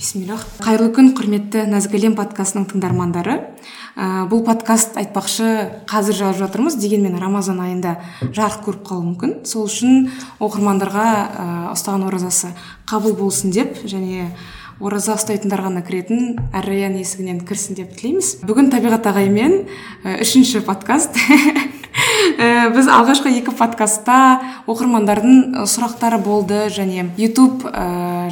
бисмиллах 0.00 0.46
қайырлы 0.64 0.88
күн 0.96 1.10
құрметті 1.12 1.66
нәзік 1.68 1.92
әлем 1.98 2.14
подкастының 2.16 2.64
тыңдармандары. 2.70 3.34
Ә, 4.00 4.24
бұл 4.30 4.40
подкаст 4.46 4.96
айтпақшы 4.96 5.48
қазір 5.90 6.16
жазып 6.16 6.40
жатырмыз 6.40 6.78
дегенмен 6.80 7.18
рамазан 7.20 7.60
айында 7.60 7.98
жарық 8.22 8.62
көріп 8.64 8.86
қалуы 8.88 9.10
мүмкін. 9.10 9.34
Сол 9.44 9.66
үшін 9.68 10.08
оқырмандарға 10.40 11.04
ә, 11.04 11.48
ұстаған 11.74 12.06
оразасы 12.08 12.54
қабыл 12.88 13.12
болсын 13.18 13.52
деп 13.52 13.82
және 13.84 14.30
ораза 14.80 15.18
ұстайтындар 15.20 15.66
ғана 15.66 15.84
кіретін 15.84 16.38
әр 16.56 16.70
раян 16.70 16.96
есігінен 16.96 17.42
кірсін 17.44 17.76
деп 17.82 17.92
тілейміз. 17.98 18.38
Бүгін 18.48 18.72
табиғат 18.72 19.10
ағаймен 19.10 19.66
ә, 20.06 20.16
үшінші 20.24 20.64
подкаст. 20.64 21.20
Ә, 22.40 22.70
біз 22.72 22.86
алғашқы 22.88 23.32
екі 23.34 23.52
подкастта 23.52 24.16
оқырмандардың 24.70 25.66
сұрақтары 25.68 26.20
болды 26.22 26.68
және 26.72 27.10
ютуб 27.20 27.66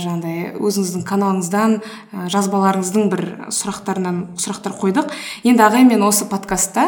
жаңағыдай 0.03 0.53
өзіңіздің 0.59 1.05
каналыңыздан 1.09 1.75
ә, 1.79 2.27
жазбаларыңыздың 2.33 3.09
бір 3.13 3.23
сұрақтарынан 3.55 4.21
сұрақтар 4.41 4.75
қойдық. 4.79 5.13
Енді 5.45 5.65
ағай 5.67 5.85
мен 5.89 6.03
осы 6.07 6.29
подкастта 6.31 6.87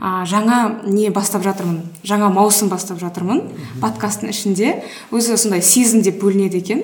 ә, 0.00 0.24
жаңа 0.28 0.82
не 0.86 1.10
бастап 1.14 1.44
жатырмын 1.46 1.82
жаңа 2.06 2.30
маусым 2.34 2.70
бастап 2.72 3.00
жатырмын 3.02 3.42
подкасттың 3.82 4.32
ішінде. 4.32 4.72
Өзі 5.10 5.36
сондай 5.36 5.62
сезон 5.62 6.02
деп 6.06 6.20
бөлінеді 6.22 6.62
екен. 6.62 6.82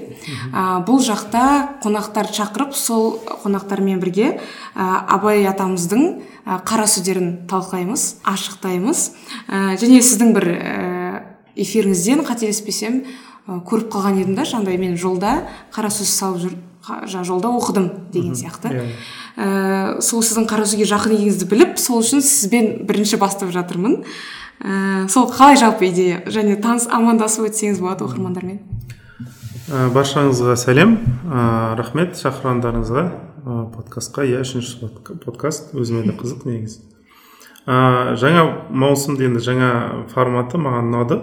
Ә, 0.53 0.83
бұл 0.87 1.03
жақта 1.03 1.81
қонақтар 1.83 2.31
шақырып 2.33 2.77
сол 2.77 3.19
қонақтармен 3.45 4.01
бірге 4.03 4.37
ә, 4.75 4.87
абай 5.09 5.47
атамыздың 5.51 6.09
қара 6.67 6.89
сөздерін 6.91 7.45
талқылаймыз 7.51 8.07
ашықтаймыз. 8.27 9.05
Ә, 9.49 9.77
және 9.79 10.03
сіздің 10.03 10.33
бір 10.35 10.49
ә, 10.53 11.23
эфиріңізден 11.57 12.25
қателеспесем 12.27 13.03
көріп 13.47 13.89
қалған 13.91 14.21
едім 14.23 14.37
да 14.39 14.45
жаңағыдай 14.47 14.79
мен 14.79 14.95
жолда 14.97 15.43
қара 15.75 15.91
сөз 15.91 16.13
салып 16.15 16.45
жүр 16.45 17.25
жолда 17.25 17.51
оқыдым 17.51 17.89
деген 18.13 18.35
сияқты. 18.39 18.71
Ә, 19.37 20.01
сол 20.03 20.23
сіздің 20.23 20.47
қара 20.51 20.67
сөзге 20.67 20.87
жақын 20.91 21.15
екеніңізді 21.17 21.49
біліп 21.51 21.79
сол 21.79 22.03
үшін 22.03 22.23
сізбен 22.23 22.87
бірінші 22.87 23.19
бастап 23.23 23.51
жатырмын. 23.55 24.03
Ә, 24.63 25.09
сол 25.09 25.29
қалай 25.31 25.57
жалпы 25.57 25.89
идея? 25.89 26.23
Және 26.27 26.59
таныс 26.63 26.89
амандасып 26.91 27.49
өтсеңіз 27.51 27.81
болады 27.83 28.07
оқырмандармен? 28.07 28.61
Ә, 29.71 29.91
баршаңызға 29.95 30.57
сәлем. 30.59 30.99
Ә, 31.27 31.75
рахмет. 31.79 32.15
Шақырғандарыңызға 32.19 33.05
подкастқа. 33.75 34.27
Иә 34.27 34.43
үшінші 34.43 34.91
подкаст. 35.25 35.75
Өзіме 35.75 36.03
де 36.07 36.17
қызық 36.19 36.47
негізі. 36.51 36.83
Ә, 37.67 38.19
жаңа 38.19 38.47
маусымды 38.71 39.31
енді 39.31 39.43
жаңа 39.43 39.71
форматы 40.13 40.59
маған 40.59 40.91
ұнады. 40.91 41.23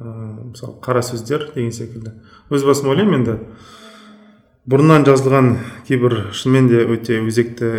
Ә, 0.00 0.10
мысалы 0.50 0.78
қара 0.82 1.02
сөздер 1.04 1.50
деген 1.54 1.72
секілді. 1.72 2.14
Өз 2.50 2.64
басым 2.64 2.90
ойлаймын 2.92 3.20
енді 3.20 3.36
бұрыннан 4.70 5.04
жазылған 5.08 5.50
кейбір 5.88 6.16
шынымен 6.36 6.68
де 6.70 6.84
өте 6.84 7.20
өзекті 7.24 7.70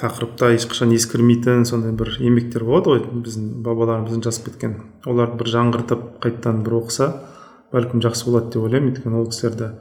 тақырыпта 0.00 0.52
ешқашан 0.56 0.92
ескірмейтін 0.96 1.64
сондай 1.68 1.92
бір 1.96 2.14
еңбектер 2.20 2.64
болады 2.68 2.94
ғой. 2.94 3.02
Біздің 3.24 3.50
бабаларымыздың 3.66 4.24
жазып 4.26 4.50
кеткен 4.50 4.78
оларды 5.06 5.40
бір 5.40 5.52
жаңғыртып 5.54 6.06
қайтадан 6.24 6.62
бір 6.66 6.78
оқыса 6.82 7.10
бәлкім 7.74 8.04
жақсы 8.04 8.28
болады 8.28 8.52
деп 8.54 8.68
ойлаймын. 8.68 8.92
Өйткені 8.92 9.20
ол 9.20 9.28
кісілерді 9.32 9.72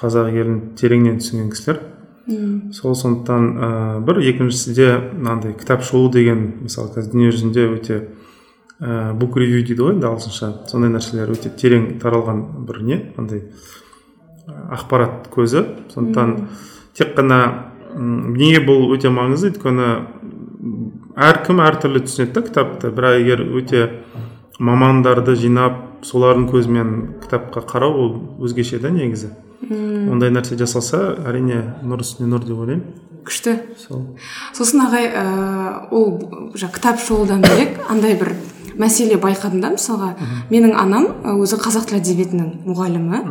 қазақ 0.00 0.32
елін 0.34 0.60
тереңнен 0.80 1.20
түсінген 1.20 1.52
кісілер. 1.54 1.80
Сол 2.72 2.94
сондықтан 2.94 3.46
ә, 3.56 3.68
бір 4.06 4.20
екіншісі 4.22 4.74
де 4.76 4.88
мынандай 5.12 5.54
кітап 5.58 5.82
шолу 5.82 6.10
деген 6.12 6.62
мысалы 6.66 6.92
қазір 6.94 7.14
дүниежүзінде 7.14 7.64
өте 7.74 7.96
ә, 8.80 9.12
бук 9.14 9.36
ревью 9.36 9.62
дейді 9.64 9.82
ғой 9.82 9.94
енді 9.96 10.08
ағылшынша. 10.08 10.50
Сондай 10.70 10.90
нәрселер 10.94 11.30
өте 11.34 11.52
терең 11.52 11.98
таралған 12.02 12.42
бір 12.66 12.80
не 12.82 13.00
андай 13.20 13.44
ақпарат 14.48 15.28
көзі. 15.32 15.64
Сондықтан 15.92 16.48
тек 16.96 17.14
қана 17.18 17.40
неге 17.94 18.64
бұл 18.64 18.90
өте 18.96 19.12
маңызды? 19.12 19.52
Өйткені 19.52 19.90
әркім 21.20 21.60
әртүрлі 21.64 22.04
түсінеді 22.06 22.34
да 22.38 22.42
кітапты. 22.48 22.90
Бірақ 22.94 23.20
егер 23.20 23.44
өте 23.60 23.86
мамандарды 24.58 25.36
жинап 25.36 26.04
солардың 26.06 26.48
көзімен 26.50 26.90
кітапқа 27.24 27.64
қарау 27.68 28.02
ол 28.04 28.12
өзгеше 28.44 28.80
да 28.80 28.90
негізі. 28.94 29.34
Ондай 29.70 30.32
нәрсе 30.32 30.56
жасалса 30.58 31.02
әрине 31.28 31.60
нұр 31.84 32.02
үстіне 32.04 32.30
нұр 32.30 32.46
деп 32.46 32.62
ойлаймын. 32.62 32.86
Күшті. 33.26 33.52
Сол. 33.76 34.16
Сосын 34.56 34.80
ағай 34.86 35.10
ә, 35.12 35.24
ол 35.92 36.16
жаңағы 36.56 36.72
кітап 36.78 37.02
шолудан 37.04 37.44
бөлек 37.44 37.76
андай 37.92 38.16
бір 38.18 38.32
мәселе 38.78 39.16
байқадым 39.20 39.60
да 39.62 39.72
мысалға. 39.74 40.12
Менің 40.50 40.76
анам 40.78 41.08
өзі 41.40 41.58
қазақ 41.60 41.88
тілі 41.90 42.00
әдебиетінің 42.00 42.52
мұғалімі. 42.68 43.22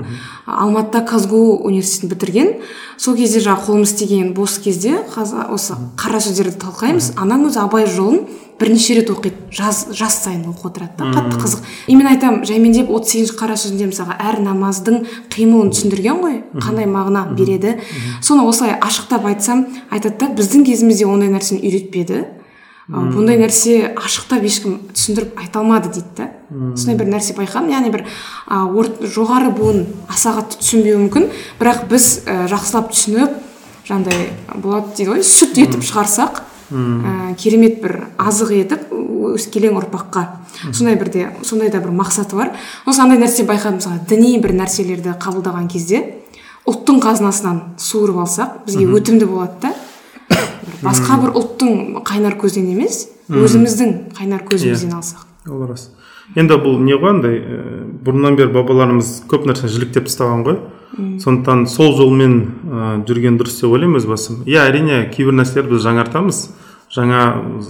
Алматыда 0.45 1.05
казгу 1.05 1.59
университетін 1.63 2.13
бітірген. 2.13 2.53
Сол 2.97 3.15
кезде 3.15 3.39
жаңағы 3.39 3.67
қолымыз 3.69 3.93
істеген 3.93 4.33
бос 4.33 4.59
кезде 4.59 4.99
осы 5.07 5.77
қара 5.99 6.19
сөздерді 6.19 6.59
талқылаймыз. 6.59 7.13
Анам 7.17 7.47
өзі 7.47 7.63
абай 7.63 7.87
жолын 7.87 8.25
бірнеше 8.59 8.97
рет 8.97 9.09
оқиды. 9.09 9.37
Жаз 9.55 9.85
жаз 9.95 10.17
сайын 10.25 10.43
оқып 10.51 10.67
отырады 10.67 10.97
да. 10.99 11.05
Қатты 11.15 11.39
қызық. 11.39 11.61
И 11.87 11.95
мен 11.95 12.09
айтамын 12.11 12.43
жаймендеп 12.43 12.89
отыз 12.91 13.13
сегізінші 13.13 13.37
қара 13.39 13.55
сөзінде 13.55 13.87
мысалға 13.87 14.17
әр 14.19 14.41
намаздың 14.43 15.05
қимылын 15.31 15.71
түсіндірген 15.71 16.19
ғой 16.19 16.35
қандай 16.59 16.89
мағына 16.91 17.23
береді 17.37 17.77
соны 18.19 18.43
осылай 18.43 18.75
ашықтап 18.75 19.25
айтсам 19.31 19.63
айтады 19.89 20.25
да 20.25 20.33
біздің 20.35 20.67
кезімізде 20.67 21.07
ондай 21.07 21.31
нәрсені 21.31 21.63
үйретпеді 21.63 22.25
бұндай 22.89 23.37
нәрсе 23.37 23.93
ашықтап 23.93 24.43
ешкім 24.47 24.79
түсіндіріп 24.95 25.37
айта 25.37 25.61
алмады 25.61 25.91
дейді 25.93 26.09
да 26.17 26.27
сондай 26.49 26.97
бір 26.97 27.11
нәрсе 27.13 27.35
байқадым. 27.37 27.69
Яғни 27.69 27.91
бір 27.93 28.05
ә, 28.49 28.65
жоғары 29.05 29.51
буын 29.53 29.83
аса 30.09 30.33
қатты 30.33 30.57
түсінбеуі 30.63 31.03
мүмкін. 31.03 31.27
Бірақ 31.59 31.83
біз 31.91 32.07
ә, 32.25 32.47
жақсылап 32.49 32.89
түсініп 32.95 33.35
жаңағыдай 33.85 34.57
болады 34.63 34.95
дейді 34.97 35.11
ғой 35.11 35.21
сүт 35.21 35.59
етіп 35.61 35.85
шығарсақ 35.85 36.41
ә, 36.73 37.35
керемет 37.37 37.77
бір 37.83 37.95
азық 38.17 38.55
етіп 38.57 38.89
өскелең 39.35 39.77
ұрпаққа. 39.83 40.25
Сондай 40.71 40.97
бірде 40.97 41.29
сондай 41.45 41.69
да 41.69 41.83
бір 41.83 41.93
мақсаты 41.93 42.39
бар. 42.39 42.55
Осы 42.89 43.03
андай 43.03 43.21
нәрсе 43.21 43.45
байқадым 43.45 43.77
мысалы 43.83 44.01
діни 44.09 44.39
бір 44.41 44.55
нәрселерді 44.57 45.13
қабылдаған 45.21 45.69
кезде 45.69 46.01
ұлттың 46.69 46.99
қазынасынан 47.05 47.61
суырып 47.81 48.23
алсақ 48.25 48.63
бізге 48.65 48.89
өтімді 48.97 49.29
болады 49.29 49.61
да. 49.61 49.73
Басқа 50.83 51.21
бір 51.23 51.35
ұлттың 51.39 52.03
қайнар 52.07 52.37
көзінен 52.39 52.75
емес 52.75 53.07
өзіміздің 53.29 53.95
қайнар 54.17 54.43
көзімізден 54.49 54.93
иә. 54.93 54.99
алсақ. 54.99 55.25
Ол 55.49 55.67
рас 55.67 55.89
енді 56.37 56.59
бұл 56.61 56.77
не 56.83 56.93
ғой 56.93 57.15
андай 57.15 57.39
бұрыннан 58.05 58.37
бері 58.37 58.53
бабаларымыз 58.53 59.23
көп 59.29 59.47
нәрсені 59.49 59.71
жіліктеп 59.73 60.09
тастаған 60.09 60.43
ғой. 60.45 60.59
Сондықтан 61.21 61.65
сол 61.69 61.93
жолмен 61.97 62.35
ә, 62.65 62.89
жүрген 63.07 63.37
дұрыс 63.39 63.59
деп 63.61 63.71
ойлаймын 63.71 63.99
өз 64.01 64.07
басым. 64.09 64.41
Иә 64.49 64.65
әрине 64.67 65.03
кейбір 65.13 65.37
нәрселерді 65.37 65.75
біз 65.75 65.85
жаңартамыз. 65.85 66.39
Жаңа 66.93 67.21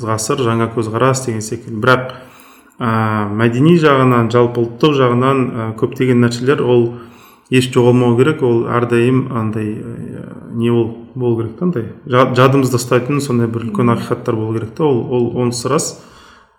ғасыр 0.02 0.44
жаңа 0.48 0.70
көзқарас 0.74 1.26
деген 1.28 1.44
секілді. 1.44 1.78
Бірақ 1.84 2.14
ә, 2.80 3.28
мәдени 3.42 3.76
жағынан 3.80 4.32
жалпы 4.34 4.64
ұлттық 4.64 4.96
жағынан 4.98 5.44
ә, 5.46 5.68
көптеген 5.80 6.24
нәрселер 6.24 6.64
ол 6.64 6.86
еш 7.50 7.70
жоғалмау 7.74 8.18
керек 8.20 8.44
ол 8.46 8.66
әрдайым 8.70 9.24
андай 9.34 9.72
не 10.54 10.72
ол 10.72 10.90
болу 11.16 11.42
керек 11.42 11.58
та 11.58 11.66
андай. 11.66 11.88
Жадымызда 12.06 12.78
ұстайтын 12.78 13.22
сондай 13.22 13.50
бір 13.50 13.70
үлкен 13.70 13.94
ақиқаттар 13.96 14.38
болу 14.38 14.58
керек 14.58 14.76
та. 14.78 14.86
Ол 14.86 15.02
ол 15.10 15.30
онысы 15.44 15.70
рас. 15.70 15.92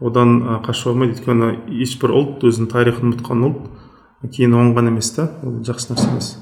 Одан 0.00 0.62
қашуға 0.66 0.94
болмайды 0.94 1.18
өйткені 1.18 1.50
ешбір 1.84 2.14
ұлт 2.16 2.46
өзінің 2.48 2.70
тарихын 2.72 3.10
ұмытқан 3.10 3.44
ұлт 3.50 4.30
кейін 4.34 4.56
оңған 4.56 4.90
емес 4.90 5.12
та. 5.16 5.28
Ол 5.44 5.60
жақсы 5.66 5.92
нәрсе 5.92 6.08
емес. 6.10 6.32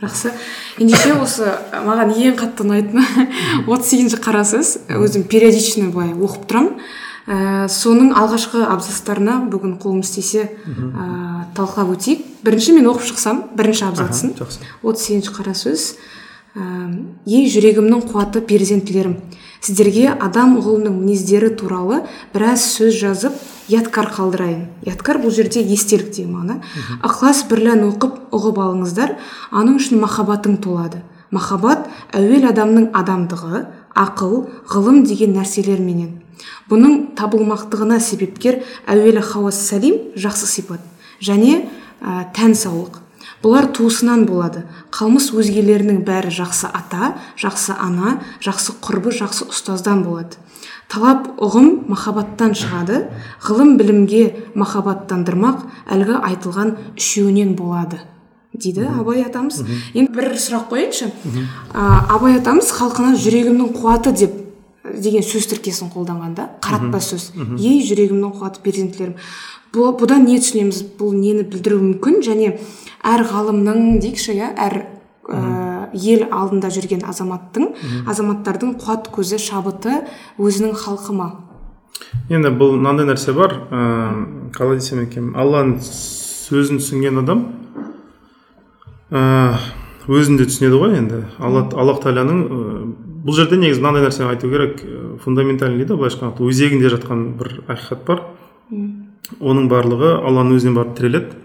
Жақсы. 0.00 0.32
Ендеше 0.80 1.14
осы 1.20 1.50
маған 1.84 2.14
ең 2.16 2.38
қатты 2.40 2.64
ұнайтыны 2.64 3.04
отыз 3.70 3.90
сегізінші 3.92 4.20
қара 4.24 4.46
сөз 4.48 4.78
өзім 4.96 5.26
периодично 5.28 5.90
былай 5.92 6.14
оқып 6.16 6.48
тұрамын. 6.48 6.80
Ә, 7.30 7.68
соның 7.70 8.10
алғашқы 8.18 8.64
абзацтарына 8.66 9.36
бүгін 9.52 9.76
қолымыз 9.82 10.14
тисе 10.16 10.48
ә, 10.66 11.46
талқылап 11.54 11.94
өтейік. 11.94 12.26
Бірінші 12.44 12.74
мен 12.78 12.88
оқып 12.90 13.06
шықсам 13.12 13.44
бірінші 13.56 13.86
абзацын. 13.90 14.34
Отыз 14.82 15.06
сегізінші 15.06 15.36
қара 15.36 15.54
сөз. 15.54 15.92
Ә, 16.56 16.64
ей 17.30 17.46
жүрегімнің 17.52 18.02
қуаты 18.10 18.42
перзентлерім 18.42 19.20
сіздерге 19.60 20.08
адам 20.16 20.56
ұғылының 20.58 20.94
мінездері 21.02 21.52
туралы 21.60 22.00
біраз 22.32 22.64
сөз 22.78 22.96
жазып 22.96 23.36
ядкар 23.70 24.08
қалдырайын. 24.14 24.64
Ядкар 24.88 25.20
бұл 25.20 25.32
жерде 25.34 25.60
естелік 25.60 26.10
деген 26.16 26.32
мағына 26.34 26.56
ықылас 27.04 27.44
бірлән 27.50 27.84
оқып 27.90 28.32
ұғып 28.34 28.60
алыңыздар. 28.64 29.18
Аның 29.52 29.76
үшін 29.78 30.00
махаббатың 30.00 30.56
толады. 30.64 31.04
Махаббат 31.30 31.86
әуел 32.16 32.48
адамның 32.50 32.90
адамдығы 32.96 33.66
ақыл 33.94 34.48
ғылым 34.72 35.04
деген 35.06 35.36
нәрселерменен. 35.36 36.16
Бұның 36.70 37.12
табылмақтығына 37.18 38.00
себепкер 38.00 38.60
әуелі 38.90 39.22
хауас 39.24 39.60
сәлим 39.68 39.98
жақсы 40.16 40.48
сипат 40.50 40.84
және 41.20 41.64
ә, 42.00 42.26
тән 42.36 42.54
саулық. 42.56 43.00
Бұлар 43.40 43.70
туысынан 43.72 44.26
болады. 44.28 44.66
Қалмыс 44.92 45.30
өзгелерінің 45.36 46.02
бәрі 46.04 46.32
жақсы 46.34 46.68
ата 46.68 47.14
жақсы 47.40 47.76
ана 47.76 48.18
жақсы 48.44 48.76
құрбы 48.84 49.14
жақсы 49.16 49.48
ұстаздан 49.48 50.04
болады. 50.04 50.36
Талап 50.92 51.28
ұғым 51.40 51.86
махаббаттан 51.88 52.52
шығады. 52.58 53.06
Ғылым 53.44 53.76
білімге 53.80 54.24
махаббаттандырмақ 54.58 55.66
әлгі 55.88 56.20
айтылған 56.30 56.76
үшеуінен 56.96 57.54
болады 57.56 58.02
дейді 58.52 58.88
абай 58.98 59.22
атамыз. 59.24 59.62
Енді 59.94 60.12
бір 60.12 60.34
сұрақ 60.34 60.68
қояйыншы. 60.72 61.10
А, 61.72 62.06
абай 62.16 62.34
атамыз 62.40 62.72
халқына 62.74 63.14
жүрегімнің 63.14 63.70
қуаты 63.76 64.12
деп 64.12 64.34
деген 64.84 65.22
сөз 65.22 65.46
тіркесін 65.50 65.90
қолданған 65.92 66.34
да. 66.34 66.48
Қаратпа 66.64 67.00
сөз. 67.04 67.30
Ей 67.58 67.82
жүрегімнің 67.84 68.36
қуаты 68.38 68.62
перзентлерім 68.64 69.16
Бұ- 69.70 69.94
бұдан 69.94 70.24
не 70.26 70.38
түсінеміз? 70.42 70.82
Бұл 70.98 71.12
нені 71.14 71.44
білдіруі 71.46 71.92
мүмкін? 71.92 72.16
Және 72.26 72.56
әр 73.06 73.22
ғалымның 73.22 74.00
дейікші 74.02 74.34
иә 74.34 74.48
әр 74.58 74.74
ә, 75.30 75.90
ел 75.94 76.24
алдында 76.26 76.72
жүрген 76.74 77.04
азаматтың 77.06 77.68
азаматтардың 78.10 78.74
қуат 78.82 79.12
көзі 79.14 79.38
шабыты 79.38 80.00
өзінің 80.42 80.74
халқы 80.74 81.14
ма? 81.14 81.28
Енді 82.28 82.50
бұл 82.50 82.74
мынандай 82.80 83.06
нәрсе 83.06 83.30
бар. 83.36 83.54
Ыыы 83.70 84.50
қалай 84.58 84.80
десем 84.80 85.04
екен? 85.04 85.30
Алланың 85.38 85.78
сөзін 85.86 86.82
түсінген 86.82 87.22
адам 87.22 87.46
ыыы 89.14 89.54
өзін 90.10 90.40
де 90.40 90.48
түсінеді 90.50 90.82
ғой 90.82 90.96
енді. 90.98 91.22
Алла 91.38 91.68
аллах 91.78 92.02
тағаланың 92.02 92.89
бұл 93.24 93.36
жерде 93.36 93.58
негізі 93.60 93.82
мынандай 93.82 94.06
нәрсені 94.06 94.30
айту 94.32 94.48
керек. 94.50 94.80
Ы, 94.84 95.18
фундаментальный 95.24 95.82
дейді 95.82 95.94
ғой 95.94 96.04
былайша 96.04 96.18
айтқанда 96.20 96.48
өзегінде 96.48 96.90
жатқан 96.94 97.24
бір 97.40 97.52
ақиқат 97.68 98.02
бар. 98.06 98.24
Оның 99.40 99.68
барлығы 99.70 100.14
алланың 100.24 100.56
өзіне 100.56 100.74
барып 100.78 100.96
тіреледі. 100.98 101.36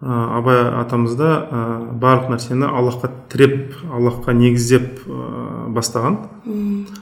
Ә, 0.00 0.38
абай 0.38 0.62
атамыз 0.80 1.16
да 1.18 1.30
ә, 1.44 1.62
барлық 2.00 2.30
нәрсені 2.32 2.70
аллахқа 2.70 3.10
тіреп 3.32 3.74
аллахқа 3.92 4.32
негіздеп 4.32 5.02
ә, 5.04 5.66
бастаған. 5.76 6.16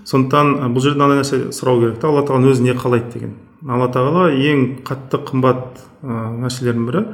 Сондықтан 0.08 0.54
ә, 0.56 0.72
бұл 0.72 0.82
жерде 0.82 0.98
мынандай 0.98 1.22
нәрсе 1.22 1.52
сұрау 1.54 1.84
керек 1.84 2.00
та 2.02 2.08
алла 2.08 2.24
тағала 2.26 2.50
өзі 2.50 2.66
не 2.66 2.74
қалайды 2.74 3.12
деген. 3.12 3.36
Алла 3.68 3.86
тағала 3.94 4.32
ең 4.34 4.80
қатты 4.88 5.22
қымбат 5.28 5.78
ә, 6.02 6.18
нәрселердің 6.42 6.88
бірі 6.90 7.04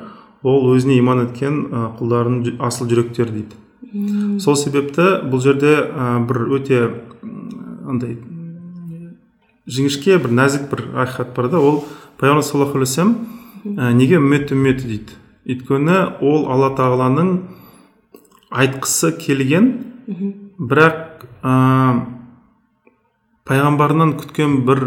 ол 0.45 0.71
өзіне 0.73 0.97
иман 1.01 1.27
еткен 1.27 1.61
құлдарының 1.99 2.59
асыл 2.65 2.89
жүректері 2.89 3.33
дейді. 3.33 3.61
Сол 4.41 4.57
себепті 4.57 5.09
бұл 5.29 5.43
жерде 5.45 5.75
ә, 5.85 6.19
бір 6.27 6.47
өте 6.59 6.81
андай 7.89 8.17
жіңішке 9.67 10.19
бір 10.23 10.35
нәзік 10.41 10.69
бір 10.71 10.87
ақиқат 11.05 11.35
бар 11.37 11.51
да 11.53 11.61
ол 11.61 11.83
пайғамбар 12.21 12.45
саллаллаху 12.45 12.79
алейхи 12.79 12.91
вассалам 12.91 13.17
ә, 13.65 13.93
неге 13.97 14.19
үммет 14.21 14.53
үмметі 14.53 14.89
дейді? 14.89 15.21
Өйткені 15.45 15.97
ол 16.25 16.47
алла 16.53 16.71
тағаланың 16.77 17.31
айтқысы 18.55 19.13
келген 19.21 19.71
бірақ 20.59 21.25
ә, 21.43 21.55
пайғамбарынан 23.49 24.17
күткен 24.21 24.63
бір 24.69 24.85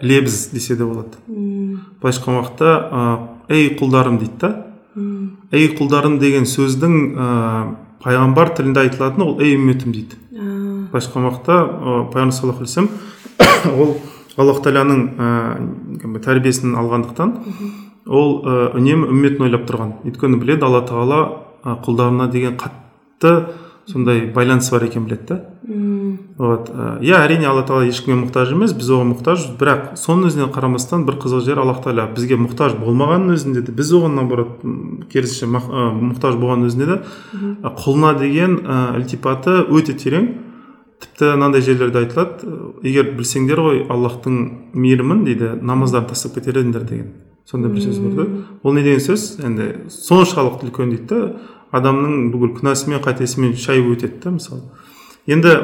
лебіз 0.00 0.50
десе 0.52 0.76
де 0.76 0.84
болады. 0.84 1.16
Былайша 1.26 2.20
айтқан 2.20 2.40
уақытта 2.40 2.72
ә, 2.92 3.02
ей 3.52 3.70
құлдарым 3.78 4.18
дейді 4.20 4.40
да. 4.40 4.52
Ей 5.52 5.70
құлдарым 5.76 6.18
деген 6.20 6.48
сөздің 6.48 6.96
ә, 7.16 7.28
пайғамбар 8.06 8.52
тілінде 8.54 8.86
айтылатыны 8.86 9.26
ол 9.26 9.40
ей 9.42 9.56
үмметім 9.58 9.90
дейді. 9.96 10.18
Былайша 10.30 11.10
айтқан 11.10 11.26
уақытта 11.26 11.56
ә, 11.58 11.96
пайғамбар 12.14 12.36
саллаллаху 12.36 12.62
алейхи 12.62 12.86
ол 13.74 13.96
аллах 14.36 14.62
тағаланың 14.62 15.00
ә, 15.18 16.20
тәрбиесін 16.22 16.76
алғандықтан 16.78 17.34
ол 18.06 18.36
үнемі 18.78 19.10
үмметін 19.10 19.48
ойлап 19.48 19.66
тұрған. 19.66 19.96
Өйткені 20.06 20.38
біледі 20.38 20.68
алла 20.68 20.84
тағала 20.86 21.20
құлдарына 21.82 22.30
деген 22.30 22.54
қатты 22.60 23.32
сондай 23.86 24.26
байланыс 24.34 24.70
бар 24.70 24.86
екенін 24.86 25.06
біледі 25.06 25.26
да. 25.28 25.40
Вот 26.38 26.70
ә, 26.70 27.00
иә 27.02 27.20
әрине 27.24 27.46
алла 27.48 27.64
тағала 27.66 27.88
ешкімге 27.88 28.26
мұқтаж 28.26 28.52
емес 28.54 28.74
біз 28.76 28.90
оған 28.94 29.12
мұқтажбыз 29.14 29.56
бірақ 29.58 29.92
соның 29.98 30.30
өзіне 30.30 30.48
қарамастан 30.54 31.06
бір 31.08 31.18
қызық 31.22 31.44
жері 31.46 31.62
аллах 31.64 31.82
тағала 31.84 32.06
бізге 32.14 32.38
мұқтаж 32.38 32.76
болмағанның 32.80 33.34
өзінде 33.34 33.62
де 33.66 33.74
біз 33.74 33.92
оған 33.98 34.18
наоборот 34.20 34.58
керісінше 35.12 35.48
ә, 35.48 35.86
мұқтаж 36.12 36.38
болған 36.38 36.66
өзінде 36.68 36.86
де 36.92 36.98
ә, 37.62 37.72
құлына 37.72 38.14
деген 38.20 38.58
ілтипаты 39.00 39.62
өте 39.66 39.96
терең. 39.96 40.34
Тіпті 40.96 41.34
мынандай 41.34 41.60
жерлерде 41.60 42.06
айтылады 42.06 42.48
егер 42.80 43.10
білсеңдер 43.18 43.60
ғой 43.60 43.82
аллахтың 43.92 44.36
мейірімін 44.72 45.26
дейді 45.26 45.50
намаздарды 45.60 46.14
тастап 46.14 46.38
кетер 46.38 46.56
едіңдер 46.62 46.86
деген 46.88 47.10
сондай 47.44 47.68
бір 47.68 47.84
сөз 47.84 47.98
бар 48.00 48.14
да. 48.16 48.24
Ол 48.62 48.72
не 48.72 48.80
деген 48.80 49.04
сөз? 49.04 49.26
Енді 49.44 49.66
соншалықты 49.92 50.70
үлкен 50.70 50.94
дейді 50.94 51.06
да 51.10 51.18
адамның 51.72 52.30
бүкіл 52.32 52.54
күнәсімен 52.60 53.02
қатесімен 53.02 53.56
шайып 53.56 53.90
өтеді 53.96 54.22
да 54.22 54.30
мысалы. 54.36 54.60
Енді 55.26 55.54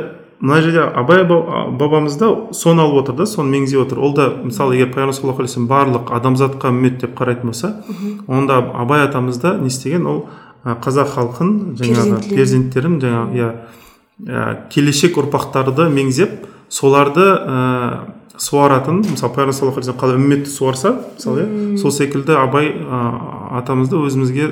мына 0.40 0.60
жерде 0.62 0.80
абай 0.82 1.24
ба- 1.24 1.68
бабамыз 1.70 2.16
да 2.18 2.30
соны 2.52 2.82
алып 2.82 3.02
отыр 3.04 3.14
да 3.14 3.26
соны 3.26 3.50
меңзеп 3.56 3.86
отыр. 3.86 3.98
Ол 4.00 4.14
да 4.14 4.28
мысалы 4.42 4.74
егер 4.74 4.90
пайғамбар 4.94 5.14
саллаллаху 5.14 5.42
алейхи 5.42 5.66
барлық 5.70 6.10
адамзатқа 6.16 6.68
үммет 6.70 6.98
деп 7.00 7.14
қарайтын 7.18 7.46
болса 7.46 7.84
онда 8.26 8.58
абай 8.74 9.04
атамыз 9.06 9.38
да 9.38 9.56
не 9.58 9.68
істеген? 9.68 10.06
Ол 10.06 10.26
қазақ 10.64 11.14
халқын 11.14 11.76
жаңағы 11.78 12.34
перзенттерін. 12.34 12.98
жаңағы 13.00 13.36
иә 13.36 14.68
келешек 14.70 15.16
ұрпақтарды 15.18 15.88
меңзеп 15.90 16.44
соларды 16.68 17.22
ә, 17.22 17.98
суаратын 18.36 19.00
мысалы 19.02 19.32
пайғамбар 19.34 19.52
саллаллаху 19.56 19.80
алейхи 19.80 19.98
қалай 19.98 20.16
үмметті 20.20 20.50
суарса 20.50 20.92
мысалы 21.16 21.42
иә 21.42 21.78
сол 21.78 21.90
секілді 21.90 22.36
абай 22.38 22.70
ә, 22.70 23.58
атамызды 23.58 23.96
өзімізге 23.96 24.50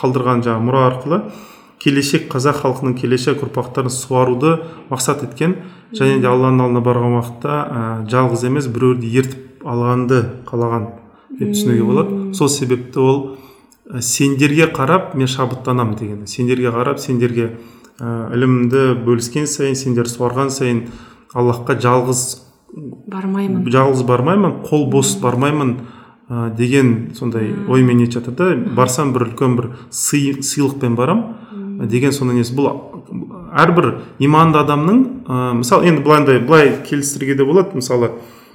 қалдырған 0.00 0.42
жаңағы 0.46 0.66
мұра 0.68 0.84
арқылы 0.90 1.20
келешек 1.84 2.28
қазақ 2.32 2.62
халқының 2.62 2.96
келешек 2.98 3.42
ұрпақтарын 3.44 3.92
суаруды 3.92 4.56
мақсат 4.90 5.24
еткен 5.26 5.56
және 5.94 6.20
де 6.22 6.28
алланың 6.30 6.64
алдына 6.64 6.82
барған 6.84 7.16
уақытта 7.18 7.54
ә, 7.54 7.80
жалғыз 8.10 8.46
емес 8.48 8.68
біреуді 8.72 9.10
ертіп 9.20 9.66
алғанды 9.68 10.20
қалаған 10.48 10.86
деп 11.38 11.52
түсінуге 11.52 11.84
болады. 11.84 12.34
Сол 12.34 12.48
себепті 12.48 13.00
ол 13.04 13.18
ә, 13.90 14.00
сендерге 14.00 14.70
қарап 14.72 15.14
мен 15.14 15.28
шабыттанамын 15.28 15.98
деген 16.00 16.26
сендерге 16.26 16.72
қарап 16.72 17.02
сендерге 17.02 17.50
ә, 18.00 18.32
ілімді 18.34 18.86
бөліскен 19.04 19.46
сайын 19.50 19.76
сендер 19.76 20.08
суарған 20.08 20.50
сайын 20.50 20.86
аллахқа 21.34 21.76
жалғыз 21.84 22.24
бармаймын. 23.06 23.68
жалғыз 23.70 24.06
бармаймын 24.08 24.62
қол 24.66 24.88
бос 24.90 25.14
бармаймын 25.20 25.76
ә, 26.30 26.54
деген 26.56 27.12
сондай 27.14 27.52
оймен 27.68 27.98
нетіп 27.98 28.20
жатыр 28.24 28.34
да 28.34 28.74
барсам 28.76 29.12
бір 29.12 29.28
үлкен 29.30 29.56
бір 29.56 29.70
сый 29.90 30.34
сыйлықпен 30.42 30.94
барам. 30.96 31.24
Деген 31.84 32.12
сондай 32.12 32.36
несі 32.38 32.54
бұл 32.54 32.70
әрбір 33.54 33.90
иманды 34.22 34.58
адамның 34.62 35.00
ә, 35.26 35.52
мысалы 35.60 35.88
енді 35.90 36.02
былай 36.06 36.38
былай 36.40 36.72
келістіруге 36.86 37.34
де 37.34 37.44
болады. 37.44 37.74
Мысалы 37.74 38.12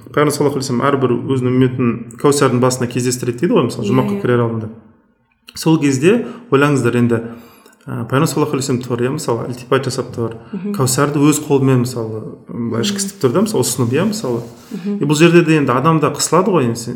пайғамбар 0.09 0.31
саллаллаху 0.33 0.57
алейхи 0.57 0.71
вассалам 0.71 0.85
әрбір 0.87 1.11
өзінің 1.35 1.53
үмметін 1.53 1.89
кәусардың 2.21 2.61
басына 2.63 2.87
кездестіреді 2.89 3.43
дейді 3.43 3.53
ғой 3.53 3.67
мысалы 3.67 3.85
Иә, 3.85 3.91
жұмаққа 3.91 4.15
иә. 4.15 4.21
кірер 4.23 4.39
алдында. 4.45 4.69
Сол 5.55 5.77
кезде 5.81 6.25
ойлаңыздар 6.51 6.97
енді 6.97 7.19
ә, 7.85 8.03
пайғамбар 8.09 8.27
саллаллаху 8.27 8.59
вассалам 8.59 8.81
тұр 8.83 9.03
иә 9.05 9.13
мысалы 9.15 9.47
ілтипат 9.51 9.87
жасап 9.87 10.11
тұр. 10.15 10.35
Кәусарды 10.75 11.21
өз 11.23 11.39
қолымен 11.45 11.85
мысалы 11.85 12.21
былай 12.49 12.83
ішкізіп 12.83 13.21
тұр 13.23 13.35
да 13.37 13.45
мысалы 13.45 13.63
ұсынып 13.63 13.95
иә 13.95 14.05
мысалы. 14.11 14.43
И 14.99 15.05
бұл 15.05 15.17
жерде 15.17 15.45
де 15.47 15.57
енді 15.61 15.73
адам 15.75 15.99
да 16.03 16.11
қысылады 16.13 16.53
ғой 16.53 16.69
енді 16.69 16.95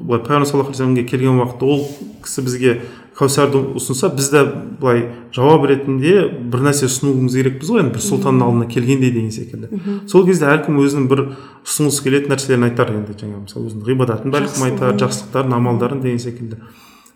былай 0.00 0.22
пайғамбар 0.22 0.48
саллаллаху 0.48 0.74
вассаламге 0.74 1.04
келген 1.04 1.40
уақытта 1.40 1.66
ол 1.66 1.86
кісі 2.24 2.44
бізге 2.46 2.74
кәусарды 3.20 3.60
ұсынса 3.76 4.08
біз 4.14 4.30
де 4.32 4.44
былай 4.80 5.02
жауап 5.34 5.66
ретінде 5.68 6.28
бір 6.30 6.62
нәрсе 6.64 6.88
ұсынуымыз 6.88 7.36
керекпіз 7.36 7.72
ғой 7.74 7.82
енді 7.82 7.92
бір 7.98 8.04
сұлтанның 8.06 8.46
алдына 8.46 8.68
келгендей 8.70 9.12
деген 9.12 9.34
секілді. 9.34 9.80
Сол 10.08 10.24
кезде 10.24 10.48
әркім 10.48 10.80
өзінің 10.80 11.08
бір 11.10 11.24
ұсынғысы 11.66 12.06
келетін 12.06 12.32
нәрселерін 12.32 12.68
айтар 12.70 12.94
енді 12.94 13.18
жаңағы 13.20 13.42
мысалы 13.44 13.68
өзінің 13.68 13.90
ғибадатын 13.90 14.32
бәлкім 14.32 14.64
айтар 14.70 14.96
жақсылықтарын 15.04 15.58
амалдарын 15.58 16.00
деген 16.00 16.22
секілді. 16.22 16.62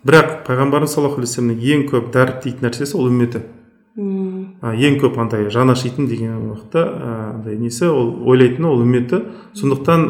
Бірақ 0.05 0.45
пайғамбарымыз 0.45 0.93
саллаллаху 0.93 1.21
алейхи 1.21 1.31
вассаламның 1.31 1.61
ең 1.73 1.85
көп 1.89 2.11
дәріптейтін 2.13 2.67
нәрсесі 2.67 2.97
ол 2.99 3.09
үмметі. 3.09 3.41
А, 4.61 4.73
ең 4.75 4.99
көп 5.01 5.17
андай 5.21 5.49
жаны 5.49 5.73
ашитын 5.73 6.07
деген 6.07 6.35
уақытта 6.51 6.83
андай 7.35 7.57
несі 7.57 7.87
ол 7.89 8.11
ойлайтыны 8.29 8.67
ол 8.67 8.83
үмметі. 8.83 9.21
Сондықтан 9.55 10.05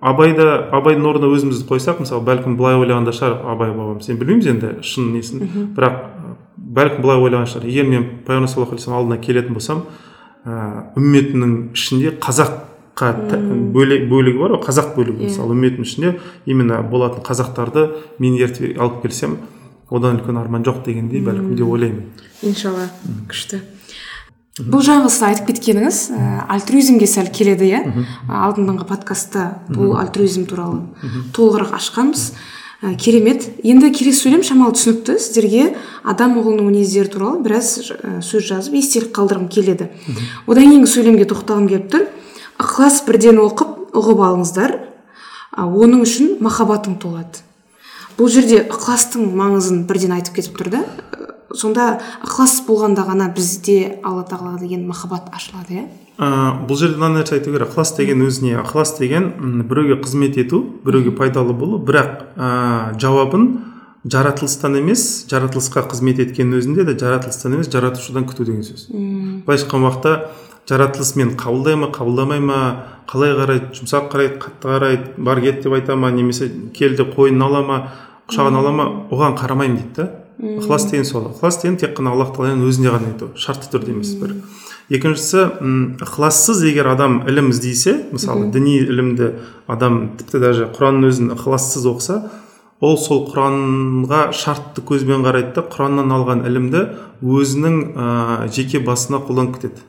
абайды 0.00 0.46
абайдың 0.72 1.08
орнына 1.10 1.32
өзімізді 1.34 1.66
қойсақ 1.68 2.00
мысалы 2.04 2.24
бәлкім 2.24 2.56
былай 2.56 2.78
ойлаған 2.80 3.08
да 3.08 3.14
шығар 3.16 3.40
абай 3.52 3.72
бабамыз 3.74 4.08
енді 4.08 4.20
білмейміз 4.22 4.50
енді 4.52 4.72
шын 4.86 5.12
несін. 5.16 5.44
Бірақ 5.76 5.98
бәлкім 6.56 7.02
былай 7.02 7.20
ойлаған 7.24 7.50
шығар. 7.50 7.66
Егер 7.66 7.90
мен 7.90 8.06
пайғамбар 8.26 8.52
саллаллаху 8.52 8.76
алейхи 8.76 8.94
алдына 8.94 9.20
келетін 9.20 9.58
болсам 9.58 9.82
ә, 10.46 10.94
үмметінің 10.96 11.56
ішінде 11.74 12.14
қазаққа 12.22 12.62
та- 12.62 12.75
бөле- 13.74 14.02
бөлігі 14.08 14.38
бар 14.40 14.54
ғой 14.56 14.62
қазақ 14.64 14.94
бөлігі 14.96 15.28
мысалы 15.28 15.52
үмметтің 15.54 15.84
ішінде 15.84 16.14
именно 16.46 16.80
болатын 16.82 17.22
қазақтарды 17.26 17.86
мен 18.18 18.38
ертіп 18.40 18.78
алып 18.80 19.02
келсем 19.02 19.36
одан 19.90 20.16
үлкен 20.18 20.38
арман 20.40 20.64
жоқ 20.64 20.82
дегендей 20.86 21.20
бәлкім 21.20 21.54
деп 21.56 21.68
ойлаймын. 21.68 22.04
Иншалла 22.42 22.88
күшті. 23.28 23.60
Бұл 24.56 24.80
жаңағы 24.80 25.10
сіз 25.12 25.22
айтып 25.28 25.50
кеткеніңіз 25.52 25.96
ә, 26.16 26.46
альтруизмге 26.48 27.06
сәл 27.06 27.28
келеді 27.28 27.66
иә? 27.68 27.80
Алдыңғы 28.26 28.86
подкастта 28.88 29.60
бұл 29.68 29.98
альтруизм 30.00 30.46
туралы 30.48 30.80
толығырақ 31.36 31.74
ашқанбыз. 31.76 32.30
Ә, 32.82 32.94
керемет. 32.96 33.44
Енді 33.62 33.90
келесі 33.92 34.24
сөйлем 34.24 34.42
шамалы 34.42 34.72
түсінікті 34.76 35.18
сіздерге 35.20 35.74
адам 36.04 36.38
ұғылының 36.40 36.70
мінездері 36.72 37.12
туралы 37.12 37.42
біраз 37.44 37.74
сөз 38.24 38.48
жазып 38.48 38.74
естелік 38.80 39.12
қалдырғым 39.16 39.48
келеді. 39.52 39.90
Одан 40.48 40.70
кейінгі 40.72 40.88
сөйлемге 40.88 41.28
тоқталғым 41.28 41.68
келіп 41.68 41.90
тұр. 41.92 42.06
Ықылас 42.62 43.02
бірден 43.06 43.40
оқып 43.42 43.96
ұғып 43.96 44.22
алыңыздар. 44.28 44.76
Ә, 45.56 45.64
оның 45.64 46.02
үшін 46.04 46.36
махаббатың 46.44 46.98
толады. 47.00 47.44
Бұл 48.16 48.30
жерде 48.32 48.62
ықыластың 48.64 49.28
маңызын 49.36 49.84
бірден 49.88 50.16
айтып 50.16 50.38
кетіп 50.40 50.58
тұр 50.60 50.72
да. 50.72 50.82
Сонда 51.52 52.00
ықылас 52.24 52.62
болғанда 52.66 53.06
ғана 53.08 53.30
бізде 53.34 53.98
алла 54.04 54.24
тағала 54.28 54.58
деген 54.60 54.86
махаббат 54.88 55.30
ашылады 55.36 55.80
иә? 55.80 55.86
Ә, 56.16 56.66
бұл 56.68 56.80
жерде 56.80 56.96
мына 57.00 57.20
нәрсе 57.20 57.36
айту 57.36 57.52
керек. 57.52 57.70
Ықылас 57.72 57.94
деген 57.96 58.24
өзіне 58.24 58.58
ықылас 58.62 58.96
деген 58.98 59.64
біреуге 59.68 60.00
қызмет 60.02 60.40
ету 60.40 60.64
біреуге 60.84 61.12
пайдалы 61.16 61.52
болу. 61.52 61.78
Бірақ 61.78 62.32
ә, 62.36 62.98
жауабын 63.00 63.48
жаратылыстан 64.06 64.78
емес 64.78 65.26
жаратылысқа 65.30 65.86
қызмет 65.90 66.20
еткеннің 66.22 66.60
өзінде 66.60 66.84
де 66.86 66.96
жаратылыстан 66.98 67.56
емес 67.58 67.70
жаратушыдан 67.72 68.26
күту 68.28 68.46
деген 68.46 68.62
сөз. 68.64 68.86
Былайша 69.44 69.66
айтқан 69.66 69.86
уақытта 69.86 70.12
жаратылыс 70.68 71.14
мені 71.16 71.36
қабылдай 71.38 71.76
ма 71.76 71.90
қабылдамай 71.94 72.40
ма 72.40 72.60
қалай 73.06 73.34
қарайды 73.38 73.72
жұмсақ 73.78 74.10
қарайды 74.12 74.38
қатты 74.42 74.72
қарайды 74.74 75.16
бар 75.16 75.40
кет 75.40 75.62
деп 75.62 75.72
айта 75.78 75.96
ма 75.96 76.10
немесе 76.10 76.50
кел 76.74 76.96
деп 76.96 77.14
қойнын 77.16 77.42
ала 77.46 77.62
ма 77.62 77.80
құшағына 78.28 78.62
ала 78.62 78.72
ма 78.72 78.86
оған 79.10 79.36
қарамаймын 79.38 79.76
дейді 79.76 79.94
да. 79.96 80.10
Ықылас 80.36 80.90
деген 80.90 81.04
сол. 81.04 81.30
Ықылас 81.30 81.62
деген 81.62 81.78
тек 81.80 81.96
қана 81.96 82.12
аллах 82.12 82.34
тағаланың 82.36 82.66
өзіне 82.68 82.90
ғана 82.92 83.12
ету 83.14 83.30
шартты 83.40 83.70
түрде 83.72 83.94
емес 83.94 84.10
бір. 84.20 84.34
Екіншісі 84.92 85.46
ықылассыз 86.04 86.60
егер 86.68 86.90
адам 86.92 87.22
ілім 87.26 87.48
іздесе 87.54 87.94
мысалы 88.12 88.50
діни 88.52 88.76
ілімді 88.82 89.30
адам 89.66 90.18
тіпті 90.18 90.42
даже 90.42 90.68
құранның 90.76 91.08
өзін 91.08 91.32
ықылассыз 91.38 91.88
оқыса 91.88 92.18
ол 92.84 92.98
сол 93.00 93.24
құранға 93.30 94.28
шартты 94.36 94.84
көзбен 94.84 95.24
қарайды 95.24 95.56
да 95.56 95.64
құраннан 95.64 96.12
алған 96.12 96.44
ілімді 96.46 96.84
өзінің 97.24 97.80
ә, 97.96 98.52
жеке 98.52 98.78
басына 98.84 99.22
қолданып 99.24 99.56
кетеді. 99.56 99.80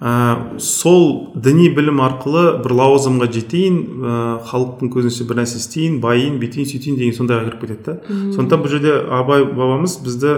Ә, 0.00 0.58
сол 0.58 1.34
діни 1.36 1.68
білім 1.76 2.00
арқылы 2.00 2.44
бір 2.64 2.74
лауазымға 2.78 3.28
жетейін 3.34 3.76
ә, 4.00 4.14
халықтың 4.48 4.92
көзінше 4.94 5.26
бір 5.28 5.42
нәрсе 5.42 5.60
істейін 5.60 6.00
байиын 6.00 6.38
бүйтейін 6.40 6.68
сөйтейін 6.70 6.96
деген 7.00 7.16
сондайға 7.18 7.50
кіріп 7.50 7.66
кетеді 7.66 7.84
да. 7.84 7.96
Сондықтан 8.32 8.64
бұл 8.64 8.72
жерде 8.72 8.96
абай 9.12 9.44
бабамыз 9.44 9.98
бізді 10.04 10.32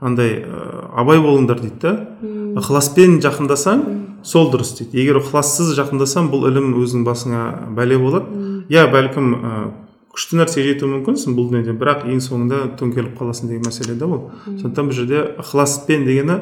андай 0.00 0.40
ә, 0.40 0.88
абай 0.96 1.20
болыңдар 1.20 1.60
дейді 1.60 1.78
да. 1.84 1.94
Ықыласпен 2.56 3.20
жақындасаң 3.24 3.84
сол 4.24 4.48
дұрыс 4.52 4.74
дейді. 4.78 4.96
Егер 5.02 5.20
ықылассыз 5.20 5.74
жақындасаң 5.76 6.32
бұл 6.32 6.48
ілім 6.48 6.72
өзіңнің 6.80 7.06
басыңа 7.06 7.44
бәле 7.76 8.00
болады. 8.00 8.42
Иә 8.72 8.88
бәлкім 8.92 9.32
ә, 9.36 9.54
күшті 10.12 10.40
нәрсеге 10.40 10.74
жетуі 10.74 10.90
мүмкінсің 10.96 11.36
бұл 11.36 11.48
дүниеде 11.50 11.72
бірақ 11.76 12.04
ең 12.08 12.20
соңында 12.22 12.60
төңкеріліп 12.80 13.16
қаласың 13.18 13.48
деген 13.48 13.64
мәселе 13.66 13.96
да 13.98 14.06
ол. 14.06 14.28
Сондықтан 14.44 14.90
бұл 14.90 14.98
жерде 14.98 15.22
ықыласпен 15.40 16.04
дегені 16.06 16.38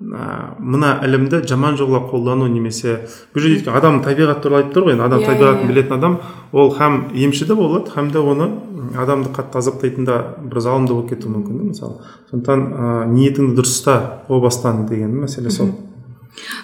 ә, 0.00 0.54
мына 0.58 0.94
ілімді 1.04 1.42
жаман 1.48 1.76
жолға 1.76 2.00
қолдану 2.10 2.48
немесе 2.48 3.00
бұл 3.34 3.44
жерде 3.44 3.58
өйткені 3.60 3.76
адам 3.76 4.00
табиғат 4.04 4.40
туралы 4.42 4.62
айтып 4.64 4.76
тұр 4.78 4.86
ғой 4.88 4.94
енді 4.96 5.04
адам 5.06 5.20
Иә, 5.20 5.26
табиғатын 5.28 5.64
иә. 5.64 5.68
білетін 5.68 5.96
адам 5.98 6.18
ол 6.52 6.72
һәм 6.78 6.96
емші 7.14 7.46
де 7.46 7.54
болады 7.54 7.92
һәм 7.94 8.10
де 8.12 8.18
оны 8.18 8.48
адамды 8.96 9.30
қатты 9.36 9.58
азаптайтын 9.60 10.04
да 10.08 10.16
бір 10.40 10.60
залым 10.60 10.86
да 10.88 10.94
болып 10.94 11.10
кетуі 11.12 11.30
мүмкін 11.36 11.58
да 11.58 11.68
мысалы. 11.68 12.00
Сондықтан 12.30 12.60
ә, 12.72 13.06
ниетіңді 13.12 13.54
дұрыс 13.60 13.76
ұста 13.76 14.24
о 14.28 14.40
бастан 14.40 14.86
деген 14.88 15.14
мәселе 15.24 15.50
сол. 15.50 15.70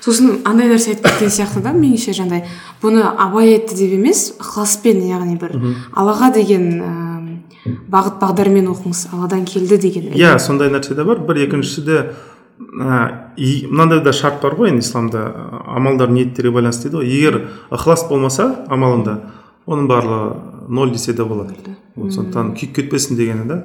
Сосын 0.01 0.41
андай 0.47 0.69
нәрсе 0.71 0.95
айтып 0.95 1.05
кеткен 1.11 1.31
сияқты 1.31 1.61
да 1.63 1.73
меніңше 1.77 2.15
жаңағыдай 2.17 2.45
бұны 2.83 3.03
абай 3.19 3.53
айтты 3.57 3.77
деп 3.77 3.93
емес 3.99 4.33
ықыласпен 4.41 5.03
яғни 5.11 5.37
бір 5.41 5.57
аллаға 5.93 6.33
деген 6.35 6.69
ііі 7.67 7.75
бағыт 7.91 8.21
бағдармен 8.23 8.69
оқыңыз 8.71 9.09
алладан 9.13 9.45
келді 9.45 9.77
деген. 9.83 10.13
Иә 10.15 10.39
сондай 10.39 10.71
нәрсе 10.71 10.95
де 10.95 11.05
бар. 11.05 11.19
Бір 11.19 11.43
екіншісі 11.49 11.83
де 11.83 11.97
ә, 11.99 12.07
мынандай 12.77 14.03
да 14.05 14.13
шарт 14.13 14.43
бар 14.43 14.55
ғой 14.59 14.75
енді 14.75 14.85
исламда 14.85 15.25
амалдар 15.65 16.11
ниеттерге 16.13 16.53
байланысты 16.53 16.91
дейді 16.91 17.01
ғой. 17.01 17.09
Егер 17.09 17.39
ықылас 17.71 18.07
болмаса 18.09 18.65
амалында 18.69 19.21
оның 19.67 19.89
барлығы 19.89 20.69
ноль 20.69 20.93
десе 20.93 21.15
де 21.15 21.25
болады. 21.25 21.57
Вот 21.97 22.13
сондықтан 22.13 22.53
күйіп 22.59 22.75
кетпесін 22.77 23.17
дегені 23.17 23.47
да 23.49 23.63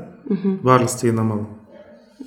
барлық 0.63 0.87
істеген 0.87 1.19
амал. 1.19 1.45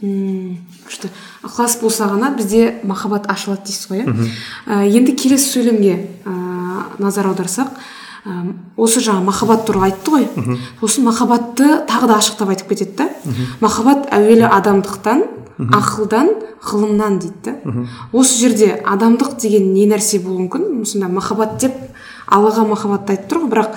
Мм 0.03 0.59
күшті. 0.85 1.09
Ықылас 1.43 1.79
болса 1.81 2.09
ғана 2.11 2.35
бізде 2.37 2.81
махаббат 2.85 3.31
ашылады 3.33 3.64
дейсіз 3.64 3.88
ғой 3.88 4.03
иә? 4.05 4.29
Ә, 4.67 4.85
енді 4.85 5.14
келесі 5.17 5.55
сөйлемге 5.55 5.95
ә, 6.26 6.35
назар 6.99 7.31
аударсақ 7.31 7.71
ә, 8.26 8.53
осы 8.76 9.00
жаңа 9.00 9.25
махаббат 9.25 9.64
туралы 9.64 9.93
айтты 9.93 10.11
ғой. 10.11 10.29
Сосын 10.81 11.05
махаббатты 11.09 11.87
тағы 11.88 12.11
да 12.11 12.19
ашықтап 12.19 12.53
айтып 12.53 12.69
кетеді 12.75 12.97
да. 12.99 13.09
Махаббат 13.61 14.11
әуелі 14.12 14.50
адамдықтан 14.50 15.25
ақылдан 15.59 16.31
ғылымнан 16.65 17.19
дейді 17.23 17.35
да. 17.45 17.87
Осы 18.13 18.39
жерде 18.41 18.75
адамдық 18.85 19.37
деген 19.41 19.73
не 19.75 19.87
нәрсе 19.91 20.21
болуы 20.23 20.47
мүмкін? 20.47 20.83
Осында 20.83 21.09
махаббат 21.09 21.59
деп 21.63 21.75
аллаға 22.27 22.65
махаббатты 22.69 23.15
айтып 23.15 23.31
тұр 23.31 23.43
ғой 23.45 23.51
бірақ 23.53 23.75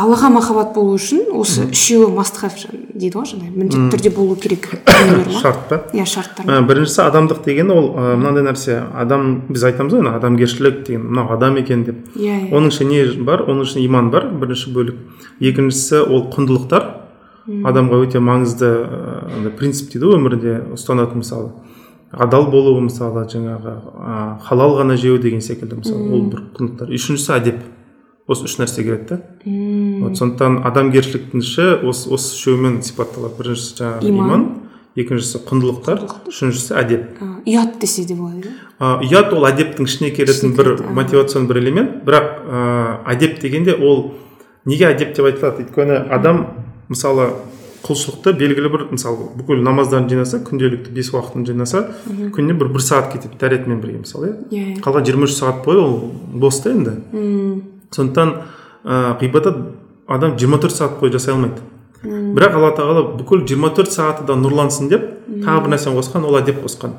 аллаға 0.00 0.30
махаббат 0.32 0.72
болу 0.74 0.96
үшін 0.96 1.26
осы 1.36 1.66
үшеуі 1.68 2.08
must 2.14 2.40
have 2.40 2.56
дейді 2.94 3.18
ғой 3.18 3.28
жаңағыдай 3.28 3.56
міндетті 3.56 3.90
түрде 3.92 4.12
болу 4.16 4.36
керек. 4.40 4.68
Шарт 5.42 5.66
па 5.68 5.80
иә 5.92 6.06
шарттар 6.08 6.48
Ә, 6.48 6.60
біріншісі 6.66 7.02
адамдық 7.04 7.44
деген 7.44 7.70
ол 7.74 7.92
мынандай 7.94 8.46
нәрсе 8.46 8.80
адам 8.96 9.42
біз 9.50 9.66
айтамыз 9.68 9.98
ғой 9.98 10.08
адамгершілік 10.14 10.82
деген 10.86 11.06
мынау 11.10 11.34
адам 11.36 11.60
екен 11.60 11.84
деп. 11.84 12.00
Иә 12.16 12.48
иә. 12.48 12.54
Оның 12.56 12.72
ішінде 12.72 13.04
не 13.04 13.24
бар? 13.28 13.44
Оның 13.44 13.68
ішінде 13.68 13.84
иман 13.86 14.10
бар 14.10 14.30
бірінші 14.32 14.72
бөлік. 14.74 14.96
Екіншісі 15.40 16.04
ол 16.06 16.26
құндылықтар. 16.32 16.88
Адамға 17.70 18.00
өте 18.04 18.20
маңызды 18.22 18.68
ә, 18.68 19.34
андай 19.36 19.52
принцип 19.56 19.90
дейді 19.92 20.06
ғой 20.10 20.20
өмірде 20.20 20.54
ұстанатын 20.76 21.22
мысалы 21.22 21.50
адал 22.10 22.48
болу 22.50 22.78
мысалы 22.82 23.26
жаңағы 23.30 23.74
ә, 23.94 24.38
халал 24.46 24.76
ғана 24.80 24.96
жеу 24.98 25.18
деген 25.22 25.42
секілді 25.44 25.80
мысалы 25.80 26.08
ол 26.10 26.24
бір 26.30 26.42
құндылықтар 26.56 26.90
үшіншісі 26.96 27.36
әдеп. 27.36 27.60
Осы 28.30 28.46
үш 28.46 28.56
нәрсе 28.60 28.84
келеді 28.86 29.06
да 29.10 29.20
вот 30.04 30.18
сондықтан 30.18 30.60
адамгершіліктің 30.68 31.42
іші 31.42 31.68
осы 31.86 32.10
осы 32.14 32.34
үшеуімен 32.36 32.80
сипатталады. 32.86 33.34
Біріншісі 33.38 33.78
жаңағы 33.80 34.10
Иман. 34.10 34.26
иман 34.26 34.44
екіншісі 34.94 35.42
құндылықтар 35.48 36.04
үшіншісі 36.30 36.76
әдеп. 36.78 37.20
Ұят 37.46 37.78
десе 37.82 38.04
де 38.06 38.14
болады 38.14 38.50
иә 38.78 39.06
ұят 39.06 39.34
ол 39.34 39.46
әдептің 39.50 39.86
ішіне 39.86 40.10
келетін 40.14 40.54
бір 40.54 40.74
кіреді, 40.76 40.86
а. 40.88 40.94
мотивационный 40.98 41.48
бір 41.48 41.58
элемент. 41.62 41.96
Бірақ 42.06 42.28
ә, 42.46 42.62
әдеп 43.14 43.40
дегенде 43.42 43.74
ол 43.74 44.12
неге 44.64 44.90
әдеп 44.92 45.14
деп 45.16 45.26
айтылады? 45.26 45.66
Өйткені 45.66 45.98
адам 46.10 46.44
мысалы 46.90 47.30
құлшылықты 47.84 48.34
белгілі 48.36 48.70
бір 48.72 48.82
мысалы 48.92 49.30
бүкіл 49.38 49.62
намаздарын 49.64 50.08
жинаса 50.10 50.40
күнделікті 50.44 50.92
бес 50.92 51.10
уақытын 51.14 51.46
жинаса 51.48 51.86
күніне 52.06 52.56
бір 52.60 52.68
бір 52.74 52.84
сағат 52.84 53.14
кетеді 53.14 53.38
дәретмен 53.40 53.80
бірге 53.80 54.02
мысалы 54.02 54.28
иә? 54.28 54.34
Иә 54.50 54.64
иә. 54.74 54.80
Қалған 54.84 55.06
жиырма 55.08 55.28
үш 55.28 55.36
сағат 55.38 55.64
бойы 55.64 55.80
ол 55.80 55.94
бос 56.34 56.60
та 56.60 56.74
енді. 56.74 56.98
Сондықтан 57.94 58.34
ә, 58.84 59.16
ғибадат 59.22 59.56
адам 60.06 60.36
24 60.36 60.76
сағат 60.76 61.00
бойы 61.00 61.14
жасай 61.16 61.34
алмайды. 61.34 61.64
Бірақ 62.04 62.54
алла 62.56 62.70
тағала 62.76 63.02
бүкіл 63.16 63.46
24 63.48 63.92
сағаты 63.92 64.28
да 64.28 64.36
нұрлансын 64.36 64.88
деп 64.92 65.08
тағы 65.28 65.64
бір 65.64 65.74
нәрсені 65.74 65.96
қосқан 65.98 66.24
ол 66.28 66.38
әдеп 66.38 66.62
қосқан. 66.64 66.94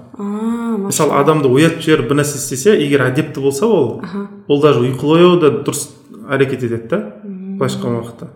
Мысалы 0.87 1.17
адамды 1.17 1.49
оятып 1.49 1.81
жіберіп 1.85 2.09
бір 2.11 2.21
нәрсе 2.21 2.37
істесе 2.41 2.75
егер 2.77 3.05
әдепті 3.07 3.41
болса 3.41 3.65
ол 3.65 4.01
ол 4.47 4.61
даже 4.61 4.83
ұйқылы 4.85 5.39
да 5.41 5.51
дұрыс 5.65 5.87
әрекет 6.29 6.65
етеді 6.67 6.87
да 6.89 7.01
былайша 7.25 7.79
айтқан 7.79 7.97
уақытта. 7.97 8.29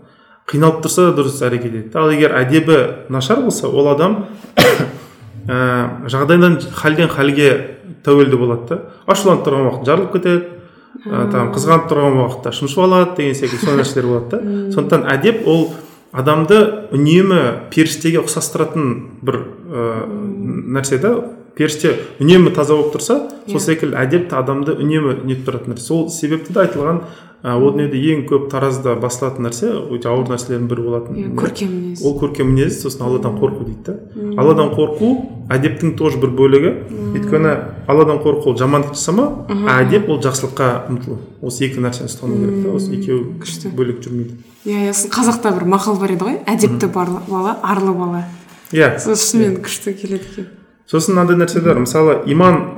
Қиналып 0.49 0.83
тұрса 0.85 1.09
да 1.09 1.15
дұрыс 1.19 1.39
әрекет 1.45 1.73
етеді 1.73 1.99
ал 1.99 2.11
егер 2.13 2.35
әдебі 2.37 2.81
нашар 3.13 3.41
болса 3.45 3.69
ол 3.69 3.89
адам 3.93 4.17
ә, 5.47 6.09
жағдайдан 6.11 6.59
халден 6.75 7.09
халге 7.09 7.49
тәуелді 8.05 8.37
болады 8.37 8.67
да. 8.69 8.81
Ашуланып 9.09 9.45
тұрған 9.47 9.69
уақытта 9.69 9.89
жарылып 9.89 10.13
кетеді 10.13 10.43
ә, 11.05 11.25
там 11.33 11.49
қызғанып 11.55 11.89
тұрған 11.89 12.19
уақытта 12.21 12.53
шымшып 12.55 12.83
алады 12.85 13.17
деген 13.17 13.39
секілді 13.39 13.63
сондай 13.63 13.81
нәрселер 13.81 14.09
болады 14.11 14.37
да. 14.37 14.53
Сондықтан 14.75 15.07
әдеп 15.15 15.47
ол 15.49 15.65
адамды 16.15 16.61
үнемі 16.95 17.41
періштеге 17.73 18.21
ұқсастыратын 18.21 18.93
бір 19.25 19.41
ә, 19.41 19.87
нәрсе 20.77 21.01
да. 21.01 21.15
Періште 21.55 21.95
үнемі 22.19 22.51
таза 22.55 22.75
болып 22.75 22.95
тұрса 22.97 23.19
сол 23.49 23.61
секілді 23.63 23.95
әдеп 24.01 24.29
те 24.29 24.35
адамды 24.39 24.75
үнемі 24.75 25.21
нетіп 25.23 25.47
тұратын 25.49 25.75
нәрсе. 25.75 25.87
Сол 25.87 26.09
себепті 26.09 26.53
де 26.53 26.65
айтылған 26.65 27.01
ә, 27.45 27.53
о 27.55 27.69
дүниеде 27.71 27.99
ең 28.11 28.25
көп 28.29 28.49
таразда 28.51 28.95
басылатын 28.99 29.45
нәрсе 29.47 29.69
өте 29.93 30.09
ауыр 30.09 30.31
нәрселердің 30.33 30.67
бірі 30.71 30.85
болатын. 30.87 31.19
Иә 31.21 31.31
көркем 31.37 31.71
мінез. 31.71 32.01
Ол 32.03 32.17
көркем 32.19 32.51
мінез 32.51 32.81
сосын 32.81 33.05
алладан 33.05 33.37
қорқу 33.39 33.67
дейді 33.69 33.85
да 33.85 34.41
алладан 34.41 34.73
қорқу 34.75 35.11
әдептің 35.53 35.93
тоже 35.99 36.17
бір 36.19 36.33
бөлігі. 36.39 36.73
Өйткені 37.15 37.53
алладан 37.87 38.19
қорқу 38.25 38.49
ол 38.51 38.57
жамандық 38.59 38.97
жасама 38.97 39.45
а 39.47 39.77
әдеп 39.83 40.09
ол 40.09 40.19
жақсылыққа 40.25 40.71
ұмтылу. 40.89 41.19
Осы 41.45 41.67
екі 41.69 41.85
нәрсені 41.85 42.09
ұстану 42.09 42.41
керек 42.41 42.65
та 42.65 42.73
осы 42.79 42.91
екеуі 42.97 43.37
Күшті. 43.45 43.71
бөлек 43.77 44.01
жүрмейді. 44.01 44.39
Иә 44.65 44.89
иә 44.89 44.93
сосын 44.97 45.13
қазақта 45.13 45.53
бір 45.53 45.69
мақал 45.69 45.99
бар 46.01 46.15
еді 46.17 46.25
ғой. 46.25 46.39
Әдепті 46.49 46.89
бала 46.89 47.59
арлы 47.61 47.93
бала. 47.93 48.23
Иә. 48.73 48.97
Сол 48.99 49.13
шынымен 49.15 49.61
күшті 49.61 49.93
келеді 49.93 50.25
екен. 50.33 50.47
Сосын 50.89 51.15
мынандай 51.15 51.37
нәрсе 51.39 51.61
бар. 51.65 51.79
Мысалы 51.79 52.21
иман 52.25 52.77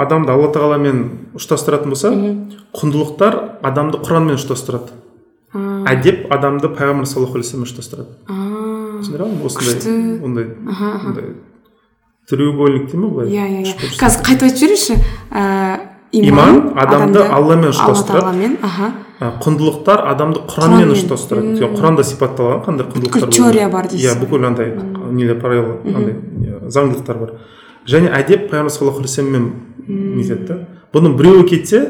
адамды 0.00 0.32
алла 0.32 0.50
тағаламен 0.54 1.04
ұштастыратын 1.38 1.88
болса 1.94 2.10
құндылықтар 2.74 3.40
адамды 3.62 3.98
құранмен 4.02 4.38
ұштастырады. 4.38 4.90
Әдеп 5.54 6.32
адамды 6.34 6.68
пайғамбар 6.74 7.06
саллаллаху 7.06 7.38
алейхи 7.38 7.54
вассаламмен 7.54 7.70
ұштастырады. 7.70 8.10
Түсіндіре 9.04 9.22
алдым 9.22 9.46
осындай 9.46 10.20
ондай 10.24 10.46
ондай 11.06 11.24
треугольник 12.28 12.90
дей 12.90 12.98
ма 12.98 13.08
былай? 13.08 13.28
Иә 13.28 13.46
иә 13.46 13.60
иә. 13.62 13.74
қазір 14.00 14.24
қайтып 14.24 14.46
айтып 14.48 14.58
жіберейінші. 14.58 14.94
Ііі 16.14 16.28
Иман 16.30 16.72
адамды 16.78 17.20
Алламен 17.22 17.70
ұштастырады. 17.70 18.50
құндылықтар 19.20 20.04
адамды 20.10 20.40
құранмен 20.48 20.94
ұштастырады. 20.94 21.58
Құранда 21.74 22.02
сипатталған 22.06 22.64
қандай 22.66 22.86
құндылықтар 22.90 23.30
теория 23.30 23.68
бар 23.68 23.88
дейсіз? 23.90 24.08
Иә 24.08 24.18
бүкіл 24.22 24.46
андай 24.46 24.72
нелер 25.10 25.40
правила 25.40 25.78
андай 25.84 26.14
заңдылықтар 26.70 27.18
бар. 27.20 27.32
Және 27.86 28.10
әдеп 28.14 28.48
пайғамбар 28.50 28.72
саллаллаху 28.72 29.02
алейхи 29.02 29.10
вассаламмен 29.10 29.48
нетеді 29.88 30.46
да? 30.48 30.58
Бұның 30.94 31.16
біреуі 31.18 31.46
кетсе 31.48 31.80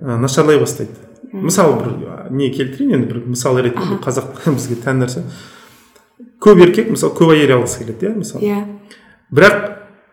ә, 0.00 0.16
нашарлай 0.18 0.58
бастайды. 0.58 0.96
Мысалы 1.32 1.76
бір 1.82 2.30
не 2.34 2.50
келтірейін 2.50 2.96
енді 2.96 3.08
бір 3.12 3.22
мысал 3.30 3.58
ретінде 3.60 3.98
қазақ 4.02 4.42
бізге 4.56 4.78
тән 4.82 5.02
нәрсе. 5.04 5.24
Көп 6.42 6.62
еркек 6.64 6.90
мысалы 6.92 7.14
көп 7.18 7.34
әйел 7.36 7.58
алғысы 7.58 7.84
келеді 7.84 8.10
иә 8.10 8.14
мысалы. 8.16 8.44
Иә. 8.46 8.62
Бірақ 9.34 9.64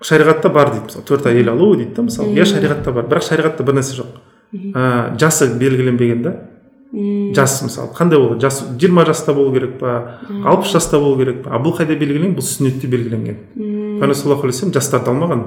шариғатта 0.03 0.51
бар 0.53 0.73
дейді 0.73 0.89
мысалы 0.89 1.05
төрт 1.07 1.27
әйел 1.31 1.53
алу 1.53 1.73
дейді 1.75 1.95
да 1.95 2.07
мысалы. 2.09 2.33
Иә 2.35 2.47
шариғатта 2.49 2.93
бар. 2.95 3.07
Бірақ 3.09 3.27
шариғатта 3.29 3.65
бір 3.65 3.79
нәрсе 3.79 3.97
жоқ. 4.01 4.17
Ә, 4.53 5.15
жасы 5.19 5.49
белгіленбеген 5.57 6.23
да. 6.23 6.35
Жас 7.33 7.57
мысалы 7.65 7.89
қандай 7.97 8.19
болады 8.21 8.43
жас 8.43 8.59
жиырма 8.77 9.05
жаста 9.07 9.33
болу 9.33 9.53
керек 9.55 9.79
па? 9.79 10.19
Алпыс 10.45 10.75
жаста 10.75 10.99
болу 11.01 11.17
керек 11.17 11.41
па? 11.43 11.55
А 11.55 11.61
бұл 11.63 11.73
қайда 11.73 11.95
белгіленген 11.97 12.35
бұл 12.37 12.45
сүннетте 12.45 12.85
белгіленген. 12.91 13.39
Пайғамбар 13.99 14.45
алейхи 14.49 14.71
жастарды 14.73 15.11
алмаған. 15.13 15.43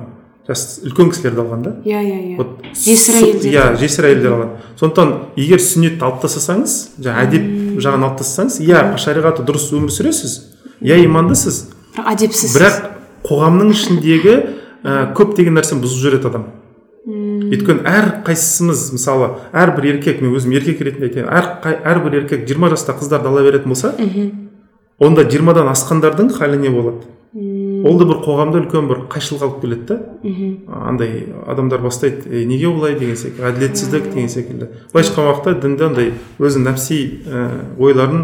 Жас 0.47 0.81
үлкен 0.87 1.09
кісілерді 1.11 1.41
алған 1.43 1.63
да. 1.65 1.71
Иә 1.83 2.01
иә 2.07 2.19
иә. 2.23 2.37
Вот 2.39 2.67
жесір 2.79 3.17
әйелдер. 3.19 3.51
иә 3.51 3.65
жесір 3.81 4.05
әйелдер 4.07 4.35
алған. 4.37 4.51
Сондықтан 4.79 5.15
егер 5.37 5.59
сүннетті 5.59 6.05
алып 6.07 6.21
тастасаңыз 6.23 6.75
жаңағы 7.03 7.25
әдеп 7.27 7.49
жағын 7.83 8.05
алып 8.07 8.21
тастасаңыз 8.21 8.61
иә 8.63 8.85
шариғаты 9.03 9.43
дұрыс 9.49 9.67
өмір 9.75 9.91
сүресіз 9.91 10.37
иә 10.87 11.01
имандысыз. 11.03 11.59
Бірақ 11.97 12.13
әдепсіз 12.15 12.55
бірақ 12.55 12.79
қоғамның 13.27 13.73
ішіндегі 13.75 14.37
ә, 14.87 15.11
көптеген 15.19 15.59
нәрсені 15.59 15.83
бұзып 15.83 15.99
жібереді 16.05 16.31
адам. 16.31 16.47
Өйткені 17.07 17.83
әр 17.87 18.09
қайсымыз 18.27 18.93
мысалы 18.95 19.33
әрбір 19.55 19.91
еркек 19.97 20.23
мен 20.23 20.33
өзім 20.35 20.55
еркек 20.59 20.81
ретінде 20.83 21.09
айтайын 21.11 21.29
әр 21.31 21.51
қай- 21.63 21.79
әрбір 21.87 22.17
еркек 22.23 22.47
жиырма 22.49 22.71
жаста 22.71 22.95
қыздарды 22.99 23.27
ала 23.31 23.43
беретін 23.47 23.71
болса 23.75 23.93
онда 24.99 25.23
жиырмадан 25.27 25.69
асқандардың 25.71 26.33
халі 26.39 26.59
не 26.59 26.71
болады? 26.71 27.07
Ол 27.87 27.99
да 27.99 28.05
бір 28.09 28.19
қоғамда 28.25 28.61
үлкен 28.63 28.89
бір 28.91 29.01
қайшылық 29.13 29.43
алып 29.47 29.61
келеді 29.63 29.87
да. 29.87 29.97
Андай 30.89 31.27
адамдар 31.47 31.81
бастайды 31.81 32.29
«Ей, 32.31 32.45
неге 32.47 32.67
олай? 32.69 32.95
деген 32.99 33.17
секілді 33.17 33.43
әділетсіздік 33.51 34.09
деген 34.15 34.29
секілді. 34.29 34.69
Былайша 34.93 35.13
айтқан 35.13 35.29
уақытта 35.31 35.55
дінді 35.63 35.85
андай 35.87 36.13
өзінің 36.39 36.67
нәпси 36.71 36.99
ә, 37.27 37.49
ойларын 37.79 38.23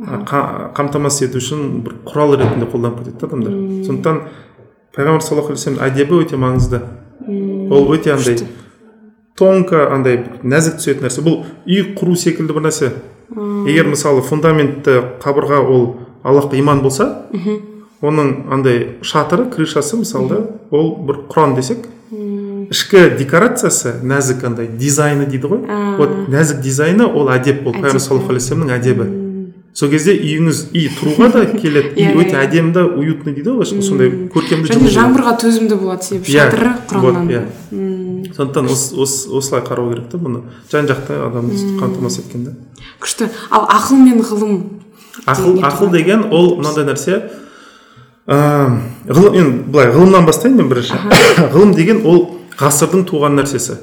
ә, 0.00 0.24
қа- 0.24 0.72
қамтамасыз 0.76 1.28
ету 1.28 1.38
үшін 1.38 1.82
бір 1.84 1.94
құрал 2.06 2.36
ретінде 2.36 2.66
қолданып 2.70 2.98
кетеді 3.04 3.20
да 3.20 3.26
адамдар. 3.26 3.52
Сондықтан 3.86 4.20
пайғамбар 4.96 5.20
саллаллаху 5.22 5.52
алейхи 5.52 5.60
вассалам 5.60 5.84
әдебі 5.86 6.20
өте 6.24 6.36
маңызды. 6.40 6.80
Ол 7.70 7.92
өте 7.94 8.12
андай 8.14 8.38
тонко 9.38 9.86
андай 9.94 10.24
нәзік 10.42 10.80
түсетін 10.80 11.06
нәрсе. 11.06 11.22
Бұл 11.24 11.44
үй 11.66 11.94
құру 11.96 12.16
секілді 12.16 12.52
бір 12.56 12.66
нәрсе. 12.68 12.90
Егер 13.66 13.86
мысалы 13.86 14.20
фундаментті 14.26 14.98
қабырға 15.22 15.60
ол 15.62 15.84
аллахқа 16.24 16.58
иман 16.58 16.80
болса 16.82 17.26
оның 18.02 18.30
андай 18.52 18.96
шатыры 19.02 19.44
крышасы 19.52 19.96
мысалы 20.00 20.38
ол 20.70 20.94
бір 21.06 21.22
құран 21.30 21.54
десек 21.58 21.86
ішкі 22.70 23.16
декорациясы 23.18 23.96
нәзік 24.06 24.44
андай 24.46 24.68
дизайны 24.78 25.26
дейді 25.26 25.48
ғой. 25.50 25.64
Вот 25.98 26.28
нәзік 26.30 26.60
дизайны 26.62 27.04
ол 27.06 27.28
әдеп 27.34 27.66
ол 27.66 27.74
пайғамбар 27.74 27.98
саллаллаху 28.00 28.30
алейхи 28.30 28.44
вассаламның 28.46 28.70
әдебі. 28.76 29.06
Сол 29.74 29.90
кезде 29.90 30.14
үйіңіз 30.18 30.60
үй 30.74 30.86
тұруға 30.94 31.28
да 31.34 31.42
келеді. 31.62 31.90
Иә, 31.98 32.12
үй 32.14 32.22
өте 32.24 32.34
иә. 32.36 32.44
әдемі 32.46 32.72
да 32.74 32.84
уютный 32.86 33.34
дейді 33.34 33.52
ғой. 33.58 33.66
Сондай 33.66 34.10
көркемді 34.34 34.70
және 34.70 34.90
жаңбырға 34.94 35.34
төзімді 35.42 35.76
болады 35.82 36.06
себебі 36.06 36.30
Иә, 36.30 36.46
шатыры 36.46 36.72
иә. 37.30 37.42
сондықтан 38.36 38.66
ос- 38.70 38.92
ос- 38.96 39.26
осылай 39.30 39.62
қарау 39.66 39.90
керек 39.92 40.08
та 40.10 40.18
бұны. 40.18 40.42
Жан 40.70 40.86
жақты 40.86 41.18
адамды 41.26 41.58
қамтамасыз 41.80 42.22
еткен 42.26 42.44
да 42.44 42.54
күшті. 43.02 43.28
Ал 43.50 43.66
ақыл 43.70 43.98
мен 43.98 44.22
ғылым 44.22 44.58
ақыл 45.26 45.60
ақыл 45.62 45.90
деген 45.90 46.26
ол 46.30 46.56
мынандай 46.56 46.84
нәрсе. 46.86 47.22
Ыыы 48.26 49.14
ғылым 49.14 49.38
енді 49.38 49.70
былай 49.72 49.92
ғылымнан 49.94 50.26
бастайын 50.28 50.56
мен 50.60 50.68
бірінші. 50.68 50.98
Ғылым 51.54 51.74
деген 51.74 52.04
ол 52.06 52.22
ғасырдың 52.60 53.06
туған 53.08 53.38
нәрсесі. 53.40 53.78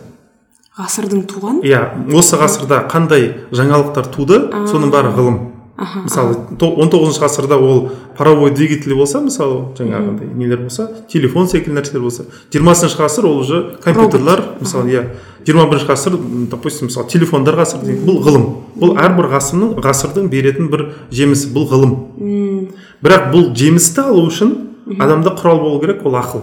Ғасырдың 0.78 1.24
туған? 1.26 1.62
Иә 1.66 1.82
осы 2.14 2.38
ғасырда 2.38 2.84
қандай 2.92 3.32
жаңалықтар 3.50 4.12
туды 4.14 4.44
соның 4.70 4.92
бәрі 4.94 5.14
ғылым. 5.16 5.40
Мысалы 5.78 6.58
то- 6.58 6.74
он 6.74 6.90
тоғызыншы 6.90 7.22
ғасырда 7.22 7.58
ол 7.62 7.92
паровой 8.18 8.52
двигатель 8.52 8.96
болса 8.96 9.20
мысалы 9.22 9.76
жаңағындай 9.78 10.34
нелер 10.34 10.64
болса 10.64 10.90
телефон 11.08 11.48
секілді 11.48 11.80
нәрселер 11.80 12.02
болса. 12.02 12.26
Жиырмасыншы 12.52 12.98
ғасыр 12.98 13.26
ол 13.28 13.40
уже 13.40 13.78
компьютерлар 13.84 14.44
мысалы 14.60 14.90
иә. 14.90 15.04
Жиырма 15.46 15.70
бірінші 15.70 15.86
ғасыр 15.86 16.18
допустим 16.50 16.88
мысалы 16.88 17.08
телефондар 17.08 17.56
ғасыры 17.56 17.86
деген 17.86 18.06
бұл 18.10 18.24
ғылым. 18.26 18.48
Бұл 18.76 18.98
әрбір 18.98 19.30
ғасырның 19.32 19.78
ғасырдың 19.80 20.30
беретін 20.30 20.72
бір 20.72 20.94
жемісі 21.12 21.54
бұл 21.54 21.70
ғылым. 21.70 22.72
Бірақ 23.04 23.30
бұл 23.32 23.54
жемісті 23.54 24.02
алу 24.02 24.26
үшін 24.28 24.56
адамда 24.98 25.36
құрал 25.38 25.62
болу 25.62 25.80
керек 25.80 26.06
ол 26.06 26.18
ақыл. 26.18 26.42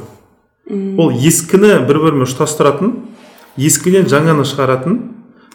Ол 0.71 1.11
ескіні 1.11 1.83
бір 1.89 1.99
бірімен 1.99 2.25
ұштастыратын 2.25 2.95
ескіден 3.59 4.07
жаңаны 4.09 4.47
шығаратын 4.49 5.01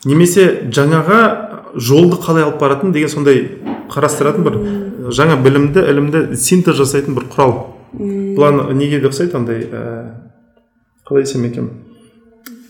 немесе 0.05 0.69
жаңаға 0.69 1.48
жолды 1.75 2.17
қалай 2.21 2.43
алып 2.45 2.59
баратын 2.61 2.91
деген 2.95 3.09
сондай 3.09 3.43
қарастыратын 3.91 4.45
бір 4.45 4.57
жаңа 5.13 5.37
білімді 5.43 5.83
ілімді 5.91 6.23
синтез 6.37 6.77
жасайтын 6.79 7.15
бір 7.17 7.27
құрал. 7.33 7.53
Бұл 7.93 8.73
неге 8.77 8.99
де 9.01 9.09
ұқсайды 9.09 9.35
андай 9.37 9.63
ә, 9.65 9.83
қалай 11.07 11.25
десем 11.25 11.45
екен? 11.47 11.69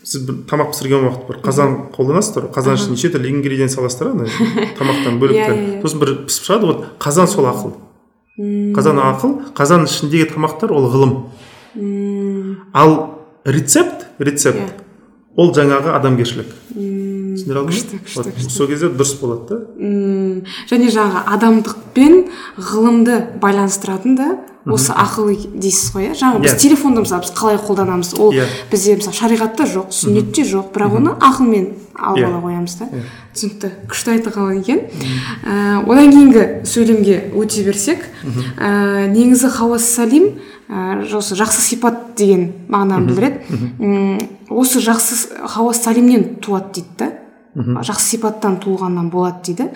Сіз 0.04 0.24
бір 0.26 0.38
тамақ 0.48 0.72
пісірген 0.72 1.04
уақыт 1.04 1.26
бір 1.28 1.40
қазан 1.44 1.76
қолданасыздар 1.94 2.46
ғой? 2.48 2.54
Қазан 2.56 2.78
ішіне 2.78 2.96
неше 2.96 3.10
түрлі 3.12 3.30
ингредиент 3.34 3.74
саласыздар 3.74 4.14
ғой 4.14 4.30
тамақтан 4.78 5.14
Иә, 5.14 5.20
бөлектер 5.20 5.54
иә, 5.54 5.66
иә. 5.76 5.82
сосын 5.84 6.00
бір 6.00 6.14
пісіп 6.26 6.48
шығады 6.48 6.70
вот 6.70 6.84
қазан 7.04 7.28
сол 7.28 7.46
ақыл. 7.50 7.74
Қазан 8.74 9.02
ақыл 9.04 9.36
қазан 9.54 9.84
ішіндегі 9.84 10.30
тамақтар 10.32 10.72
ол 10.72 10.88
ғылым. 10.90 11.14
Ал 12.72 12.96
рецепт 13.44 14.08
рецепт. 14.18 14.56
Иә. 14.58 14.86
ол 15.36 15.52
жаңағы 15.54 15.92
адамгершілік. 15.94 16.48
Түсіндіре 17.40 17.58
алдым 17.64 18.00
күшті, 18.04 18.50
сол 18.50 18.68
кезде 18.70 18.90
дұрыс 18.92 19.16
болады 19.20 19.48
да? 19.48 19.58
Және 20.70 20.92
жаңағы 20.92 21.24
адамдық 21.34 21.76
пен 21.96 22.24
ғылымды 22.56 23.18
байланыстыратын 23.40 24.16
да 24.16 24.28
осы 24.68 24.92
ақыл 24.92 25.30
дейсіз 25.56 25.94
ғой 25.94 26.10
иә? 26.10 26.14
Жаңағы 26.20 26.42
біз 26.44 26.52
Иә. 26.52 26.58
телефонды 26.60 27.00
мысалы 27.00 27.22
біз 27.24 27.30
қалай 27.32 27.56
қолданамыз? 27.56 28.10
Ол 28.20 28.32
Иә. 28.36 28.44
бізде 28.70 28.96
мысалы 29.00 29.16
шариғатта 29.16 29.64
жоқ 29.64 29.88
сүннетте 29.88 30.44
жоқ 30.44 30.68
бірақ 30.74 30.96
оны 31.00 31.14
ақылмен 31.16 31.70
алып 31.96 32.20
Иә. 32.20 32.26
ала 32.28 32.42
қоямыз 32.44 32.76
да. 32.78 32.88
Түсінікті. 33.34 33.70
Күшті 33.88 34.12
айтылған 34.18 34.60
екен 34.60 34.80
Ә, 35.48 35.80
одан 35.88 36.12
кейінгі 36.12 36.44
сөйлемге 36.68 37.32
өте 37.40 37.64
берсек 37.64 38.04
ә, 38.60 39.08
негізі 39.08 39.48
хауас 39.48 39.84
салим 39.88 40.36
ә, 40.68 41.08
осы 41.16 41.34
жақсы 41.40 41.60
сипат 41.64 42.14
деген 42.16 42.52
мағынаны 42.68 43.06
білдіреді. 43.08 44.28
Осы 44.50 44.80
жақсы 44.84 45.46
хауас 45.48 45.80
салимнен 45.82 46.36
туады 46.42 46.74
дейді 46.74 46.88
да. 46.98 47.12
Жақсы 47.56 48.14
сипаттан 48.14 48.60
туылғаннан 48.62 49.08
болады 49.10 49.42
дейді. 49.48 49.66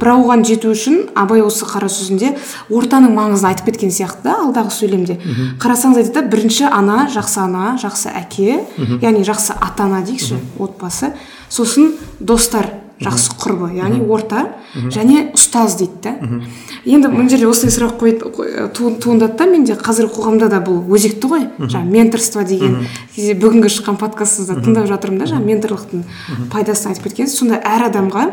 Бірақ 0.00 0.24
оған 0.26 0.44
жету 0.44 0.72
үшін 0.74 0.98
абай 1.16 1.40
осы 1.40 1.64
қара 1.64 1.88
сөзінде 1.88 2.34
ортаның 2.68 3.14
маңызын 3.16 3.48
айтып 3.52 3.70
кеткен 3.70 3.94
сияқты 3.94 4.28
да 4.28 4.36
алдағы 4.44 4.74
сөйлемде. 4.76 5.18
Қарасаңыз 5.62 6.02
айтады 6.02 6.20
да 6.20 6.28
бірінші 6.28 6.68
ана 6.68 7.06
жақсы 7.12 7.40
ана 7.40 7.78
жақсы 7.80 8.12
әке 8.12 8.60
яғни 9.00 9.24
жақсы 9.24 9.56
ата 9.56 9.88
ана 9.88 10.02
дейікші 10.04 10.42
отбасы. 10.60 11.14
Сосын 11.48 11.94
достар 12.20 12.81
жақсы 13.04 13.36
құрбы 13.42 13.68
яғни 13.76 14.00
орта 14.08 14.46
және 14.94 15.32
ұстаз 15.36 15.76
дейді 15.78 16.02
да 16.02 16.12
енді 16.86 17.08
мына 17.12 17.28
жерде 17.28 17.46
осындай 17.50 17.74
сұрақ 17.76 17.98
қой- 18.00 18.72
ту- 18.72 18.94
туындады 19.02 19.36
да 19.38 19.46
менде 19.46 19.74
қазіргі 19.74 20.14
қоғамда 20.16 20.48
да 20.48 20.60
бұл 20.64 20.80
өзекті 20.96 21.28
ғой. 21.28 21.46
Жаңағы 21.58 21.90
менторство 21.92 22.42
деген 22.44 22.86
кезде 23.14 23.34
бүгінгі 23.34 23.68
шыққан 23.68 23.98
подкастыңызда 24.00 24.62
тыңдап 24.64 24.86
жатырмын 24.90 25.18
да 25.18 25.30
жаңағы 25.32 25.46
менторлықтың 25.52 26.04
пайдасын 26.52 26.90
айтып 26.92 27.04
кеткенсіз 27.10 27.38
сонда 27.38 27.60
әр 27.62 27.88
адамға 27.90 28.30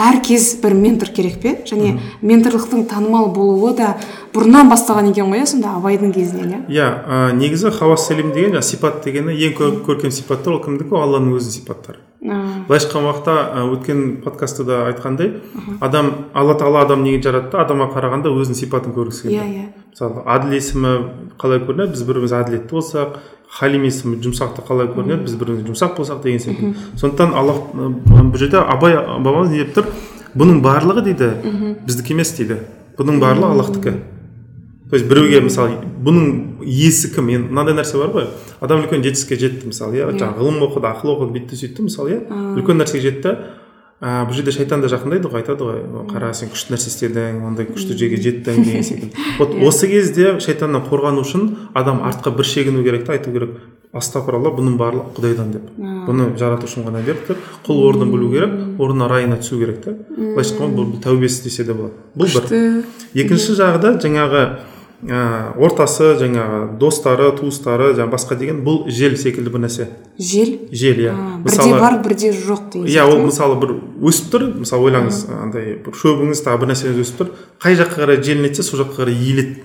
әр 0.00 0.20
кез 0.24 0.54
бір 0.62 0.74
ментор 0.74 1.08
керек 1.12 1.40
пе? 1.42 1.56
Және 1.66 1.98
менторлықтың 2.22 2.86
танымал 2.88 3.30
болуы 3.34 3.74
да 3.76 3.96
бұрыннан 4.34 4.70
басталған 4.70 5.10
екен 5.10 5.26
ғой 5.32 5.42
иә 5.42 5.46
сонда 5.46 5.74
абайдың 5.76 6.12
кезінен 6.14 6.52
иә? 6.52 6.60
Иә 6.70 7.32
негізі 7.36 7.70
хауас 7.70 8.06
салим 8.06 8.32
деген 8.32 8.52
жаңағы 8.54 8.62
сипат 8.62 9.02
дегені 9.04 9.34
ең 9.34 9.56
көр- 9.58 9.82
көркем 9.84 10.10
сипаттар 10.10 10.54
ол 10.54 10.62
кімдікі? 10.64 10.92
Ол 10.94 11.02
алланың 11.02 11.34
өзінің 11.36 11.56
сипаттары. 11.58 11.98
Былайша 12.20 12.86
айтқан 12.86 13.06
уақытта 13.08 13.34
өткен 13.72 14.00
подкастта 14.20 14.64
да 14.64 14.80
айтқандай 14.90 15.40
адам 15.80 16.10
алла 16.34 16.54
тағала 16.54 16.82
адам 16.84 17.02
неге 17.02 17.22
жаратты? 17.24 17.56
Адамға 17.56 17.86
қарағанда 17.94 18.28
өзінің 18.28 18.58
сипатын 18.58 18.92
көргісі 18.92 19.30
иә 19.30 19.40
келді. 19.40 19.56
Иә 19.56 19.66
мысалы 19.88 20.24
әділ 20.28 20.52
есімі 20.58 20.92
қалай 21.40 21.62
көрінеді? 21.64 21.94
Біз 21.96 22.04
бір 22.04 22.20
біріміз 22.20 22.34
әділетті 22.36 22.76
болсақ 22.76 23.16
халим 23.56 23.88
есімі 23.88 24.20
жұмсақты 24.20 24.66
қалай 24.68 24.92
көрінеді? 24.92 25.24
Біз 25.24 25.40
бір 25.40 25.54
біріміз 25.54 25.72
жұмсақ 25.72 25.96
болсақ 25.96 26.22
деген 26.22 26.44
секілді. 26.44 26.76
Сондықтан 27.00 27.32
аллах 27.40 27.64
бұл 27.72 28.36
жерде 28.36 28.60
абай 28.60 29.00
бабамыз 29.00 29.50
не 29.50 29.64
деп 29.64 29.74
тұр? 29.78 29.90
Бұның 30.36 30.60
барлығы 30.60 31.08
дейді 31.08 31.32
біздікі 31.88 32.18
емес 32.18 32.36
дейді. 32.36 32.60
Бұның 33.00 33.16
барлығы 33.24 33.56
аллахтікі. 33.56 33.96
То 34.90 34.96
есть 34.96 35.06
біреуге 35.06 35.40
мысалы 35.46 35.78
бұның 36.02 36.64
иесі 36.66 37.12
кім 37.14 37.30
енді 37.30 37.52
мынандай 37.52 37.76
нәрсе 37.78 37.98
бар 38.00 38.10
ғой. 38.10 38.28
Адам 38.60 38.82
үлкен 38.82 39.04
жетістікке 39.04 39.38
жетті 39.38 39.70
мысалы 39.70 40.00
иә. 40.00 40.10
Жаңағы 40.10 40.42
ғылым 40.42 40.64
оқыды 40.66 40.90
ақыл 40.90 41.14
оқыды 41.14 41.36
бүйтті 41.36 41.58
сөйтті 41.60 41.86
мысалы 41.86 42.16
иә. 42.16 42.20
Үлкен 42.58 42.80
нәрсеге 42.82 43.04
жетті. 43.06 43.36
Ә, 44.00 44.24
бұл 44.24 44.32
жерде 44.32 44.50
шайтан 44.56 44.80
да 44.80 44.88
жақындайды 44.88 45.28
ғой 45.28 45.42
айтады 45.42 45.66
ғой. 45.66 45.82
«О, 45.84 46.06
қара 46.08 46.32
сен 46.32 46.48
күшті 46.48 46.72
нәрсе 46.72 46.88
істедің 46.88 47.42
ондай 47.44 47.66
күшті 47.68 47.98
жерге 48.00 48.16
жеттің 48.16 48.62
деген 48.64 48.82
секілді. 48.88 49.10
Вот 49.38 49.52
осы 49.68 49.90
кезде 49.90 50.38
шайтаннан 50.40 50.86
қорғану 50.88 51.20
үшін 51.20 51.50
адам 51.76 52.00
артқа 52.08 52.32
бір 52.32 52.48
шегіну 52.48 52.80
керек 52.82 53.04
та 53.04 53.12
айту 53.18 53.30
керек. 53.34 53.58
Астапыралла 53.92 54.54
бұның 54.56 54.78
барлығы 54.80 55.12
құдайдан 55.18 55.52
деп. 55.52 55.68
Бұны 56.08 56.30
жаратушым 56.40 56.88
ғана 56.88 57.04
берді 57.04 57.34
деп 57.34 57.44
құл 57.66 57.84
орнын 57.90 58.08
білу 58.14 58.32
керек 58.32 58.80
орнына 58.80 59.08
райына 59.12 59.36
түсу 59.36 59.60
керек 59.60 59.82
та. 59.84 59.92
Былайша 60.16 60.54
айтқанда 60.54 60.80
бұл 60.80 61.04
тәубесі 61.04 61.44
десе 61.44 61.68
де 61.68 61.76
болады. 61.76 61.92
Бұл 62.16 62.32
бір. 62.48 62.84
Екінші 63.20 63.58
жағы 63.58 63.82
да 63.84 63.92
жаңағы 64.00 64.44
ә, 65.06 65.52
ортасы 65.56 66.12
жаңағы 66.20 66.76
достары 66.80 67.30
туыстары 67.38 67.94
жаңағы 67.94 68.12
басқа 68.12 68.36
деген 68.40 68.60
бұл 68.66 68.84
жел 68.92 69.16
секілді 69.16 69.52
бір 69.54 69.64
нәрсе. 69.64 69.88
Жел? 70.18 70.52
Жел 70.72 71.00
иә. 71.00 71.14
А, 71.14 71.38
бірде 71.40 71.72
бар 71.80 71.98
бірде 72.04 72.32
жоқ 72.36 72.70
деген 72.74 72.90
иә 72.90 73.06
ол 73.08 73.22
мысалы 73.24 73.56
бір 73.62 73.74
өсіп 74.10 74.30
тұр. 74.34 74.46
Мысалы 74.60 74.90
ойлаңыз 74.90 75.22
андай 75.40 75.74
бір 75.80 75.96
шөбіңіз 75.96 76.44
тағы 76.44 76.62
бір 76.62 76.72
нәрсеңіз 76.74 77.00
өсіп 77.04 77.22
тұр. 77.22 77.34
Қай 77.62 77.78
жаққа 77.80 78.04
қарай 78.04 78.20
желінеді 78.20 78.66
сол 78.66 78.82
жаққа 78.84 79.00
қарай 79.00 79.16
иіледі. 79.16 79.62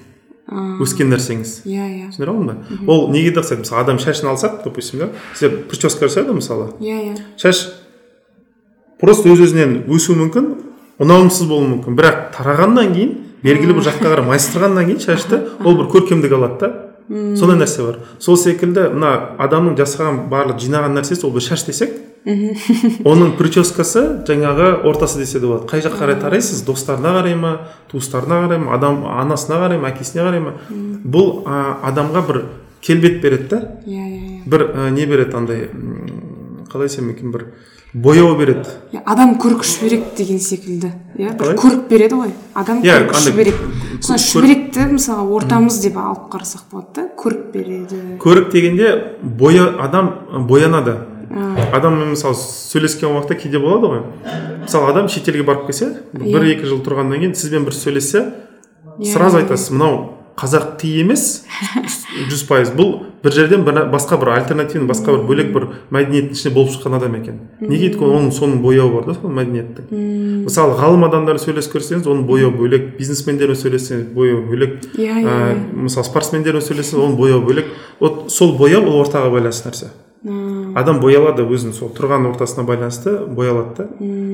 Өскен 0.79 1.09
нәрсеңіз. 1.09 1.63
Иә 1.65 1.85
иә. 1.89 2.09
түсіндіре 2.13 2.31
алдым 2.31 2.47
ба 2.85 2.93
ол 2.93 3.09
неге 3.09 3.31
де 3.33 3.41
ұқсайды 3.41 3.65
мысалы 3.65 3.81
адам 3.81 3.97
шашын 3.99 4.29
алсақ 4.29 4.61
допустим 4.63 4.99
да? 4.99 5.09
Сіздер 5.33 5.65
прическа 5.65 6.07
жасайды 6.07 6.29
ғой 6.29 6.37
мысалы. 6.37 6.67
Иә 6.79 6.99
иә. 7.01 7.15
Шаш 7.41 7.63
просто 9.01 9.33
өз 9.33 9.41
өзінен 9.41 9.89
өсуі 9.89 10.19
мүмкін 10.21 10.51
ұнамсыз 11.01 11.49
болуы 11.49 11.71
мүмкін. 11.73 11.97
Бірақ 11.97 12.21
тарағаннан 12.37 12.93
кейін 12.93 13.24
белгілі 13.45 13.77
бір 13.77 13.87
жаққа 13.87 14.09
қарай 14.09 14.27
майыстырғаннан 14.31 14.89
кейін 14.89 15.03
шашты 15.05 15.41
ол 15.63 15.77
бір 15.77 15.89
көркемдік 15.93 16.33
алады 16.35 16.59
да. 16.59 16.73
Сондай 17.37 17.59
нәрсе 17.59 17.85
бар. 17.85 17.99
Сол 18.19 18.37
секілді 18.41 18.89
мына 18.95 19.11
адамның 19.45 19.77
жасаған 19.77 20.23
барлық 20.31 20.57
жинаған 20.63 20.97
нәрсесі 20.97 21.27
ол 21.27 21.35
бір 21.35 21.45
шаш 21.45 21.67
десек 21.67 21.93
оның 22.25 23.35
прическасы 23.37 24.01
жаңағы 24.25 24.71
ортасы 24.89 25.19
десе 25.21 25.39
де 25.39 25.45
болады. 25.45 25.67
Қай 25.69 25.83
жаққа 25.85 26.01
қарай 26.01 26.17
тарайсыз? 26.21 26.63
Достарына 26.65 27.11
қарай 27.19 27.35
ма 27.37 27.51
туыстарына 27.91 28.41
қарай 28.47 28.57
ма 28.63 28.73
адам 28.73 29.05
анасына 29.05 29.59
қарай 29.61 29.77
ма 29.77 29.91
әкесіне 29.91 30.25
қарай 30.25 30.41
ма? 30.41 30.55
Бұл 31.05 31.43
адамға 31.45 32.25
бір 32.25 32.41
келбет 32.81 33.21
береді 33.21 33.51
да. 33.51 33.61
Иә 33.85 34.01
иә 34.01 34.23
иә. 34.25 34.41
Бір 34.49 34.65
ә, 34.73 34.89
не 34.89 35.05
береді 35.05 35.37
андай 35.37 35.69
қалай 36.71 36.89
айтсам 36.89 37.13
екен 37.13 37.29
бір 37.31 37.51
бояу 37.95 38.35
береді. 38.35 38.67
Иә, 38.91 39.01
адам 39.07 39.35
көрік 39.39 39.63
шүберек 39.63 40.09
деген 40.17 40.39
секілді. 40.43 40.89
Иә 41.15 41.31
бір 41.39 41.53
көрік 41.55 41.85
береді 41.89 42.17
ғой. 42.19 42.33
Адам 42.53 42.81
Иә, 42.83 42.97
көрік 43.07 43.21
шүберек 43.23 43.61
сол 44.03 44.17
шүберекті 44.19 44.87
мысалы 44.91 45.23
ортамыз 45.37 45.77
деп 45.83 45.95
алып 46.01 46.25
қарасақ 46.33 46.65
болады 46.73 46.95
да 46.95 47.05
көрік 47.21 47.51
береді. 47.53 47.99
Көрік 48.19 48.51
дегенде 48.51 48.89
боя 49.23 49.69
адам 49.79 50.11
боянады. 50.49 50.97
А, 51.31 51.69
адам 51.77 51.97
мысалы 52.11 52.35
сөйлескен 52.35 53.09
уақытта 53.15 53.35
кейде 53.39 53.59
болады 53.59 53.87
ғой. 53.93 54.03
Мысалы 54.61 54.91
адам 54.91 55.07
шетелге 55.09 55.43
барып 55.47 55.65
келсе 55.71 55.93
бір 56.13 56.43
Иә. 56.43 56.51
екі 56.57 56.67
жыл 56.67 56.83
тұрғаннан 56.83 57.19
кейін 57.23 57.33
сізбен 57.35 57.63
бір 57.65 57.73
сөйлессе 57.73 58.25
Иә, 58.99 59.11
сразу 59.13 59.37
айтасыз 59.39 59.71
мынау 59.71 60.14
қазақ 60.35 60.75
ти 60.79 60.99
емес. 61.01 61.45
Жүз 62.29 62.45
пайыз. 62.49 62.71
Бұл 62.75 62.91
бір 63.23 63.33
жерден 63.33 63.63
бір, 63.65 63.79
басқа 63.91 64.17
бір 64.21 64.33
альтернативный 64.35 64.87
басқа 64.89 65.15
бір 65.15 65.23
бөлек 65.29 65.51
бір 65.55 65.67
мәдениеттің 65.95 66.35
ішінде 66.35 66.53
болып 66.55 66.73
шыққан 66.75 66.97
адам 66.99 67.15
екен. 67.17 67.39
Неге 67.61 67.89
өйткені 67.89 68.17
оның 68.19 68.31
соның 68.35 68.61
бояуы 68.63 68.91
бар 68.93 69.07
да 69.07 69.15
сол 69.17 69.33
мәдениеттің. 69.35 69.89
Мысалы 70.45 70.77
ғалым 70.79 71.07
адамдар 71.07 71.39
сөйлесіп 71.41 71.77
көрсеңіз 71.77 72.09
оның 72.11 72.27
бояуы 72.29 72.53
бөлек. 72.55 72.91
Бизнесмендермен 72.99 73.59
сөйлессеңіз 73.59 74.11
бояуы 74.15 74.43
бөлек. 74.49 74.77
Иә 74.99 75.21
иә 75.23 75.25
ә, 75.25 75.55
мысалы 75.87 76.07
спортсмендермен 76.07 76.63
сөйлессеңіз 76.63 77.01
оның 77.01 77.17
бояуы 77.19 77.45
бөлек. 77.47 77.71
Вот 77.99 78.31
сол 78.31 78.57
бояу 78.59 78.83
ол 78.85 79.01
ортаға 79.01 79.31
байланысты 79.33 79.71
нәрсе. 79.71 79.91
Адам 80.75 80.99
боялады 80.99 81.45
өзінің 81.45 81.73
сол 81.77 81.91
тұрған 81.95 82.25
ортасына 82.31 82.65
байланысты 82.67 83.17
боялады 83.25 83.75
да. 83.77 83.89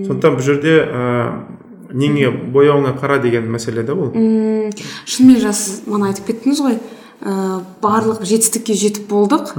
Сондықтан 0.08 0.38
бұл 0.38 0.46
жерде 0.46 0.78
ә, 0.88 1.44
неңе 1.94 2.30
бояуыңа 2.54 2.94
қара 3.02 3.20
деген 3.24 3.50
мәселе 3.52 3.84
да 3.88 3.94
бұл 3.98 4.14
м, 4.16 4.70
шынымен 5.06 5.40
жас 5.44 5.82
мана 5.88 6.12
айтып 6.12 6.28
кеттіңіз 6.32 6.62
ғой. 6.66 6.78
Ә, 7.22 7.62
барлық 7.82 8.24
жетістікке 8.26 8.74
жетіп 8.74 9.08
болдық. 9.12 9.52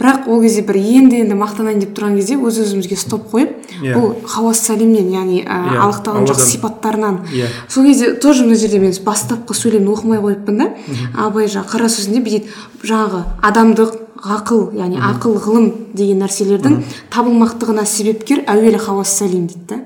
Бірақ 0.00 0.28
ол 0.28 0.42
кезде 0.42 0.62
бір 0.68 0.76
енді 0.80 1.20
енді 1.24 1.36
мақтанайын 1.40 1.80
деп 1.80 1.94
тұрған 1.96 2.16
кезде 2.20 2.36
өз 2.36 2.58
өзімізге 2.64 2.96
стоп 3.00 3.30
қойып 3.32 3.54
Иә. 3.80 3.94
бұл 3.96 4.14
хауас 4.28 4.60
сәлемнен 4.68 5.08
яғни 5.12 5.40
ә, 5.44 5.56
Иә, 5.76 5.88
тағаланың 6.04 6.28
жақсы 6.28 6.46
сипаттарынан. 6.56 7.18
Иә. 7.32 7.48
сол 7.68 7.84
кезде 7.84 8.14
тоже 8.14 8.44
мына 8.44 8.54
жерде 8.56 8.78
мен 8.78 8.92
бастапқы 8.92 9.54
сөйлемді 9.54 9.90
оқымай 9.94 10.20
қойыппын 10.20 10.58
да. 10.58 10.70
Абай 11.16 11.46
жаңағы 11.46 11.72
қара 11.72 11.88
сөзінде 11.88 12.20
бүйтеді 12.20 12.48
жаңағы 12.84 13.24
адамдық 13.42 13.96
ғақыл 14.20 14.74
яғни 14.76 14.98
ақыл 15.00 15.38
ғылым 15.40 15.70
деген 15.96 16.18
нәрселердің 16.20 16.74
табылмақтығына 17.10 17.86
себепкер 17.88 18.42
әуелі 18.46 18.76
хауас 18.76 19.14
сәлем 19.16 19.46
дейді 19.48 19.64
да. 19.70 19.78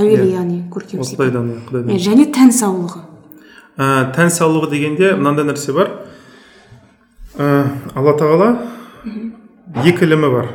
Әуелі 0.00 0.30
яғни 0.32 0.62
көркем 0.72 1.02
құдайдан 1.04 1.98
және 2.00 2.30
тән 2.32 2.48
саулығы. 2.56 3.02
Ә, 3.76 4.14
тән 4.16 4.30
саулығы 4.32 4.70
дегенде 4.70 5.12
мынандай 5.18 5.44
нәрсе 5.44 5.74
бар. 5.76 5.90
Ә, 7.38 7.64
алла 7.94 8.14
тағала 8.18 8.48
екі 9.84 10.06
ілімі 10.06 10.30
бар 10.34 10.48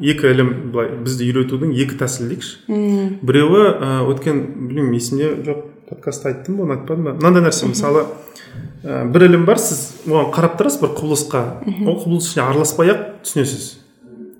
екі 0.00 0.30
ілім 0.32 0.50
былай 0.72 0.90
бізді 1.04 1.28
үйретудің 1.30 1.74
екі 1.84 1.98
тәсілі 2.00 2.32
дейікші 2.32 3.20
біреуі 3.22 3.64
ә, 3.68 3.90
өткен 4.08 4.40
білмеймін 4.70 4.96
есімде 4.98 5.30
жоқ 5.44 5.62
подкастта 5.90 6.32
айттым 6.32 6.58
ба 6.58 6.66
оны 6.66 6.78
айтпадым 6.78 7.10
ба 7.10 7.16
мынандай 7.18 7.44
нәрсе 7.44 7.68
мысалы 7.68 8.06
ә, 8.82 9.04
бір 9.12 9.28
ілім 9.28 9.44
бар 9.48 9.60
сіз 9.60 9.84
оған 10.08 10.32
қарап 10.34 10.58
тұрасыз 10.60 10.80
бір 10.82 10.94
құбылысқа 10.96 11.44
ол 11.84 12.00
құбылыс 12.02 12.30
ішіне 12.30 12.46
араласпай 12.48 12.94
ақ 12.94 13.06
түсінесіз 13.26 13.83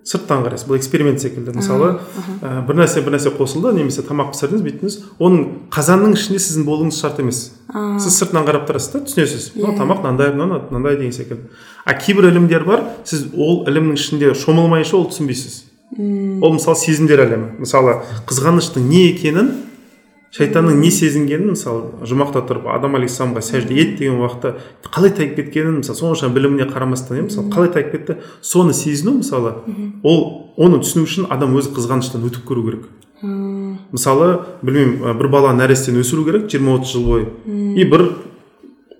сырттан 0.05 0.45
қарайсыз. 0.45 0.69
Бұл 0.69 0.77
эксперимент 0.77 1.21
секілді 1.23 1.55
мысалы 1.57 1.95
ә, 2.43 2.61
бір 2.67 2.77
нәрсе 2.83 3.01
бір 3.05 3.17
нәрсе 3.17 3.33
қосылды 3.35 3.73
немесе 3.73 4.05
тамақ 4.05 4.35
пісірдіңіз 4.35 4.65
бүйттіңіз 4.67 4.97
оның 5.17 5.45
қазанның 5.73 6.17
ішінде 6.19 6.41
сіздің 6.45 6.67
болуыңыз 6.69 7.01
шарт 7.01 7.23
емес. 7.25 7.41
Сіз 7.73 8.19
сыртынан 8.21 8.45
қарап 8.45 8.67
тұрасыз 8.69 8.93
да 8.93 9.03
түсінесіз. 9.09 9.51
Мынау 9.57 9.79
тамақ 9.81 10.03
мынандай 10.05 10.35
мынау 10.37 10.61
мынандай 10.69 10.99
деген 11.01 11.17
секілді. 11.17 11.49
А 11.85 11.95
кейбір 11.97 12.29
ілімдер 12.31 12.67
бар 12.69 12.85
сіз 13.09 13.31
ол 13.33 13.65
ілімнің 13.65 13.97
ішінде 13.97 14.35
шомылмайынша 14.37 14.99
ол 15.01 15.09
түсінбейсіз. 15.09 15.63
Ол 15.97 16.53
мысалы 16.59 16.77
сезімдер 16.77 17.25
әлемі. 17.25 17.55
Мысалы 17.65 18.03
қызғаныштың 18.29 18.85
не 18.85 19.09
екенін 19.15 19.55
шайтанның 20.35 20.81
не 20.83 20.91
сезінгенін 20.91 21.53
мысалы 21.53 22.07
жұмақта 22.11 22.43
тұрып 22.49 22.67
адам 22.75 22.97
алейхисаламға 22.99 23.43
сәжде 23.45 23.77
ет 23.79 23.93
деген 24.01 24.19
уақытта 24.19 24.57
қалай 24.89 25.13
тайып 25.15 25.37
кеткенін 25.39 25.79
мысалы 25.79 25.99
сонша 26.01 26.31
біліміне 26.35 26.67
қарамастан 26.73 27.21
иә 27.21 27.29
мысалы 27.29 27.53
қалай 27.55 27.71
тайып 27.71 27.93
кетті? 27.93 28.17
Соны 28.43 28.75
сезіну 28.75 29.21
мысалы 29.21 29.55
ол 30.03 30.51
оны 30.59 30.83
түсіну 30.83 31.07
үшін 31.07 31.31
адам 31.31 31.55
өзі 31.55 31.71
қызғаныштан 31.77 32.27
өтіп 32.27 32.49
көру 32.51 32.67
керек. 32.67 32.91
Мысалы 33.95 34.41
білмеймін 34.63 35.15
бір 35.21 35.31
баланы 35.31 35.63
нәрестені 35.63 36.03
өсіру 36.03 36.27
керек 36.27 36.51
жиырма 36.51 36.81
отыз 36.81 36.97
жыл 36.97 37.07
бойы. 37.13 37.29
И 37.79 37.87
бір 37.87 38.09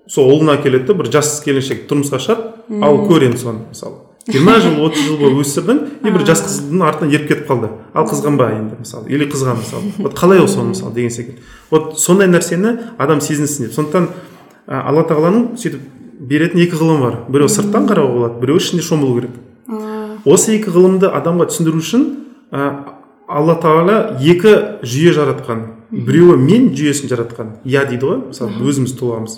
сол 0.07 0.31
ұлына 0.37 0.61
келеді 0.63 0.95
бір 0.95 1.11
жас 1.11 1.41
келіншек 1.43 1.83
тұрмысқа 1.89 2.21
шығады 2.23 2.81
ал 2.85 3.03
көр 3.09 3.27
енді 3.27 3.43
соны 3.43 3.67
мысалы. 3.67 4.04
Жиырма 4.27 4.59
жыл 4.59 4.79
отыз 4.85 5.05
жыл 5.05 5.17
бойы 5.19 5.37
өсірдің 5.43 5.81
и 6.01 6.11
бір 6.11 6.25
жас 6.25 6.41
қыздың 6.45 6.81
артынан 6.85 7.11
еріп 7.13 7.27
кетіп 7.29 7.49
қалды. 7.49 7.69
Ал 7.93 8.07
қызғанба 8.09 8.49
енді 8.55 8.79
мысалы 8.79 9.09
или 9.09 9.27
қызған 9.29 9.59
мысалы. 9.59 9.91
Вот 9.99 10.17
қалай 10.17 10.41
ол 10.41 10.47
соны 10.47 10.73
мысалы 10.73 10.93
деген 10.93 11.11
секілді. 11.11 11.43
Вот 11.69 11.99
сондай 11.99 12.27
нәрсені 12.27 12.95
адам 12.97 13.21
сезінсін 13.21 13.67
деп. 13.67 13.75
Сондықтан 13.75 14.09
ә, 14.65 14.81
алла 14.81 15.05
тағаланың 15.05 15.55
сөйтіп 15.61 15.81
беретін 16.19 16.63
екі 16.65 16.79
ғылым 16.79 17.05
бар. 17.05 17.19
Біреуі 17.29 17.53
сырттан 17.53 17.85
қарауға 17.89 18.13
болады 18.17 18.41
біреуі 18.41 18.63
ішіне 18.63 18.81
шомылу 18.81 19.19
керек. 19.19 19.37
Осы 20.25 20.55
екі 20.57 20.73
ғылымды 20.73 21.11
адамға 21.13 21.51
түсіндіру 21.51 21.83
үшін 21.83 22.05
ә, 22.49 22.71
алла 23.29 23.59
тағала 23.61 24.17
екі 24.21 24.81
жүйе 24.81 25.13
жаратқан. 25.13 25.67
Біреуі 25.91 26.39
мен 26.41 26.71
жүйесін 26.73 27.11
жаратқан. 27.13 27.59
Я 27.63 27.85
дейді 27.85 28.09
ғой 28.09 28.23
мысалы 28.31 28.57
өзіміз 28.65 28.95
тұлғамыз. 28.97 29.37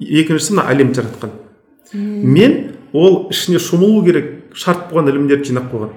Екіншісі 0.00 0.56
мына 0.56 0.66
әлем 0.72 0.94
жаратқан. 0.96 1.36
Мен 1.92 2.75
ол 2.96 3.26
ішіне 3.30 3.60
шомылу 3.60 4.02
керек 4.06 4.56
шарт 4.56 4.88
болған 4.90 5.12
ілімдерді 5.12 5.52
жинап 5.52 5.68
қойған. 5.72 5.94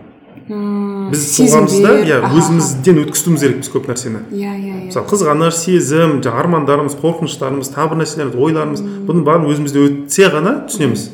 Біз 0.50 1.24
тұлғамызда 1.36 1.92
иә 2.10 2.18
өзімізден 2.34 3.00
өткізуіміз 3.04 3.44
керек 3.44 3.60
біз 3.62 3.70
көп 3.74 3.88
нәрсені. 3.92 4.24
Иә 4.34 4.50
иә 4.50 4.74
иә. 4.74 4.80
Мысалы 4.90 5.06
қызғаныш 5.12 5.58
сезім 5.62 6.16
жаңағы 6.26 6.42
армандарымыз 6.44 6.96
қорқыныштарымыз 7.02 7.70
тағы 7.76 7.94
бір 7.94 8.02
нәрселеріміз 8.02 8.38
ойларымыз 8.48 8.84
бұның 9.08 9.26
бәрін 9.28 9.46
өзімізден 9.54 9.88
өтсе 9.90 10.30
ғана 10.34 10.56
түсінеміз. 10.70 11.06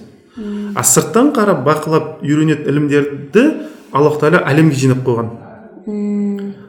А 0.75 0.83
сырттан 0.83 1.33
қарап 1.35 1.65
бақылап 1.67 2.23
үйренетін 2.23 2.71
ілімдерді 2.71 3.43
аллах 3.91 4.19
тағала 4.19 4.43
әлемге 4.51 4.79
жинап 4.79 5.03
қойған. 5.07 5.29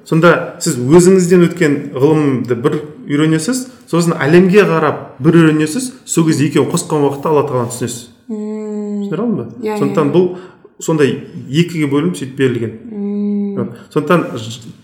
Сонда 0.07 0.59
сіз 0.63 0.77
өзіңізден 0.79 1.47
өткен 1.49 1.79
ғылымды 1.95 2.55
бір 2.63 2.81
үйренесіз 3.07 3.65
сосын 3.91 4.15
әлемге 4.23 4.63
қарап 4.69 5.17
бір 5.19 5.41
үйренесіз 5.41 5.93
сол 6.07 6.29
кезде 6.29 6.47
екеуін 6.47 6.71
қосқан 6.71 7.03
уақытта 7.03 7.33
алла 7.33 7.47
тағаланы 7.49 7.73
түсінесіз. 7.75 8.05
Түсіндіре 9.07 9.23
алдым 9.23 9.39
ба? 9.39 9.47
Иә, 9.63 9.79
сондықтан 9.81 10.13
бұл 10.15 10.29
сондай 10.83 11.15
екіге 11.49 11.89
бөлініп 11.93 12.19
сөйтіп 12.19 12.37
берілген. 12.37 12.77
Вот. 13.57 13.73
сондықтан 13.95 14.27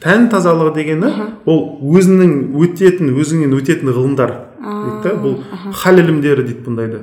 тән 0.01 0.31
тазалығы 0.33 0.73
дегені 0.79 1.11
ол 1.45 1.59
өзінің 1.93 2.55
өтетін 2.57 3.13
өзіңнен 3.13 3.53
өтетін 3.59 3.93
ғылымдар 3.93 4.33
дейді 4.57 5.03
да 5.05 5.13
бұл 5.21 5.35
хал 5.77 6.01
ілімдері 6.01 6.47
дейді 6.47 6.65
бұндайды 6.65 7.03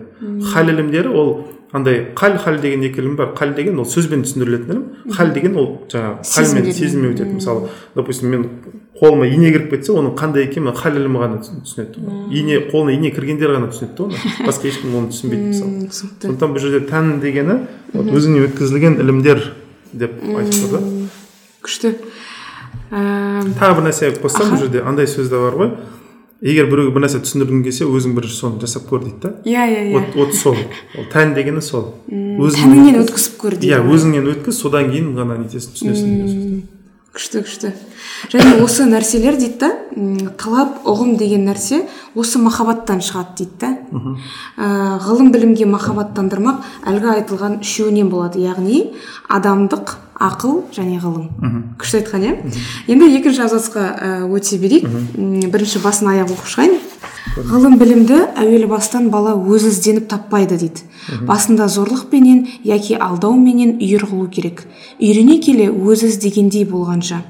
хал 0.49 0.73
ілімдері 0.73 1.13
ол 1.13 1.29
андай 1.71 2.07
қал 2.15 2.37
хал 2.37 2.57
деген 2.57 2.83
екі 2.83 3.01
ілім 3.01 3.15
бар. 3.15 3.33
Қал 3.37 3.53
деген 3.55 3.79
ол 3.79 3.85
сөзбен 3.85 4.23
түсіндірілетін 4.25 4.71
ілім. 4.73 4.85
Хал 5.13 5.33
деген 5.33 5.57
ол 5.57 5.67
жаңағы 5.91 6.25
халмен 6.25 6.73
сезіммен 6.73 7.13
өтеді. 7.13 7.35
Мысалы 7.37 7.69
допустим 7.95 8.29
мен 8.29 8.47
қолыма 8.99 9.27
ине 9.31 9.51
кіріп 9.53 9.71
кетсе 9.71 9.93
оның 9.95 10.15
қандай 10.19 10.43
екенін 10.43 10.73
ілімі 10.75 11.19
ғана 11.21 11.37
түсінеді. 11.39 12.01
Ине 12.35 12.59
қолына 12.67 12.95
ине 12.97 13.11
кіргендер 13.15 13.53
ғана 13.55 13.69
түсінеді 13.71 13.95
да 13.95 14.03
оны. 14.09 14.23
Басқа 14.47 14.67
ешкім 14.67 14.95
оны 14.99 15.11
түсінбейді 15.13 15.51
мысалы. 15.53 15.87
түсінікті. 15.87 16.27
Сондықтан 16.27 16.55
бұл 16.55 16.63
жерде 16.63 16.81
тән 16.89 17.13
дегені 17.23 17.55
вот 17.93 18.11
өзіңе 18.11 18.43
өткізілген 18.49 18.99
ілімдер 18.99 19.45
деп 19.93 20.17
айтып 20.23 20.65
тұр 20.65 20.73
да. 20.75 20.81
күшті. 21.63 21.93
Ііі, 22.89 23.53
тағы 23.61 23.77
бір 23.79 23.87
нәрсе 23.87 24.11
қоссам 24.19 24.51
бұл 24.51 24.65
жерде 24.65 24.83
андай 24.83 25.07
сөз 25.07 25.31
де 25.31 25.39
бар 25.39 25.55
ғой. 25.55 25.71
Егер 26.43 26.67
біреуге 26.71 26.93
бір 26.95 27.05
нәрсе 27.05 27.21
түсіндіргің 27.23 27.63
келсе 27.65 27.87
өзің 27.87 28.15
бірінші 28.15 28.35
соны 28.35 28.61
жасап 28.63 28.85
көр 28.89 29.03
дейді 29.03 29.19
да. 29.23 29.31
Иә 29.43 29.63
иә 29.67 29.81
иә. 29.91 30.03
Вот 30.15 30.35
сол. 30.35 30.55
Ол 30.95 31.07
тән 31.11 31.33
дегені 31.35 31.61
сол. 31.63 31.93
Тәніңнен 32.07 33.01
өткізіп 33.03 33.35
көр 33.41 33.57
дейді. 33.59 33.73
иә 33.75 33.81
өзіңнен 33.83 34.29
өткіз 34.31 34.61
содан 34.63 34.87
кейін 34.93 35.11
ғана 35.19 35.35
нетесің 35.41 35.75
түсінесің 35.75 36.13
деген 36.15 36.29
сөз. 36.31 36.78
Күшті 37.19 37.41
күшті. 37.43 37.69
Және 38.31 38.61
осы 38.63 38.85
нәрселер 38.87 39.35
дейді 39.35 39.59
да 39.59 39.69
талап 40.39 40.85
ұғым 40.87 41.17
деген 41.19 41.43
нәрсе 41.49 41.81
осы 42.15 42.39
махаббаттан 42.39 43.01
шығады 43.03 43.35
дейді 43.41 43.57
да. 43.59 43.71
Ә, 44.55 44.67
ғылым 45.03 45.33
білімге 45.35 45.67
махаббаттандырмақ 45.67 46.63
әлгі 46.87 47.11
айтылған 47.17 47.59
үшеуінен 47.59 48.09
болады. 48.09 48.39
Яғни 48.39 48.93
адамдық 49.27 49.97
ақыл 50.19 50.63
және 50.75 50.99
ғылым. 51.03 51.27
Күшті 51.79 52.01
айтқан 52.01 52.23
иә? 52.23 52.37
Енді 52.87 53.11
екінші 53.19 53.43
абзацқа 53.49 53.83
ә, 53.83 54.13
өте 54.31 54.57
берейік. 54.59 54.87
Бірінші 55.51 55.83
басын 55.83 56.13
аяқ 56.15 56.33
оқып 56.37 56.55
шығайын. 56.55 56.79
Ғылым 57.37 57.77
білімді 57.77 58.17
әуелі 58.39 58.67
бастан 58.71 59.09
бала 59.13 59.35
өзі 59.37 59.69
ізденіп 59.69 60.07
таппайды 60.09 60.57
дейді. 60.57 60.81
Басында 61.27 61.67
зорлықпенен 61.69 62.47
яки 62.65 62.95
алдауменен 62.95 63.77
үйір 63.77 64.05
қылу 64.09 64.29
керек. 64.33 64.65
Үйрене 64.99 65.39
келе 65.43 65.69
өзі 65.69 66.09
іздегендей 66.09 66.65
болғанша. 66.65 67.21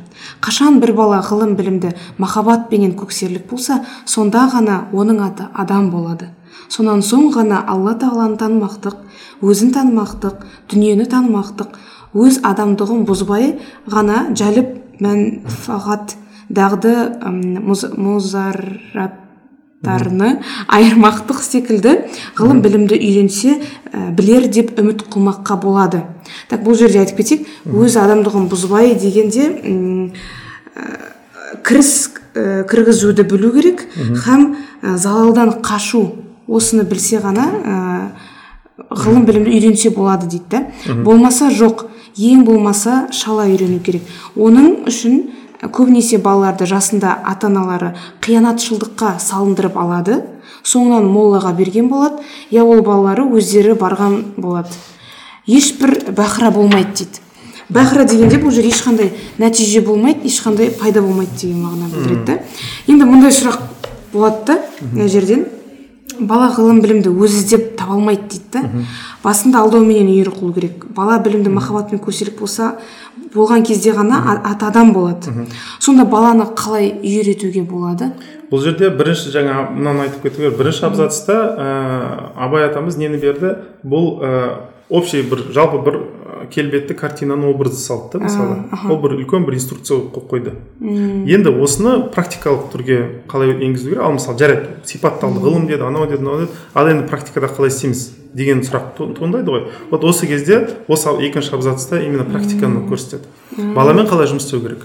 Қашан 0.42 0.80
бір 0.80 0.94
бала 0.96 1.20
ғылым 1.26 1.56
білімді 1.60 1.94
махаббатпенен 2.18 2.96
көксерлік 2.96 3.50
болса 3.50 3.84
сонда 4.06 4.48
ғана 4.54 4.88
оның 4.94 5.22
аты 5.26 5.50
адам 5.54 5.90
болады. 5.92 6.32
Сонан 6.70 7.02
соң 7.04 7.32
ғана 7.36 7.64
алла 7.68 7.96
тағаланы 8.00 8.38
танымақтық 8.40 8.96
өзін 9.44 9.74
танымақтық 9.76 10.44
дүниені 10.72 11.06
танымақтық 11.12 11.80
өз 12.20 12.40
адамдығын 12.46 13.06
бұзбай 13.08 13.56
ғана 13.90 14.30
жәліп 14.36 14.76
мәнфағат 15.04 16.16
дағды 16.50 16.94
музараттарны 19.80 20.42
айырмақтық 20.68 21.40
секілді 21.40 21.94
ғылым 22.36 22.60
білімді 22.62 22.98
үйренсе 23.00 23.62
ә, 23.94 24.12
білер 24.12 24.48
деп 24.52 24.78
үміт 24.80 25.06
қылмаққа 25.08 25.56
болады. 25.62 26.04
Так 26.50 26.64
бұл 26.64 26.76
жерде 26.76 27.00
айтып 27.00 27.18
кетейік 27.18 27.48
өз 27.66 27.96
адамдығын 27.96 28.50
бұзбай 28.52 28.96
дегенде 29.00 29.48
ә, 30.76 30.84
кіріс 31.64 32.12
ә, 32.36 32.66
кіргізуді 32.68 33.24
білу 33.24 33.54
керек 33.56 33.88
һәм 33.96 34.56
ә, 34.84 34.98
залалдан 34.98 35.62
қашу 35.64 36.12
осыны 36.48 36.84
білсе 36.84 37.22
ғана 37.24 37.48
ә, 37.48 37.80
ғылым 38.90 39.26
білімді 39.26 39.56
үйренсе 39.56 39.90
болады 39.96 40.28
дейді 40.28 40.46
да. 40.52 40.96
Болмаса 41.04 41.50
жоқ 41.52 41.88
ең 42.18 42.44
болмаса 42.44 43.08
шала 43.16 43.48
үйрену 43.48 43.80
керек. 43.80 44.04
Оның 44.36 44.90
үшін 44.90 45.30
көбінесе 45.68 46.18
балаларды 46.24 46.66
жасында 46.70 47.18
ата 47.28 47.48
аналары 47.48 47.94
қиянатшылдыққа 48.24 49.18
салындырып 49.20 49.76
алады. 49.78 50.22
Соңынан 50.64 51.06
моллаға 51.08 51.54
берген 51.56 51.88
болады 51.92 52.24
я 52.52 52.64
ол 52.64 52.82
балалары 52.84 53.26
өздері 53.36 53.76
барған 53.80 54.22
болады 54.38 54.76
ешбір 55.48 56.12
бақыра 56.16 56.52
болмайды 56.52 57.04
дейді. 57.04 57.24
Бақыра 57.70 58.06
дегенде 58.10 58.40
бұл 58.42 58.52
жерде 58.54 58.72
ешқандай 58.74 59.12
нәтиже 59.38 59.82
болмайды 59.86 60.28
ешқандай 60.28 60.72
пайда 60.72 61.02
болмайды 61.02 61.38
деген 61.42 61.64
мағына 61.64 61.90
білдіреді 61.94 62.26
да. 62.26 62.38
Енді 62.88 63.06
мындай 63.06 63.32
сұрақ 63.32 63.60
болады 64.14 64.46
да 64.48 64.60
мына 64.92 65.08
жерден. 65.08 65.46
Бала 66.20 66.50
ғылым 66.52 66.82
білімді 66.84 67.14
өзі 67.14 67.44
іздеп 67.44 67.76
таба 67.80 67.96
алмайды 67.96 68.28
дейді 68.32 68.50
да. 68.54 68.86
Басында 69.30 69.62
алдауменен 69.62 70.10
үйір 70.10 70.32
қылу 70.34 70.54
керек. 70.56 70.88
Бала 70.96 71.20
білімді 71.22 71.52
махаббатпен 71.54 72.02
көсерек 72.02 72.40
болса 72.40 72.74
болған 73.36 73.64
кезде 73.68 73.94
ғана 73.94 74.18
а- 74.26 74.42
аты 74.52 74.66
адам 74.66 74.94
болады. 74.94 75.46
Сонда 75.80 76.06
баланы 76.10 76.48
қалай 76.58 76.92
үйретуге 77.04 77.62
болады? 77.64 78.12
Бұл 78.50 78.64
жерде 78.66 78.90
бірінші 78.90 79.30
жаңа 79.30 79.70
мынаны 79.76 80.08
айтып 80.08 80.24
кету 80.24 80.42
керек 80.42 80.58
бірінші 80.58 80.88
абзацта 80.88 81.34
ә, 81.34 81.68
абай 82.36 82.66
атамыз 82.66 82.98
нені 82.98 83.20
берді? 83.22 83.54
Бұл 83.86 84.08
ә, 84.26 84.32
общий 84.90 85.22
бір 85.22 85.52
жалпы 85.54 85.84
бір 85.86 86.00
ә, 86.00 86.48
келбетті 86.50 86.96
картинаны 86.98 87.52
образды 87.54 87.78
салды 87.78 88.18
да 88.18 88.26
мысалы. 88.26 88.58
ол 88.90 88.98
бір 89.04 89.20
үлкен 89.20 89.46
бір 89.46 89.60
инструкция 89.60 90.00
қойып 90.00 90.30
қойды. 90.32 90.56
Енді 90.82 91.54
осыны 91.62 92.10
практикалық 92.10 92.72
түрге 92.74 93.22
қалай 93.30 93.54
енгізу 93.54 93.92
керек? 93.92 94.02
Ал 94.02 94.18
мысалы 94.18 94.40
жарайды 94.40 94.82
сипатталды 94.86 95.46
ғылым 95.46 95.68
деді 95.68 95.86
анау 95.86 96.08
деді 96.08 96.24
мынау 96.24 96.40
деді. 96.48 96.58
Ал 96.74 96.90
енді 96.90 97.06
практикада 97.06 97.54
қалай 97.54 97.70
істейміз? 97.70 98.19
Деген 98.34 98.62
сұрақ 98.62 98.94
ту- 98.98 99.08
туындайды 99.18 99.50
ғой. 99.52 99.64
Вот 99.92 100.04
осы 100.04 100.28
кезде 100.28 100.68
осы 100.88 101.10
екінші 101.26 101.56
абзацта 101.58 102.00
именно 102.04 102.26
практиканы 102.26 102.86
көрсетеді. 102.90 103.26
Баламен 103.76 104.06
қалай 104.08 104.28
жұмыс 104.30 104.46
істеу 104.46 104.62
керек? 104.62 104.84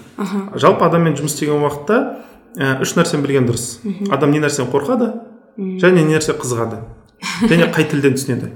Жалпы 0.56 0.84
адаммен 0.86 1.14
жұмыс 1.18 1.34
істеген 1.36 1.60
уақытта 1.62 1.98
ә, 2.56 2.80
үш 2.82 2.94
нәрсені 2.96 3.22
білген 3.22 3.46
дұрыс. 3.48 3.80
Адам 4.10 4.30
не 4.32 4.40
нәрседен 4.40 4.70
қорқады 4.72 5.12
және 5.58 6.04
не 6.06 6.16
нәрсе 6.16 6.32
қызығады 6.38 6.80
және 7.48 7.68
қай 7.72 7.84
тілден 7.90 8.16
түсінеді. 8.16 8.52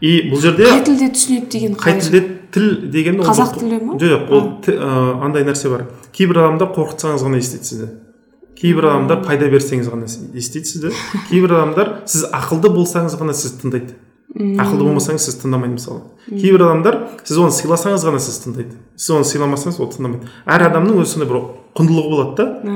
И 0.00 0.12
бұл 0.30 0.40
жерде 0.40 0.64
қай 0.70 0.84
тілде 0.86 1.10
түсінеді 1.14 1.50
деген 1.52 1.74
қай 1.78 1.98
тілде 2.00 2.20
тіл 2.54 2.90
деген 2.90 3.18
қазақ 3.22 3.58
тілі 3.58 3.80
ма? 3.84 3.98
жоқ 4.00 4.30
ол 4.30 4.46
ә, 4.66 5.24
андай 5.26 5.44
нәрсе 5.44 5.68
бар. 5.70 5.84
Кейбір 6.12 6.40
адамдар 6.46 6.72
қорқытсаңыз 6.74 7.22
ғана 7.26 7.38
естиді 7.38 7.64
сізді. 7.64 7.88
Кейбір 8.60 8.90
адамдар 8.90 9.22
пайда 9.24 9.48
берсеңіз 9.52 9.88
ғана 9.90 10.08
естиді 10.36 10.68
сізді. 10.68 10.92
Кейбір 11.30 11.56
адамдар 11.56 11.92
сіз 12.04 12.26
ақылды 12.28 12.72
болсаңыз 12.74 13.16
ғана 13.20 13.34
сізді 13.36 13.64
тыңдайды. 13.64 13.96
Ақылды 14.30 14.84
болмасаңыз 14.86 15.24
сіз 15.26 15.40
тыңдамайды 15.42 15.74
мысалы. 15.78 16.04
Кейбір 16.28 16.66
адамдар 16.68 16.98
сіз 17.24 17.40
оны 17.40 17.54
сыйласаңыз 17.56 18.04
ғана 18.06 18.20
сіз 18.22 18.38
тыңдайды. 18.44 18.76
Сіз 18.94 19.16
оны 19.16 19.26
сыйламасаңыз 19.26 19.80
ол 19.80 19.90
тыңдамайды. 19.90 20.30
Әр 20.46 20.68
адамның 20.68 21.00
өзі 21.02 21.16
сондай 21.16 21.30
бір 21.32 21.40
құндылығы 21.76 22.10
болады 22.10 22.36
да. 22.36 22.70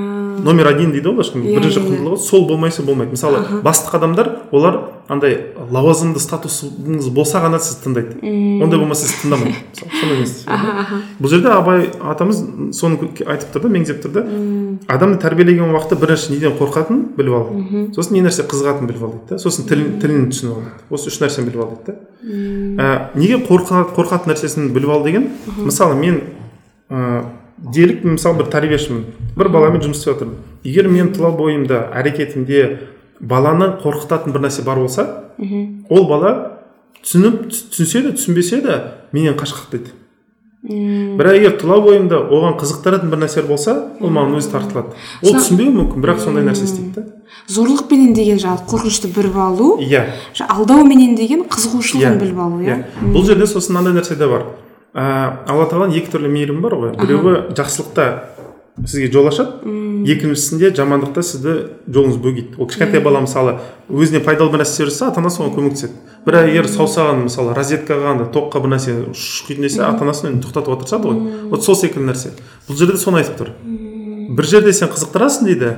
Номер 0.44 0.66
один 0.70 0.92
дейді 0.92 1.08
ғой 1.10 1.16
былайша 1.18 1.32
айтқанда. 1.34 1.54
Бірінші 1.60 1.80
құндылығы 1.84 2.18
сол 2.22 2.46
болмайса 2.48 2.82
болмайды. 2.82 3.14
Мысалы 3.16 3.40
бастық 3.64 3.96
адамдар 3.98 4.28
олар 4.52 4.78
андай 5.08 5.52
лауазымды 5.70 6.20
статусыңыз 6.22 7.08
болса 7.14 7.40
ғана 7.42 7.58
сізді 7.62 7.84
тыңдайды. 7.88 8.14
Ондай 8.64 8.78
болмаса 8.78 9.06
сізді 9.08 9.28
тыңдамайды. 9.28 9.54
Сондай 10.00 10.16
емес. 10.18 10.34
Бұл 11.20 11.32
жерде 11.32 11.50
абай 11.54 11.88
атамыз 12.00 12.42
соны 12.76 12.98
айтып 13.26 13.54
тұр 13.56 13.66
да 13.66 13.72
меңзеп 13.74 14.00
тұр 14.04 14.14
да. 14.14 14.24
Адамды 14.94 15.18
тәрбиелеген 15.22 15.74
уақытта 15.74 15.98
бірінші 16.00 16.32
неден 16.34 16.56
қорқатынын 16.58 17.04
біліп 17.18 17.34
ал 17.38 17.46
сосын 17.94 18.14
не 18.18 18.24
нәрсе 18.26 18.46
қызығатынын 18.48 18.90
біліп 18.90 19.02
ал 19.06 19.14
дейді 19.18 19.34
да. 19.34 19.38
Сосын 19.42 19.68
тілін 19.68 19.98
тілін 20.02 20.28
түсініп 20.32 20.54
ал 20.54 20.64
дейді 20.64 20.98
осы 20.98 21.10
үш 21.12 21.20
нәрсені 21.22 21.50
біліп 21.50 21.62
ал 21.66 21.72
дейді 21.74 21.92
да. 21.92 21.98
Ә, 22.24 23.18
неге 23.18 23.38
қорқа- 23.44 23.86
қорқатын 23.94 24.32
нәрсесін 24.32 24.70
біліп 24.74 24.90
ал 24.96 25.02
деген? 25.04 25.28
Мысалы 25.60 25.94
мен 26.00 26.22
ә, 26.90 27.24
делік 27.72 28.04
мысалы 28.04 28.36
бір 28.42 28.50
тәрбиешімін 28.52 29.04
бір 29.38 29.48
баламен 29.48 29.80
жұмыс 29.84 30.00
істеп 30.02 30.14
жатырмын 30.14 30.36
егер 30.64 30.88
менің 30.92 31.12
тұла 31.16 31.30
бойымда 31.36 31.80
әрекетімде 32.00 32.62
баланы 33.20 33.70
қорқытатын 33.82 34.32
бір 34.34 34.44
нәрсе 34.48 34.62
бар 34.66 34.78
болса 34.82 35.06
ол 35.90 36.06
бала 36.08 36.32
түсініп 37.04 37.46
түс- 37.50 37.68
түсінсе 37.72 38.02
де 38.02 38.12
түсінбесе 38.18 38.60
де 38.62 38.80
менен 39.12 39.34
қашқақтайды 39.38 39.92
бірақ 40.64 41.34
егер 41.36 41.56
тұла 41.60 41.76
бойымда 41.84 42.16
оған 42.32 42.54
қызықтыратын 42.60 43.10
бір 43.12 43.18
нәрсе 43.26 43.42
болса 43.46 43.74
ол 44.00 44.08
маған 44.08 44.38
өзі 44.38 44.48
тартылады. 44.54 44.94
Ол 45.22 45.34
түсінбеуі 45.36 45.74
мүмкін 45.76 46.00
бірақ 46.04 46.22
сондай 46.24 46.44
нәрсе 46.46 46.64
істейді 46.64 46.94
да 46.96 47.02
зорлықпенен 47.52 48.14
деген 48.16 48.38
жаңағы 48.40 48.64
қорқынышты 48.70 49.10
біліп 49.12 49.36
алу 49.36 49.74
иә. 49.84 50.06
алдауменен 50.48 51.14
деген 51.16 51.44
қызығушылығын 51.44 52.16
біліп 52.22 52.38
алу 52.40 52.62
иә? 52.64 52.78
Бұл 53.12 53.26
жерде 53.28 53.46
сосын 53.46 53.74
мынандай 53.76 54.00
нәрсе 54.00 54.16
де 54.16 54.26
бар. 54.26 54.46
Ә, 54.94 55.04
алла 55.50 55.66
тағаланың 55.70 55.98
екі 55.98 56.14
түрлі 56.14 56.30
мейірімі 56.30 56.62
бар 56.64 56.78
ғой. 56.78 56.94
Біреуі 57.00 57.54
жақсылықта 57.58 58.08
сізге 58.86 59.10
жол 59.12 59.28
ашады 59.30 59.74
екіншісінде 60.04 60.72
жамандықта 60.74 61.22
сізді 61.22 61.54
жолыңыз 61.88 62.18
бөгейді. 62.22 62.58
Ол 62.58 62.68
кішкентай 62.68 63.00
бала 63.04 63.22
мысалы 63.24 63.56
өзіне 63.88 64.20
пайдалы 64.24 64.52
бір 64.52 64.64
нәрсе 64.64 64.74
істеп 64.74 64.90
жатса 64.90 65.08
ата 65.12 65.22
анасы 65.22 65.40
оған 65.42 65.54
көмектеседі. 65.54 65.94
Бірақ 66.26 66.50
егер 66.50 66.68
саусағын 66.68 67.24
мысалы 67.28 67.54
розеткаға 67.56 68.12
анда 68.12 68.26
токқа 68.34 68.60
бір 68.64 68.74
нәрсе 68.74 68.96
шұқитын 69.14 69.68
десе 69.68 69.84
ата 69.86 70.04
анасы 70.04 70.28
оны 70.28 70.42
тоқтатуға 70.44 70.82
тырысады 70.82 71.08
ғой. 71.08 71.48
Вот 71.52 71.64
сол 71.64 71.78
секілді 71.78 72.10
нәрсе. 72.10 72.34
Бұл 72.68 72.80
жерде 72.80 72.98
соны 73.00 73.22
айтып 73.22 73.40
тұр. 73.40 73.54
Бір 74.34 74.50
жерде 74.50 74.74
сен 74.74 74.92
қызықтырасың 74.92 75.48
дейді. 75.48 75.72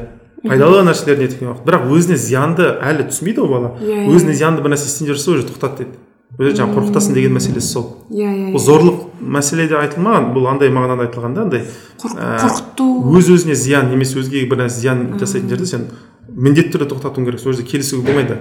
Пайдалы 0.46 0.82
нәрселерін 0.86 1.26
неткен 1.26 1.52
уақыт. 1.52 1.64
Бірақ 1.66 1.88
өзіне 1.90 2.18
зиянды 2.20 2.68
әлі 2.80 3.08
түсінбейді 3.10 3.42
ғой 3.42 3.50
бала. 3.50 3.72
Иә, 3.82 4.04
иә. 4.06 4.12
өзіне 4.14 4.34
зиянды 4.36 4.62
бір 4.62 4.76
нәрсе 4.76 4.86
істейін 4.86 5.10
жүрсе 5.10 5.32
уже 5.32 5.46
тоқтат 5.48 5.80
дейді. 5.80 5.96
Өзі 6.36 6.58
жаңағы 6.60 6.76
қорқытасың 6.76 7.16
деген 7.16 7.34
мәселесі 7.34 7.72
сол. 7.72 7.86
Иә 8.12 8.28
иә 8.28 8.52
бұл 8.52 8.62
зорлық 8.62 8.95
мәселеде 9.26 9.76
айтылмаған 9.80 10.30
бұл 10.34 10.46
андай 10.50 10.70
мағынада 10.70 11.06
айтылған 11.08 11.34
да 11.34 11.42
андай 11.46 11.62
Қорқ- 12.02 12.18
ә, 12.18 12.38
қорқыту 12.42 12.86
өз 13.18 13.30
өзіне 13.34 13.54
зиян 13.54 13.90
немесе 13.90 14.18
өзгеге 14.20 14.48
бір 14.50 14.62
нәрсе 14.64 14.80
зиян 14.84 15.06
жасайтын 15.18 15.48
жерде 15.50 15.66
сен 15.66 15.86
міндетті 16.36 16.76
түрде 16.76 16.88
тоқтатуың 16.92 17.24
керек. 17.28 17.40
Сол 17.40 17.52
жерде 17.52 17.68
келісуге 17.70 18.06
болмайды. 18.06 18.36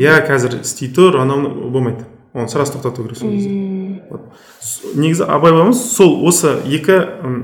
Иә 0.00 0.18
қазір 0.26 0.60
істей 0.62 0.88
тұр 0.94 1.20
анау 1.22 1.70
болмайды. 1.70 2.04
Оны 2.34 2.48
сразу 2.48 2.72
тоқтату 2.78 3.02
керек 3.04 3.18
сол 3.18 3.30
кезде. 3.30 3.50
Негізі 4.94 5.24
абай 5.28 5.52
бабамыз 5.52 5.80
сол 5.96 6.14
осы 6.28 6.52
екі 6.68 6.96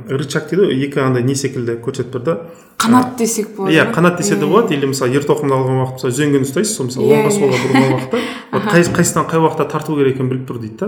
рычаг 0.09 0.49
дейді 0.51 0.63
ғой 0.69 0.85
екі 0.87 1.01
андай 1.03 1.23
не 1.27 1.35
секілді 1.35 1.79
көрсетіп 1.85 2.13
тұр 2.15 2.23
да. 2.25 2.35
Қанат 2.79 3.17
десек 3.19 3.57
болады. 3.57 3.75
иә 3.75 3.89
қанат 3.93 4.17
десе 4.19 4.37
де 4.37 4.45
Иә, 4.47 4.49
болады. 4.49 4.75
или 4.75 4.87
мысалы 4.87 5.11
ер 5.15 5.23
тоқымды 5.27 5.51
алған 5.57 5.81
уақытта 5.83 5.99
мысалы 5.99 6.13
үзеңгіні 6.15 6.47
ұстайсыз 6.47 6.77
сол 6.77 6.87
мысалы 6.87 7.09
Иә, 7.09 7.17
оңға 7.19 7.31
иә. 7.31 7.39
солға 7.39 7.57
бұрған 7.65 7.95
уақытта. 7.97 8.19
Вот 8.53 8.63
қай- 8.63 8.93
қайсысынан 8.97 9.27
қай 9.29 9.41
уақытта 9.43 9.67
тарту 9.71 9.97
керек 9.99 10.15
екенін 10.15 10.31
біліп 10.31 10.47
тұр 10.49 10.59
дейді 10.63 10.77
да. 10.79 10.87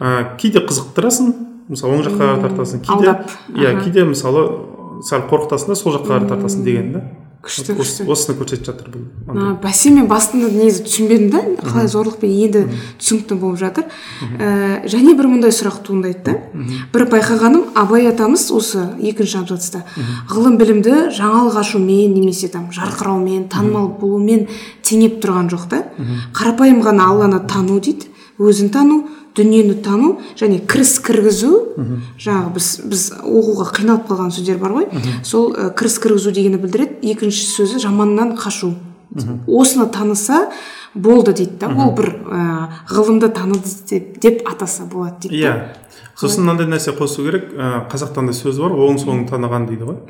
Иә. 0.00 0.36
Кейде 0.36 0.60
қызықтырасың 0.60 1.32
мысалы 1.70 1.96
оң 1.96 2.04
жаққа 2.04 2.20
қарай 2.20 2.40
тартасың 2.44 2.84
кейде 2.84 3.16
иә 3.56 3.72
кейде 3.82 4.04
мысалы 4.04 4.44
сәл 5.08 5.24
қорқытасың 5.30 5.72
да 5.72 5.74
сол 5.74 5.96
жаққа 5.96 6.06
қарай 6.20 6.28
тартасың 6.28 6.62
деген 6.64 6.92
да. 6.92 7.02
Күшті 7.40 7.74
күшті. 7.78 8.04
осыны 8.04 8.34
көрсетіп 8.36 8.66
жатыр 8.68 8.90
бұл 8.92 9.54
бәсе 9.62 9.90
мен 9.94 10.08
басында 10.10 10.50
негізі 10.52 10.82
түсінбедім 10.84 11.30
да 11.32 11.40
қалай 11.62 11.88
зорлықпен 11.88 12.34
енді 12.44 12.64
түсінікті 13.00 13.38
болып 13.40 13.58
жатыр. 13.62 13.86
Ә, 14.36 14.84
және 14.84 15.14
бір 15.16 15.30
мындай 15.30 15.54
сұрақ 15.54 15.80
туындайды 15.86 16.20
да. 16.26 16.34
Бір 16.92 17.06
байқағаным 17.08 17.72
абай 17.80 18.10
атамыз 18.10 18.50
осы 18.52 18.84
екінші 19.00 19.40
абзацта. 19.40 19.86
Ғылым 20.28 20.58
білімді 20.60 21.08
жаңалық 21.16 21.56
ашумен 21.62 22.12
немесе 22.12 22.52
там 22.52 22.68
жарқыраумен 22.76 23.48
танымал 23.48 23.88
болумен 23.88 24.44
теңеп 24.84 25.22
тұрған 25.24 25.48
жоқ 25.48 25.68
та. 25.72 25.84
Қарапайым 26.36 26.84
ғана 26.84 27.08
алланы 27.08 27.40
тану 27.48 27.80
дейді. 27.80 28.09
Өзін 28.40 28.70
тану 28.72 29.02
дүниені 29.36 29.76
тану 29.84 30.18
және 30.38 30.60
кіріс 30.66 30.98
кіргізу. 31.04 31.52
Жаңағы 32.18 32.52
біз 32.56 32.68
біз 32.90 33.02
оқуға 33.20 33.66
қиналып 33.76 34.08
қалған 34.08 34.32
сөздер 34.34 34.58
бар 34.58 34.74
ғой. 34.74 34.86
Сол 35.22 35.52
ә, 35.54 35.70
кіріс 35.76 35.98
кіргізу 36.02 36.32
дегенді 36.34 36.58
білдіреді. 36.64 36.98
Екінші 37.12 37.46
сөзі 37.52 37.78
жаманнан 37.84 38.34
қашу. 38.40 38.74
Осыны 39.46 39.86
таныса 39.90 40.48
болды 40.94 41.32
дейді 41.32 41.58
да. 41.60 41.68
Ол 41.70 41.94
бір 41.94 42.10
ә, 42.26 42.68
ғылымды 42.90 43.30
таныды 43.34 43.70
деп, 43.88 44.18
деп 44.20 44.48
атаса 44.48 44.84
болады 44.84 45.28
дейді 45.28 45.44
иә. 45.44 45.54
Сосын 46.18 46.44
мынандай 46.44 46.66
нәрсе 46.66 46.94
қосу 46.96 47.24
керек. 47.26 47.52
Ә, 47.54 47.86
қазақта 47.90 48.22
андай 48.22 48.34
сөз 48.34 48.58
бар 48.60 48.74
оң 48.74 48.98
соңын 49.02 49.28
таныған 49.30 49.68
дейді 49.70 49.88
ғой. 49.88 50.00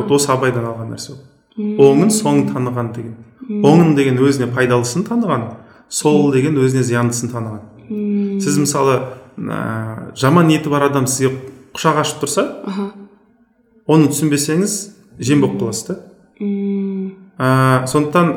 Вот 0.00 0.10
осы 0.18 0.32
абайдан 0.34 0.66
алған 0.70 0.94
нәрсе 0.94 1.14
ол. 1.14 1.22
Оңын 1.58 2.10
соңын 2.10 2.50
таныған 2.50 2.90
деген. 2.94 3.14
Оңын 3.62 3.94
деген 3.94 4.18
өзіне 4.18 4.50
пайдалысын 4.54 5.06
таныған 5.06 5.48
сол 5.88 6.32
деген 6.32 6.58
өзіне 6.58 6.82
зияндысын 6.82 7.30
таныған. 7.30 7.60
Сіз 7.88 8.58
мысалы 8.58 8.96
ә, 9.36 10.14
жаман 10.16 10.48
ниеті 10.48 10.70
бар 10.72 10.88
адам 10.88 11.06
сізге 11.06 11.34
құшақ 11.74 12.00
ашып 12.04 12.24
тұрса 12.24 12.46
аха. 12.64 12.90
оны 13.86 14.08
түсінбесеңіз 14.12 14.74
жем 15.18 15.40
болып 15.44 15.60
қаласыз 15.62 15.88
да. 15.88 15.96
Ә, 17.38 17.86
сондықтан 17.90 18.34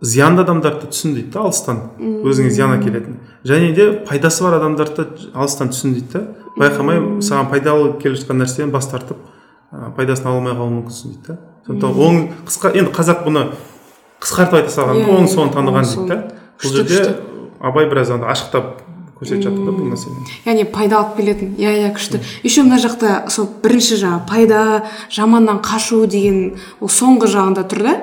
зиянды 0.00 0.42
адамдарды 0.42 0.88
түсін 0.90 1.14
дейді 1.14 1.32
да 1.34 1.42
алыстан. 1.44 1.80
Өзіңе 1.98 2.50
зиян 2.50 2.76
әкелетін. 2.78 3.18
Және 3.44 3.72
де 3.74 3.90
пайдасы 4.06 4.44
бар 4.44 4.58
адамдарды 4.60 5.06
алыстан 5.34 5.72
түсін 5.74 5.94
дейді 5.98 6.12
да. 6.14 6.22
Байқамай 6.58 7.20
саған 7.22 7.50
пайдалы 7.50 7.92
келіп 8.00 8.20
жатқан 8.22 8.40
нәрседен 8.42 8.70
бас 8.70 8.88
тартып 8.90 9.18
ә, 9.72 9.90
пайдасын 9.96 10.26
ала 10.30 10.38
алмай 10.40 10.54
қалуы 10.54 10.78
мүмкінсің 10.78 11.16
дейді 11.16 11.26
да. 11.28 11.38
Сондықтан 11.66 12.00
оң 12.06 12.22
қысқа 12.48 12.72
енді 12.76 12.94
қазақ 12.96 13.24
бұны 13.26 13.44
қысқартып 14.20 14.60
айта 14.60 14.72
салған 14.74 15.00
Иә, 15.00 15.18
оң 15.18 15.28
соңын 15.30 15.52
таныған 15.54 15.86
дейді 15.90 16.08
да. 16.08 16.18
Бұл 16.60 16.74
жерде. 16.76 17.29
Абай 17.60 17.88
біраз 17.90 18.10
андай 18.10 18.30
ашықтап 18.32 18.80
көрсетіп 19.20 19.42
жатыр 19.44 19.66
да 19.66 19.72
бұл 19.76 19.90
мәселені. 19.92 20.24
Яғни 20.46 20.64
пайда 20.72 20.96
алып 21.00 21.18
келетін. 21.18 21.50
Иә 21.60 21.74
иә 21.76 21.90
күшті. 21.92 22.22
Еще 22.42 22.62
мына 22.64 22.78
жақта 22.80 23.28
сол 23.28 23.50
бірінші 23.62 23.98
жаңағы 24.00 24.22
пайда 24.30 24.60
жаманнан 25.12 25.60
қашу 25.60 26.06
деген 26.08 26.56
ол 26.80 26.88
соңғы 26.88 27.28
жағында 27.28 27.66
тұр 27.68 27.84
да. 27.84 27.94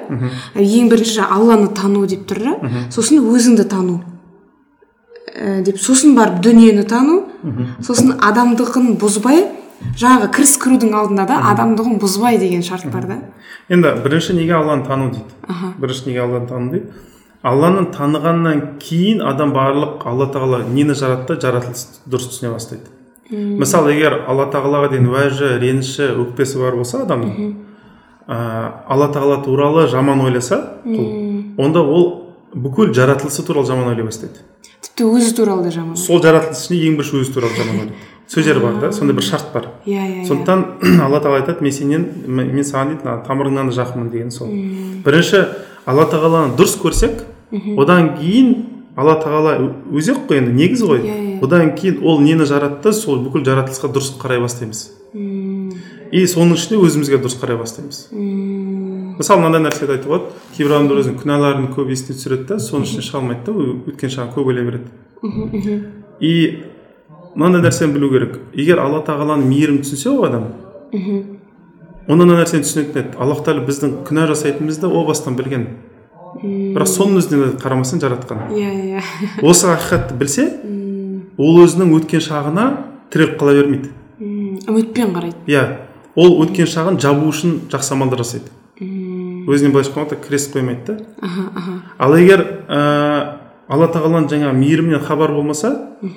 Ең 0.54 0.92
бірінші 0.92 1.26
алланы 1.26 1.72
тану 1.74 2.06
деп 2.06 2.28
тұр 2.30 2.44
да. 2.44 2.54
Сосын 2.94 3.18
өзіңді 3.26 3.66
тану. 3.66 4.04
Ә, 5.34 5.64
деп 5.66 5.82
сосын 5.82 6.14
барып 6.16 6.38
дүниені 6.46 6.86
тану. 6.86 7.24
Сосын 7.82 8.14
адамдығын 8.22 8.94
бұзбай 9.02 9.48
жаңағы 9.98 10.32
кіріс 10.34 10.56
кірудің 10.62 10.94
алдында 10.98 11.26
да 11.26 11.42
адамдығын 11.52 11.98
бұзбай 12.02 12.38
деген 12.38 12.62
шарт 12.62 12.86
бар 12.94 13.06
да. 13.10 13.18
Енді 13.70 13.96
бірінші 14.04 14.34
неге 14.38 14.54
алланы 14.54 14.86
тану 14.86 15.10
дейді? 15.12 15.26
Бірінші 15.82 16.10
неге 16.10 16.22
алланы 16.26 16.48
тану 16.48 16.72
дейді? 16.72 16.86
Алланы 17.46 17.86
танығаннан 17.94 18.62
кейін 18.82 19.22
адам 19.26 19.54
барлық 19.56 20.06
алла 20.10 20.28
тағала 20.34 20.64
нені 20.66 20.96
жаратты? 20.98 21.38
Жаратылысты 21.42 22.02
дұрыс 22.10 22.32
түсіне 22.32 22.54
бастайды. 22.54 22.90
Мысалы 23.30 23.94
егер 23.94 24.22
алла 24.28 24.48
тағалаға 24.52 24.92
деген 24.94 25.10
уәжі 25.12 25.58
реніші 25.62 26.14
өкпесі 26.16 26.62
бар 26.62 26.78
болса 26.80 27.04
адамның 27.04 27.56
ә, 28.28 28.38
алла 28.88 29.10
тағала 29.12 29.42
туралы 29.44 29.88
жаман 29.92 30.22
ойласа 30.24 30.62
құл 30.86 31.60
онда 31.60 31.84
ол 31.84 32.08
бүкіл 32.56 32.94
жаратылысы 32.96 33.44
туралы 33.44 33.68
жаман 33.68 33.92
ойлай 33.92 34.08
бастайды. 34.08 34.40
Тіпті 34.82 35.10
өзі 35.12 35.36
туралы 35.36 35.68
да 35.68 35.74
жаман 35.76 35.98
сол 36.00 36.22
жаратылыс 36.24 36.64
ішінде 36.64 36.88
ең 36.88 37.00
бірінші 37.02 37.20
өзі 37.22 37.36
туралы 37.36 37.60
жаман 37.60 37.76
ойлайды. 37.82 38.06
Сөздер 38.28 38.60
бар 38.60 38.80
да 38.82 38.92
сондай 38.92 39.16
бір 39.16 39.24
шарт 39.24 39.52
бар. 39.54 39.70
Иә 39.86 40.04
иә 40.04 40.24
иә. 40.24 40.28
Сондықтан 40.28 40.66
алла 41.06 41.20
тағала 41.20 41.42
айтады 41.42 41.64
мен 41.64 41.72
сенен 41.72 42.08
мен 42.28 42.64
саған 42.64 42.96
дейді 42.96 43.18
тамырыңнан 43.28 43.72
да 43.72 43.76
жақынмын 43.78 44.10
деген 44.12 44.32
сол. 44.32 44.52
Бірінші 45.06 45.46
алла 45.88 46.06
тағаланы 46.12 46.56
дұрыс 46.60 46.76
көрсек 46.82 47.24
одан 47.80 48.12
кейін 48.20 48.52
алла 48.98 49.16
тағала 49.22 49.54
өз- 49.62 49.98
өзі 50.02 50.14
ақ 50.16 50.24
қой 50.28 50.42
енді 50.42 50.52
негіз 50.58 50.82
ғой. 50.84 51.00
Иә, 51.06 51.18
иә. 51.38 51.44
одан 51.46 51.76
кейін 51.78 52.00
ол 52.04 52.20
нені 52.20 52.46
жаратты 52.50 52.92
сол 52.94 53.20
бүкіл 53.24 53.46
жаратылысқа 53.46 53.92
дұрыс 53.94 54.16
қарай 54.20 54.42
бастаймыз. 54.42 54.82
М, 55.14 55.72
и 56.12 56.24
соның 56.26 56.58
ішінде 56.58 56.80
өзімізге 56.82 57.20
дұрыс 57.22 57.38
қарай 57.40 57.58
бастаймыз. 57.62 58.08
М, 58.12 59.16
мысалы 59.20 59.42
мынандай 59.46 59.62
нәрсені 59.70 59.96
айтуға 59.96 60.18
болады 60.18 60.58
кейбір 60.58 60.74
адамдар 60.76 60.98
өзінің 61.04 61.20
күнәларын 61.22 61.70
көп 61.78 61.92
есіне 61.94 62.18
түсіреді 62.18 62.48
да 62.50 62.56
соның 62.60 62.84
ішіне 62.90 63.06
шыға 63.06 63.22
алмайды 63.22 63.46
да 63.46 63.54
өткен 63.94 64.10
шағын 64.18 64.34
көп 64.36 64.50
ойлай 64.52 64.66
береді. 64.66 64.90
Мгм, 65.22 65.50
мгм. 65.54 65.82
и 66.20 66.60
мынандай 67.36 67.62
нәрсені 67.62 67.94
білу 67.94 68.10
керек. 68.10 68.40
Егер 68.56 68.80
алла 68.82 69.04
тағаланың 69.06 69.46
мейірімін 69.46 69.84
түсінсе 69.86 70.10
ол 70.10 70.26
адам 70.26 70.50
мхм. 70.92 71.37
Онда 72.08 72.26
мына 72.26 72.42
нәрсені 72.42 72.64
түсінетін 72.64 73.02
еді 73.02 73.20
аллах 73.20 73.44
тағала 73.46 73.66
біздің 73.68 74.02
күнә 74.08 74.28
жасайтынымызды 74.32 74.88
о 74.88 75.04
бастан 75.08 75.36
білген. 75.36 75.68
Бірақ 76.42 76.88
соның 76.92 77.22
өзіне 77.22 77.50
қарамастан 77.62 78.02
жаратқан. 78.04 78.48
Иә 78.56 78.72
иә. 78.98 79.02
Осы 79.48 79.68
ақиқатты 79.72 80.16
білсе 80.20 80.48
ол 81.38 81.60
өзінің 81.64 81.94
өткен 81.98 82.24
шағына 82.24 82.68
тіреліп 83.12 83.36
қала 83.42 83.56
бермейді. 83.58 83.92
Үмітпен 84.68 85.14
қарайды. 85.16 85.42
Иә. 85.52 85.66
Ол 86.18 86.40
өткен 86.46 86.70
шағын 86.70 87.00
жабу 87.02 87.28
үшін 87.32 87.60
жақсы 87.72 87.94
амалдар 87.94 88.24
жасайды. 88.24 88.54
Өзіне 88.80 89.72
былайша 89.72 89.92
айтқанда 89.92 90.18
крест 90.22 90.54
қоймайды 90.54 90.98
да. 90.98 91.22
Ал 91.98 92.16
егер 92.18 92.44
ә, 92.68 92.80
алла 93.70 93.88
тағаланың 93.94 94.28
жаңағы 94.32 94.58
мейірімінен 94.58 95.06
хабар 95.08 95.32
болмаса 95.32 95.72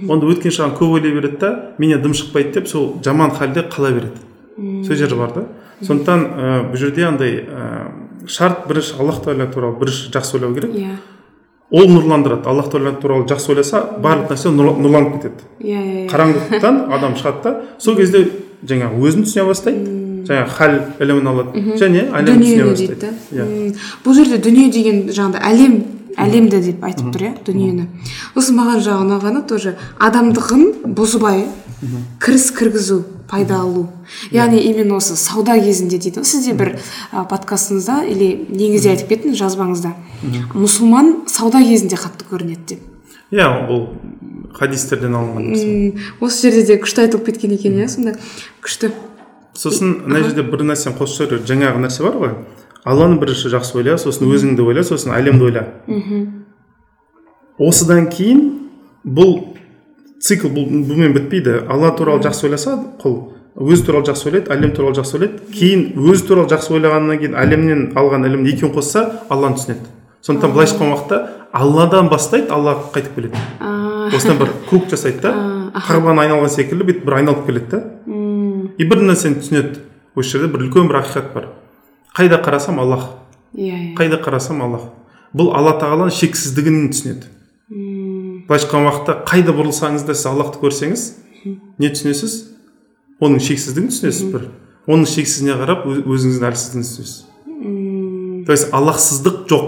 онда 0.09 0.27
өткен 0.33 0.53
шағын 0.55 0.75
көп 0.79 0.97
ойлай 0.99 1.15
береді 1.15 1.39
да 1.41 1.51
менен 1.79 2.03
дым 2.03 2.17
шықпайды 2.17 2.59
деп 2.59 2.69
сол 2.69 2.97
жаман 3.05 3.31
халде 3.31 3.63
қала 3.71 3.93
береді. 3.95 4.19
Сол 4.87 4.97
жері 4.97 5.21
бар 5.21 5.35
да. 5.35 5.47
Сондықтан 5.87 6.21
ә, 6.27 6.71
бұл 6.71 6.77
жерде 6.77 7.05
андай 7.09 7.37
ә, 7.45 7.91
шарт 8.27 8.67
бірінші 8.69 8.99
аллах 9.01 9.23
тағала 9.25 9.47
туралы 9.53 9.79
бірінші 9.81 10.11
жақсы 10.15 10.37
ойлау 10.39 10.55
керек. 10.55 10.75
Иә. 10.75 10.97
Ол 11.71 11.87
нұрландырады. 11.87 12.47
Аллах 12.51 12.69
тағала 12.73 12.93
туралы 13.01 13.27
жақсы 13.31 13.53
ойласа 13.55 13.85
барлық 14.03 14.33
нәрсе 14.33 14.51
нұр- 14.51 14.77
нұрланып 14.81 15.17
кетеді. 15.21 15.47
Иә 15.61 15.79
иә 15.79 16.05
иә. 16.05 16.11
Қараңғылықтан 16.11 16.81
адам 16.93 17.15
шығады 17.15 17.43
да 17.45 17.55
сол 17.79 17.97
кезде 17.97 18.27
жаңағы 18.67 19.01
өзін 19.07 19.25
түсіне 19.25 19.47
бастайды. 19.47 19.97
Жаңағы 20.27 20.51
хал 20.57 20.75
ілімін 21.01 21.31
алады. 21.31 21.63
Және 21.81 22.09
әлемді 22.11 22.45
түсіне 22.45 22.67
бастайды. 22.71 23.15
иә. 23.33 23.77
Бұл 24.05 24.15
жерде 24.19 24.39
дүние 24.39 24.71
деген 24.71 25.07
жаңағыдай 25.09 25.43
әлем 25.53 25.79
әлемді 26.19 26.61
деп 26.65 26.85
айтып 26.85 27.13
тұр 27.15 27.27
иә 27.29 27.33
дүниені. 27.47 27.87
Сосын 28.35 28.59
маған 28.59 28.83
жаңағы 28.85 29.07
ұнағаны 29.07 29.43
тоже 29.49 29.77
адамдығын 29.99 30.95
бұзбай 30.97 31.47
кіріс 32.21 32.51
кіргізу 32.57 33.03
пайда 33.31 33.61
алу. 33.63 33.89
Яғни 34.35 34.59
именно 34.59 34.97
осы 34.99 35.17
сауда 35.17 35.57
кезінде 35.61 35.99
дейді 35.99 36.21
ғой 36.21 36.27
сізде 36.29 36.53
бір 36.59 36.75
ә, 37.13 37.25
подкастыңызда 37.31 38.03
или 38.11 38.47
негізде 38.51 38.91
айтып 38.93 39.13
кеттіңіз 39.15 39.39
жазбаңызда. 39.41 39.95
Мұсылман 40.53 41.29
сауда 41.31 41.63
кезінде 41.63 41.97
қатты 41.97 42.27
көрінеді 42.29 42.75
деп. 42.75 42.83
Иә 43.31 43.47
ол 43.71 43.87
хадистерден 44.59 45.15
алынған 45.15 45.47
нәрсе. 45.53 46.11
Осы 46.21 46.51
жерде 46.51 46.67
де 46.67 46.81
күшті 46.83 47.07
айтылып 47.07 47.31
кеткен 47.31 47.55
екен 47.55 47.79
иә 47.79 47.89
сонда. 47.89 48.17
Күшті. 48.65 48.91
Сосын 49.55 50.01
мына 50.09 50.25
жерде 50.27 50.43
бір 50.43 50.67
нәрсені 50.67 50.99
қосып 50.99 51.31
жіберер 51.31 51.47
жаңағы 51.47 51.85
нәрсе 51.87 52.05
бар 52.05 52.19
ғой. 52.19 52.35
Алланы 52.85 53.21
бірінші 53.21 53.53
жақсы 53.53 53.79
ойла 53.81 53.99
сосын 54.01 54.31
өзіңді 54.31 54.65
ойла 54.65 54.85
сосын 54.87 55.13
әлемді 55.17 55.51
ойла 55.51 55.67
осыдан 57.61 58.09
кейін 58.09 58.41
бұл 59.05 59.57
цикл 60.21 60.49
бұл 60.53 60.67
бұнымен 60.69 61.15
бітпейді. 61.17 61.65
Алла 61.69 61.93
туралы 61.97 62.23
жақсы 62.25 62.47
ойласа 62.49 62.77
құл 63.01 63.17
өзі 63.61 63.87
туралы 63.87 64.09
жақсы 64.09 64.29
ойлайды 64.29 64.53
әлем 64.53 64.75
туралы 64.77 64.97
жақсы 64.99 65.17
ойлайды. 65.17 65.41
Кейін 65.53 65.87
өзі 65.97 66.27
туралы 66.29 66.51
жақсы 66.53 66.75
ойлағаннан 66.77 67.21
кейін 67.21 67.37
әлемнен 67.41 67.87
алған 67.99 68.27
ілімді 68.29 68.53
екеуін 68.55 68.75
қосса 68.77 69.07
алланы 69.29 69.57
түсінеді. 69.57 69.89
Сондықтан 70.25 70.53
былайша 70.53 70.77
айтқан 70.77 70.93
уақытта 70.93 71.21
алладан 71.53 72.11
бастайды 72.13 72.53
аллаға 72.53 72.93
қайтып 72.95 73.17
келеді. 73.17 73.45
Осыдан 74.15 74.41
бір 74.41 74.53
круг 74.69 74.91
жасайды 74.93 75.25
да 75.25 75.33
қарбан 75.89 76.21
айналған 76.21 76.53
секілді 76.53 76.91
бүйтіп 76.91 77.07
бір 77.09 77.21
айналып 77.21 77.47
келеді 77.47 77.71
да. 77.73 77.83
И 78.77 78.85
бір 78.85 79.05
нәрсені 79.09 79.41
түсінеді. 79.41 79.81
Осы 80.17 80.37
жерде 80.37 80.53
бір 80.53 80.67
үлкен 80.67 80.89
бір 80.91 81.01
ақиқат 81.01 81.33
бар. 81.35 81.49
Қайда 82.17 82.41
қарасам 82.45 82.81
аллах. 82.81 83.09
Иә 83.55 83.75
иә. 83.75 83.95
Қайда 83.99 84.19
қарасам 84.23 84.63
аллах. 84.65 84.89
Бұл 85.35 85.53
алла 85.55 85.77
тағаланың 85.79 86.11
шексіздігін 86.15 86.89
түсінеді. 86.91 87.29
М, 87.71 88.45
былайша 88.49 88.67
айтқан 88.67 88.87
уақытта 88.89 89.15
қайда 89.31 89.55
бұрылсаңыз 89.55 90.05
да 90.07 90.15
сіз 90.15 90.27
аллахты 90.27 90.59
көрсеңіз 90.63 91.05
не 91.79 91.89
түсінесіз? 91.93 92.35
Оның 93.21 93.39
шексіздігін 93.47 93.91
түсінесіз 93.93 94.33
бір. 94.33 94.49
Оның 94.91 95.07
шексізіне 95.07 95.55
қарап 95.61 95.85
өз- 95.87 96.03
өзіңіздің 96.03 96.49
әлсіздігіңізді 96.51 96.97
түсінесіз. 96.97 97.17
Мм, 97.47 98.45
то 98.47 98.53
есть 98.53 98.73
аллахсыздық 98.75 99.47
жоқ. 99.47 99.67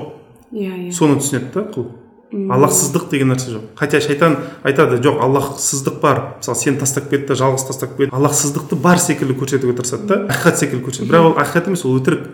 Иә 0.52 0.72
иә. 0.88 0.92
Соны 0.92 1.20
түсінеді 1.20 1.52
да 1.54 1.66
құл 1.70 1.86
аллахсыздық 2.32 3.08
деген 3.10 3.32
нәрсе 3.32 3.52
жоқ. 3.52 3.64
Хотя 3.76 4.00
шайтан 4.00 4.36
айтады 4.64 4.98
жоқ 5.04 5.20
аллахсыздық 5.20 6.00
бар 6.00 6.20
мысалы 6.38 6.58
сені 6.58 6.78
тастап 6.80 7.10
кетті 7.10 7.36
жалғыз 7.36 7.66
тастап 7.68 7.96
кетті. 7.98 8.12
Аллахсыздықты 8.14 8.76
бар 8.76 8.98
секілді 8.98 9.36
көрсетуге 9.36 9.76
тырысады 9.76 10.06
да 10.08 10.18
ақиқат 10.32 10.56
секілді 10.62 10.86
көрсетеді 10.86 11.10
бірақ 11.12 11.28
ол 11.28 11.36
ақиқат 11.42 11.68
емес 11.68 11.84
ол 11.84 11.98
өтірік. 12.00 12.24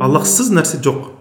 Аллахсыз 0.00 0.50
нәрсе 0.56 0.80
жоқ. 0.80 1.12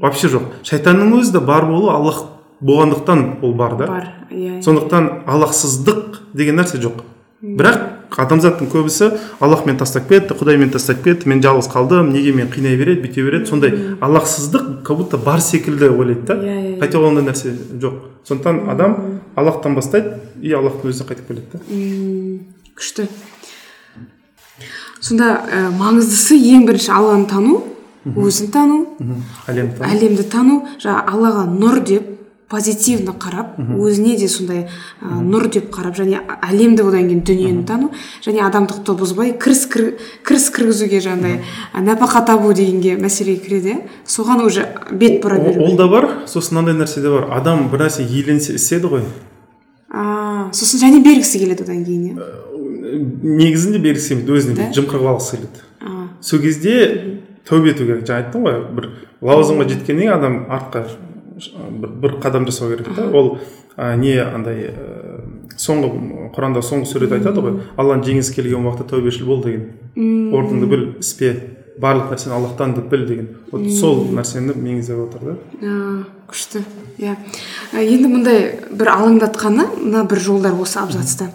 Вообще 0.00 0.28
жоқ. 0.32 0.50
Шайтанның 0.66 1.20
өзі 1.20 1.38
де 1.38 1.44
бар 1.44 1.66
болуы 1.70 1.92
аллах 1.94 2.24
болғандықтан 2.60 3.38
ол 3.42 3.54
бар 3.54 3.76
да. 3.76 3.86
Бар 3.86 4.08
иә 4.30 4.58
иә. 4.58 4.62
сондықтан 4.62 5.22
аллахсыздық 5.26 6.22
деген 6.34 6.58
нәрсе 6.58 6.80
жоқ. 6.82 7.04
Бірақ 7.40 8.18
адамзаттың 8.20 8.68
көбісі 8.68 9.10
аллах 9.40 9.64
мені 9.64 9.78
тастап 9.80 10.08
кетті 10.10 10.34
құдай 10.36 10.58
мені 10.60 10.74
тастап 10.74 11.00
кетті. 11.04 11.28
Мен 11.30 11.40
жалғыз 11.40 11.70
қалдым 11.72 12.10
неге 12.12 12.34
мені 12.36 12.50
қинай 12.52 12.76
береді 12.76 13.06
бүйте 13.06 13.24
береді? 13.24 13.46
Сондай 13.48 13.72
аллахсыздық 14.00 14.82
как 14.84 14.96
будто 14.98 15.16
бар 15.16 15.40
секілді 15.40 15.88
ойлайды 15.88 16.26
да. 16.26 16.34
Иә, 16.34 16.76
иә, 16.76 16.90
иә. 16.90 17.00
ондай 17.00 17.24
нәрсе 17.24 17.54
жоқ. 17.80 17.94
Сондықтан 18.28 18.68
адам 18.68 19.20
аллахтан 19.36 19.74
бастайды 19.74 20.20
и 20.42 20.52
аллахтың 20.52 20.90
өзіне 20.92 21.08
қайтып 21.08 21.28
келеді 21.28 21.46
да. 21.54 21.60
Күшті. 22.76 23.08
Сонда 25.00 25.40
ә, 25.48 25.70
маңыздысы 25.72 26.36
ең 26.36 26.66
бірінші 26.68 26.92
алланы 26.92 27.26
тану 27.30 27.62
өзін 28.04 28.50
тану 28.52 28.80
әлемді 29.48 29.84
әлемді 29.84 30.24
тану 30.32 30.60
жаңағы 30.80 31.14
аллаға 31.14 31.44
нұр 31.48 31.80
деп 31.88 32.19
позитивно 32.50 33.12
қарап 33.14 33.54
өзіне 33.78 34.16
де 34.18 34.26
сондай 34.28 34.64
ә, 35.00 35.20
нұр 35.22 35.46
деп 35.54 35.68
қарап 35.70 35.94
және 36.00 36.18
әлемді 36.42 36.82
одан 36.82 37.06
кейін 37.06 37.22
дүниені 37.22 37.64
тану 37.68 37.92
және 38.26 38.42
адамдықты 38.48 38.96
бұзбай 38.98 39.32
кіріс 39.38 39.64
кір- 39.70 39.92
кіріс 40.26 40.48
кіргізуге 40.56 40.98
жаңағыдай 41.04 41.38
ә, 41.74 41.84
нәпақа 41.86 42.24
табу 42.26 42.52
дегенге 42.52 42.96
мәселеге 42.98 43.40
кіреді. 43.46 43.70
Иә 43.70 43.78
соған 44.06 44.42
уже 44.46 44.66
бет 44.90 45.22
бұра 45.22 45.38
Ол- 45.38 45.46
беру 45.52 45.64
ол 45.70 45.76
да 45.78 45.86
бар 45.88 46.08
сосын 46.26 46.58
мынандай 46.58 46.74
нәрсе 46.82 47.00
де 47.00 47.08
бар. 47.10 47.28
Адам 47.38 47.68
бір 47.70 47.86
нәрсе 47.86 48.02
иеленсе 48.02 48.54
істеді 48.58 48.90
ғой. 48.90 49.02
А, 49.90 50.50
сосын 50.52 50.82
және 50.82 51.02
бергісі 51.04 51.38
келеді 51.38 51.62
одан 51.62 51.84
кейін 51.84 52.10
иә? 52.10 52.30
Негізінде 53.22 53.78
бергісі 53.78 54.16
келмейді 54.16 54.32
өзіне 54.32 54.70
жымқырып 54.74 55.06
алғысы 55.06 55.36
келеді. 55.38 55.62
Сол 56.20 56.40
кезде 56.42 56.74
тәубе 57.48 57.70
ету 57.70 57.86
керек. 57.86 58.02
Жаңа 58.08 58.24
айттым 58.24 58.42
ғой 58.48 58.58
бір 58.74 58.88
лауазымға 59.22 59.68
жеткеннен 59.70 60.02
кейін 60.02 60.12
адам 60.18 60.36
артқа 60.50 60.84
бір, 62.02 62.18
қадам 62.22 62.46
жасау 62.48 62.70
керек 62.72 62.90
та 62.96 63.06
ол 63.08 63.38
а, 63.76 63.94
не 63.96 64.16
андай 64.20 64.70
ә, 64.70 65.20
соңғы 65.60 65.90
құранда 66.36 66.62
соңғы 66.64 66.90
сүрede 66.90 67.18
айтады 67.18 67.44
ғой. 67.44 67.58
Алланың 67.80 68.04
жеңісі 68.06 68.36
келген 68.36 68.66
уақытта 68.66 68.94
тәубешіл 68.94 69.28
бол 69.30 69.42
деген. 69.44 69.66
Орныңды 69.96 70.70
біл 70.70 70.86
іспе. 71.00 71.34
Барлық 71.80 72.10
нәрсені 72.10 72.34
аллахтан 72.34 72.74
деп 72.74 72.88
біл 72.90 73.06
деген. 73.06 73.28
Вот 73.52 73.68
сол 73.72 74.06
нәрсені 74.10 74.56
меңзеп 74.56 74.98
отыр 75.06 75.20
да. 75.30 75.36
Күшті. 76.30 76.62
Иә. 77.00 77.16
Енді 77.74 78.08
мындай 78.10 78.42
бір 78.70 78.90
алаңдатқаны 78.92 79.66
мына 79.80 80.04
бір 80.08 80.20
жолдар 80.20 80.54
осы 80.60 80.78
абзацта. 80.82 81.30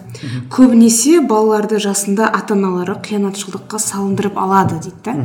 Көбінесе 0.52 1.20
балаларды 1.26 1.80
жасында 1.82 2.28
ата 2.32 2.54
аналары 2.54 2.94
қиянатшылдыққа 3.04 3.80
салындырып 3.82 4.38
алады 4.40 4.78
дейді 4.84 5.02
да. 5.04 5.16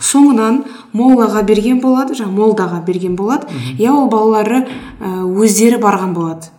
Соңынан 0.00 0.62
моллаға 0.92 1.42
берген 1.44 1.82
болады 1.84 2.14
жаңағы 2.14 2.38
молдаға 2.38 2.84
берген 2.86 3.16
болады. 3.16 3.48
Я 3.78 3.92
ол 3.92 4.08
балалары 4.08 4.64
өздері 5.00 5.82
барған 5.82 6.14
болады. 6.14 6.52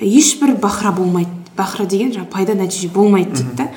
Ешбір 0.00 0.56
бахра 0.60 0.92
болмайды 0.92 1.30
бахра 1.56 1.86
деген 1.86 2.12
жаңағы 2.12 2.30
пайда 2.32 2.54
нәтиже 2.58 2.90
болмайды 2.92 3.38
дейді 3.38 3.56
да. 3.56 3.70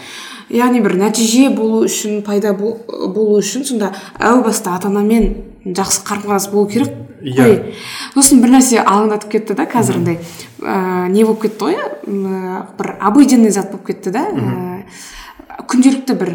Яғни 0.52 0.82
бір 0.84 0.97
нәтиже 0.99 1.49
болу 1.56 1.84
үшін 1.86 2.22
пайда 2.28 2.54
бол- 2.58 2.80
болу 3.14 3.39
үшін 3.39 3.64
сонда 3.66 3.93
әу 4.20 4.43
баста 4.43 4.76
ата 4.76 4.88
анамен 4.91 5.34
жақсы 5.66 6.04
қарым 6.08 6.26
қатынас 6.28 6.49
болу 6.52 6.68
керек 6.68 6.91
Иә. 7.22 7.74
сосын 8.16 8.41
бір 8.41 8.49
нәрсе 8.58 8.80
алаңдатып 8.82 9.30
кетті 9.32 9.54
да 9.56 9.68
қазір 9.70 9.99
андай 9.99 10.20
ә, 10.62 11.08
не 11.10 11.24
болып 11.24 11.43
кетті 11.43 11.66
ғой? 11.68 11.76
Ә, 11.78 12.66
бір 12.80 12.95
обыденный 12.99 13.52
зат 13.52 13.70
болып 13.72 13.86
кетті 13.91 14.10
да. 14.12 14.26
Ә, 14.26 14.84
күнделікті 15.70 16.16
бір 16.18 16.32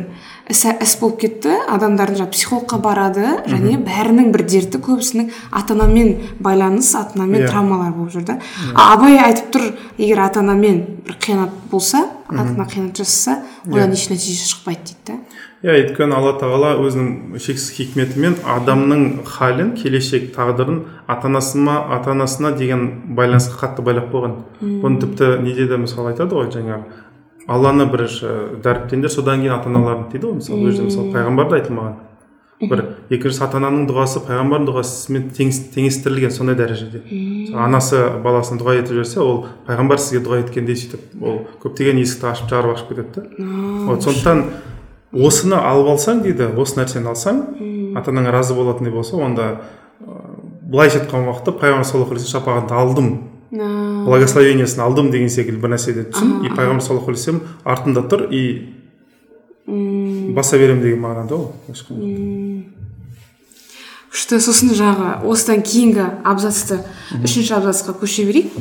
іс, 0.50 0.62
іс 0.82 0.94
болып 1.00 1.18
кетті 1.24 1.54
адамдардың 1.74 2.20
жаңағы 2.20 2.34
психологқа 2.34 2.78
барады 2.82 3.26
және 3.50 3.78
бәрінің 3.82 4.30
бір 4.34 4.44
дерті 4.46 4.80
көбісінің 4.84 5.30
ата 5.50 5.74
анамен 5.74 6.12
байланыс 6.40 6.92
ата 6.94 7.18
анамен 7.18 7.42
Иә. 7.42 7.50
травмалар 7.50 7.92
болып 7.96 8.12
жүр 8.14 8.26
да. 8.28 8.38
А 8.74 8.92
абай 8.94 9.18
айтып 9.18 9.50
тұр 9.54 9.72
егер 9.98 10.22
ата 10.22 10.40
анамен 10.40 10.84
бір 11.06 11.18
қиянат 11.18 11.50
болса 11.70 12.06
ата 12.28 12.46
ана 12.46 12.64
қиянат 12.64 12.96
жасаса 12.96 13.42
одан 13.66 13.92
еш 13.92 14.08
нәтиже 14.10 14.46
шықпайды 14.46 14.94
дейді 14.94 15.06
да. 15.06 15.18
Иә 15.66 15.72
өйткені 15.82 16.14
алла 16.14 16.36
тағала 16.38 16.76
өзінің 16.78 17.40
шексіз 17.42 17.72
хикметімен 17.74 18.36
адамның 18.44 19.24
халін 19.26 19.72
келешек 19.74 20.28
тағдырын 20.36 20.84
ата 21.08 21.26
анасына 21.26 21.80
ата 21.96 22.12
анасына 22.12 22.52
деген 22.52 22.84
байланысқа 23.16 23.58
қатты 23.64 23.82
байлап 23.82 24.12
қойған. 24.12 24.36
Бұны 24.62 25.00
тіпті 25.00 25.40
неде 25.42 25.66
де 25.66 25.80
мысалы 25.80 26.12
айтады 26.12 26.36
ғой 26.36 26.52
жаңағы 26.52 26.84
алланы 27.46 27.86
бірінші 27.90 28.26
дәріптеңдер 28.64 29.12
содан 29.12 29.40
кейін 29.44 29.54
ата 29.58 29.70
аналарын 29.70 30.08
дейді 30.12 30.26
ғой 30.26 30.38
мысалы 30.40 30.58
ол 30.58 30.70
жерде 30.70 30.88
мысалы 30.88 31.12
пайғамбарда 31.14 31.60
айтылмаған 31.60 31.94
бір 32.56 32.80
екіншісі 33.12 33.42
ата 33.44 33.58
ананың 33.60 33.84
дұғасы 33.90 34.22
пайғамбардың 34.24 34.66
дұғасымен 34.70 35.26
теңес- 35.36 35.66
теңестірілген 35.74 36.32
сондай 36.32 36.56
дәрежеде. 36.56 37.02
Анасы 37.52 38.00
баласына 38.24 38.62
дұға 38.62 38.78
етіп 38.80 38.96
жіберсе 38.96 39.20
ол 39.20 39.42
пайғамбар 39.66 40.00
сізге 40.00 40.22
дұға 40.24 40.38
еткендей 40.40 40.78
сөйтіп 40.80 41.20
ол 41.20 41.42
көптеген 41.60 42.00
есікті 42.00 42.30
ашып 42.32 42.48
жарып 42.48 42.78
ашып 42.78 42.88
кетеді 42.94 43.12
да. 43.12 43.44
Вот 43.90 44.02
сондықтан 44.08 44.42
осыны 45.12 45.60
алып 45.60 45.92
алсаң 45.98 46.22
дейді 46.24 46.48
осы 46.56 46.80
нәрсені 46.80 47.12
алсаң 47.12 47.44
ата 48.00 48.10
анаң 48.10 48.32
разы 48.32 48.56
болатындай 48.56 48.92
болса 48.92 49.16
онда 49.20 49.60
былайша 50.00 51.02
айтқан 51.04 51.28
уақытта 51.28 51.52
пайғамбар 51.60 51.84
саллаллаху 51.84 52.16
алейhi 52.16 52.32
шапағатты 52.32 52.72
алдым. 52.72 53.12
Благословениесін 53.50 54.82
алдым 54.82 55.10
деген 55.10 55.30
секілді 55.30 55.60
бір 55.62 55.76
нәрседе 55.76 56.06
түсін. 56.10 56.40
И 56.46 56.50
пайғамбар 56.50 56.82
саллаллаху 56.82 57.12
алейhi 57.12 57.20
вассалам 57.20 57.42
артында 57.64 58.06
тұр 58.10 58.26
и 58.30 58.42
баса 60.34 60.58
беремін 60.58 60.82
деген 60.82 61.00
мағынада 61.02 61.38
айтқанда. 61.70 62.74
күшті 64.16 64.38
сосын 64.40 64.72
жаңағы 64.72 65.26
осыдан 65.28 65.60
кейінгі 65.66 66.06
абзацты 66.24 66.78
үшінші 67.20 67.58
абзацқа 67.58 67.96
көше 68.00 68.24
берейік. 68.24 68.54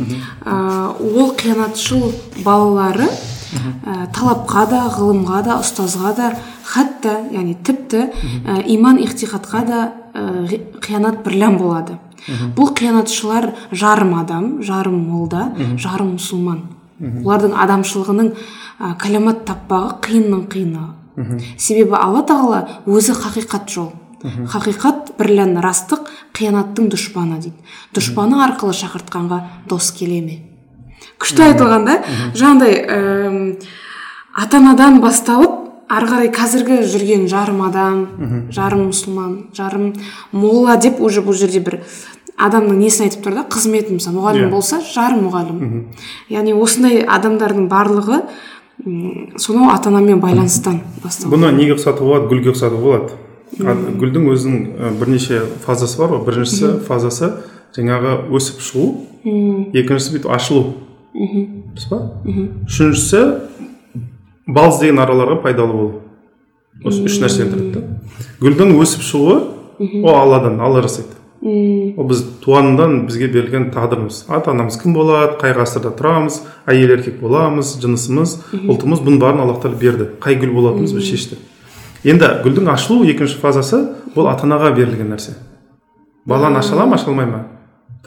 Ол 0.44 1.32
қиянатшыл 1.40 2.12
балалары 2.44 3.08
ә, 3.08 4.10
талапқа 4.12 4.66
да 4.70 4.82
ғылымға 4.92 5.44
да 5.46 5.60
ұстазға 5.62 6.16
да 6.18 6.32
хатта 6.66 7.22
яғни 7.32 7.56
тіпті 7.56 8.02
ә, 8.10 8.64
иман 8.76 9.00
ихтиқатқа 9.00 9.64
да 9.66 9.80
ә, 10.14 10.60
қиянат 10.84 11.24
бірлән 11.24 11.58
болады. 11.62 12.00
Бұл 12.56 12.72
қиянатшылар 12.78 13.52
жарым 13.72 14.16
адам 14.20 14.62
жарым 14.64 14.98
молда 15.10 15.50
жарым 15.78 16.16
мұсылман. 16.16 16.64
Олардың 17.00 17.56
адамшылығының 17.60 18.32
ә, 18.80 18.96
таппағы 19.46 20.00
қиынның 20.06 20.48
қиыны. 20.52 20.86
Себебі 21.58 21.96
алла 22.00 22.24
тағала 22.28 22.62
өзі 22.88 23.16
хақиқат 23.20 23.70
жол. 23.72 23.92
Хақиқат 24.24 25.14
бірлән 25.20 25.60
растық 25.62 26.08
қиянаттың 26.34 26.90
дұшпаны 26.90 27.40
дейді. 27.44 27.56
Дұшпаны 27.94 28.40
арқылы 28.48 28.74
шақыртқанға 28.74 29.42
дос 29.70 29.92
келе 29.96 30.22
ме? 30.24 30.40
Күшті 31.22 31.46
айтылған 31.46 31.86
да 31.86 32.00
жаңағыдай 32.36 32.80
әм, 32.96 33.38
ата 34.36 34.58
анадан 34.58 35.00
басталып 35.04 35.65
ары 35.90 36.08
қарай 36.10 36.30
қазіргі 36.34 36.82
жүрген 36.90 37.28
жарым 37.30 37.62
адам 37.66 38.02
жарым 38.54 38.88
мұсылман 38.90 39.36
жарым 39.56 39.94
молла 40.32 40.78
деп 40.82 41.00
уже 41.02 41.22
бұл 41.22 41.38
жерде 41.38 41.60
бір 41.62 41.80
адамның 42.38 42.80
несін 42.82 43.06
айтып 43.08 43.24
тұр 43.26 43.36
да? 43.38 43.44
қызметін 43.48 44.00
мысалы 44.00 44.18
мұғалім 44.20 44.48
Иә. 44.48 44.52
болса 44.52 44.82
жарым 44.84 45.22
мұғалім. 45.30 45.84
Яғни 46.30 46.54
осындай 46.58 47.04
адамдардың 47.08 47.70
барлығы 47.72 48.22
сонау 49.40 49.70
ата 49.72 49.90
анамен 49.90 50.20
байланыстан 50.20 50.82
басталады. 51.04 51.32
Бұны 51.36 51.52
неге 51.56 51.78
ұқсатуға 51.78 52.20
болады? 52.20 52.28
Гүлге 52.34 52.52
ұқсатуға 52.52 52.82
болады. 52.82 53.10
Гүлдің 54.02 54.28
өзінің 54.34 54.98
бірнеше 55.00 55.46
фазасы 55.64 55.98
бар 56.02 56.12
ғой. 56.18 56.26
Біріншісі 56.28 56.74
фазасы 56.88 57.32
жаңағы 57.78 58.18
өсіп 58.36 58.60
шығу. 58.68 58.90
Екіншісі 59.72 60.18
бүйтіп 60.18 60.32
ашылу. 60.36 60.66
Дұрыс 61.16 61.88
па? 61.88 62.02
Үшіншісі 62.68 63.22
балыз 64.48 64.80
деген 64.82 65.02
араларға 65.04 65.42
пайдалы 65.44 65.74
болу. 65.74 66.02
Осы 66.84 67.06
үш 67.08 67.20
нәрсені 67.24 67.52
тұрады 67.54 67.72
да 67.74 67.86
гүлдің 68.42 68.74
өсіп 68.82 69.04
шығуы 69.06 69.38
ол 70.04 70.16
алладан 70.16 70.60
алла 70.62 70.82
жасайды. 70.84 71.16
Ол 71.46 72.08
біз 72.10 72.24
туғаннан 72.44 73.06
бізге 73.08 73.28
берілген 73.32 73.70
тағдырымыз. 73.74 74.26
Ата 74.28 74.52
анамыз 74.52 74.80
кім 74.82 74.96
болады 74.96 75.38
қай 75.42 75.56
ғасырда 75.56 75.92
тұрамыз 75.96 76.42
әйел 76.68 76.96
еркек 76.98 77.20
боламыз 77.22 77.76
жынысымыз 77.84 78.38
ұлтымыз 78.66 79.04
бұның 79.06 79.22
бәрін 79.22 79.44
аллах 79.46 79.62
тағала 79.64 79.80
берді. 79.80 80.10
Қай 80.24 80.40
гүл 80.42 80.56
болатынымызды 80.56 81.00
біз 81.00 81.10
шешті. 81.10 81.40
Енді 82.04 82.32
гүлдің 82.44 82.72
ашылу 82.74 83.06
екінші 83.08 83.40
фазасы 83.42 83.82
бұл 84.16 84.32
ата 84.32 84.48
анаға 84.48 84.74
берілген 84.76 85.14
нәрсе. 85.14 85.38
Баланы 86.26 86.60
аша 86.60 86.76
ала 86.76 86.86
ма 86.90 87.00
аша 87.00 87.12
алмай 87.12 87.30
ма? 87.30 87.46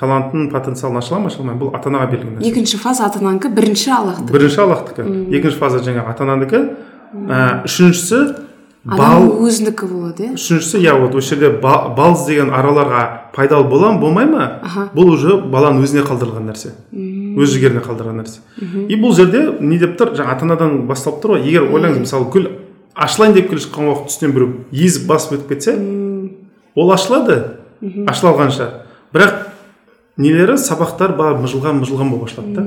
Талантының 0.01 0.51
потенциалын 0.53 0.99
аша 1.01 1.15
ала 1.17 1.25
ма 1.29 1.45
ма? 1.45 1.55
Бұл 1.61 1.73
ата 1.77 1.91
анаға 1.91 2.11
берілген 2.13 2.37
нәрсе. 2.39 2.51
Екінші 2.51 2.77
фаза 2.79 3.07
ата 3.07 3.19
ананікі 3.21 3.49
бірінші 3.55 3.91
аллахтікі 3.91 4.33
бірінші 4.33 4.61
аллахтікі 4.65 5.03
екінші 5.39 5.59
фаза 5.59 5.79
жаңағы 5.83 6.13
ата 6.13 6.25
ананікі 6.25 6.61
ә, 7.29 7.65
үшіншісі 7.67 8.21
бал 8.89 9.27
өзінікі 9.45 9.89
болады 9.91 10.29
иә? 10.29 10.35
үшіншісі 10.39 10.79
иә 10.81 10.95
вот 11.01 11.15
осы 11.19 11.35
жерде 11.35 11.51
ба- 11.61 11.89
бал 11.97 12.15
іздеген 12.15 12.53
араларға 12.55 13.33
пайдалы 13.35 13.69
бола 13.69 13.93
ма 13.93 14.01
болмай 14.01 14.27
ма? 14.27 14.47
Бұл 14.95 15.11
уже 15.13 15.37
баланың 15.43 15.83
өзіне 15.85 16.05
қалдырылған 16.07 16.47
нәрсе. 16.49 16.73
Өз 16.95 17.53
жігеріне 17.53 17.83
қалдырған 17.85 18.23
нәрсе. 18.23 18.41
И 18.89 18.97
бұл 18.97 19.13
жерде 19.17 19.59
не 19.61 19.79
деп 19.79 19.99
тұр? 19.99 20.15
Жаңа 20.17 20.37
ата 20.37 20.47
анадан 20.47 20.87
басталып 20.89 21.21
тұр 21.23 21.35
ғой. 21.37 21.45
Егер 21.49 21.69
ойлаңыз 21.69 22.01
мысалы 22.07 22.31
гүл 22.33 22.49
ашылайын 22.95 23.35
деп 23.35 23.51
келе 23.51 23.61
жатқан 23.61 23.91
уақытта 23.91 24.13
үстінен 24.15 24.35
біреу 24.35 24.55
езіп 24.73 25.07
басып 25.11 25.37
өтіп 25.39 25.53
кетсе 25.53 25.77
ол 26.75 26.93
ашылады. 26.95 27.43
Ашыла 28.09 28.33
алғанша 28.33 28.71
бірақ 29.15 29.35
нелері 30.19 30.59
сабақтар 30.59 31.15
барып 31.17 31.45
мыжылған 31.47 31.81
мыжылған 31.83 32.11
болып 32.13 32.29
ашылады 32.29 32.55
да. 32.55 32.63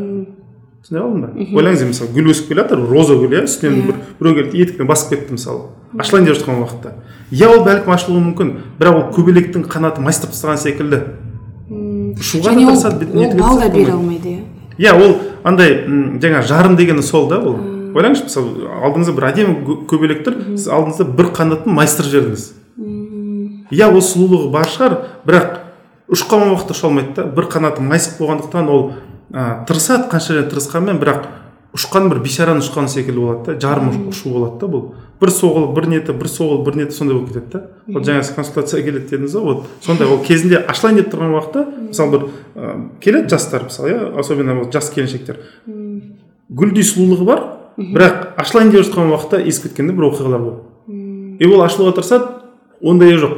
Түсіне 0.82 1.02
алдың 1.04 1.22
ба? 1.22 1.28
Ойлаңыз 1.38 1.84
енді 1.84 1.92
мысалы 1.92 2.14
гүл 2.16 2.32
өсіп 2.32 2.48
келе 2.50 2.64
жатыр 2.64 2.80
роза 2.90 3.14
гүл 3.20 3.36
иә? 3.36 3.44
Үстінен 3.46 3.84
бір 3.86 4.00
біреу 4.20 4.38
келді 4.40 4.62
етікпен 4.64 4.88
басып 4.90 5.12
кетті 5.14 5.36
мысалы. 5.36 5.68
Ашылайын 6.00 6.26
деп 6.26 6.40
жатқан 6.40 6.62
уақытта. 6.64 6.96
Иә 7.30 7.52
ол 7.52 7.62
бәлкім 7.68 7.94
ашылуы 7.94 8.24
мүмкін 8.32 8.54
бірақ 8.80 8.98
ол 8.98 9.04
көбелектің 9.14 9.68
қанаты 9.70 10.02
майыстырып 10.02 10.34
тастаған 10.34 10.58
секілді. 10.64 11.04
Ұшуға 12.18 12.56
да 12.56 12.66
тырысады 12.72 13.12
ол 13.14 13.38
бал 13.38 13.60
да 13.60 13.70
бере 13.70 13.94
алмайды 13.94 14.34
иә? 14.34 14.42
Иә 14.80 14.96
ол 14.98 15.18
андай 15.44 15.84
жаңа 16.24 16.42
жарым 16.42 16.78
дегені 16.80 17.04
сол 17.06 17.30
да 17.30 17.38
ол. 17.38 17.60
Ойлаңызшы 17.92 18.26
мысалы 18.26 18.72
алдыңызда 18.82 19.14
бір 19.18 19.28
әдемі 19.30 19.78
көбелек 19.92 20.24
тұр 20.26 20.38
сіз 20.56 20.70
алдыңызда 20.72 21.08
бір 21.12 21.30
қанатын 21.36 21.76
майыстырып 21.76 22.12
жібердіңіз. 22.16 22.46
Иә 23.72 23.92
ол 23.92 24.02
сұлулығы 24.04 24.52
бар 24.52 24.68
шығар 24.72 24.98
бірақ 25.28 25.60
ұшқан 26.12 26.48
уақытта 26.52 26.76
ұша 26.76 26.88
алмайды 26.90 27.14
да 27.16 27.26
бір 27.32 27.48
қанаты 27.52 27.84
майысып 27.86 28.18
болғандықтан 28.20 28.68
ол 28.72 28.82
ә, 29.32 29.64
тырысады 29.68 30.10
қанша 30.12 30.34
жерден 30.36 30.52
тырысқанмен 30.52 31.00
бірақ 31.00 31.30
ұшқан 31.72 32.10
бір 32.12 32.20
бейшараның 32.26 32.66
ұшқаны 32.66 32.92
секілді 32.92 33.22
болады 33.22 33.54
да 33.54 33.60
жарым 33.64 33.92
ұш- 33.94 34.02
ұшу 34.12 34.34
болады 34.34 34.60
да 34.60 34.68
бұл. 34.68 34.90
Бір 35.22 35.30
соғылып 35.32 35.76
бір 35.78 35.86
неті 35.88 36.16
бір 36.18 36.28
соғылып 36.28 36.66
бір 36.66 36.76
неті 36.82 36.96
сондай 36.98 37.16
болып 37.16 37.30
кетеді 37.30 37.52
да. 37.54 37.62
Вот 37.88 38.04
жаңа 38.04 38.24
сіз 38.26 38.36
консультацияға 38.36 38.84
келеді 38.90 39.08
дедіңіз 39.12 39.36
ғой 39.38 39.46
вот 39.46 39.68
сондай 39.86 40.08
ол 40.10 40.20
кезінде 40.26 40.60
ашылайын 40.68 40.98
деп 41.00 41.12
тұрған 41.14 41.32
уақытта 41.38 41.64
мысалы 41.88 42.12
бір 42.12 42.26
ә, 42.58 42.74
келеді 43.00 43.30
жастар 43.32 43.64
мысалы 43.70 43.94
иә 43.94 44.20
особенно 44.20 44.56
вот 44.60 44.74
жас 44.74 44.90
келіншектер. 44.92 45.38
Гүлдей 46.52 46.84
сұлулығы 46.84 47.28
бар 47.30 47.44
бірақ 47.78 48.18
ашылайын 48.42 48.74
деп 48.74 48.84
жатқан 48.84 49.14
уақытта 49.14 49.40
ескіп 49.46 49.70
кеткенде 49.72 49.94
бір 49.96 50.10
оқиғалар 50.10 50.44
болды 50.44 50.98
и 51.40 51.48
ол 51.48 51.62
ашылуға 51.64 51.96
тырысады 52.02 52.28
ондайы 52.82 53.16
жоқ. 53.22 53.38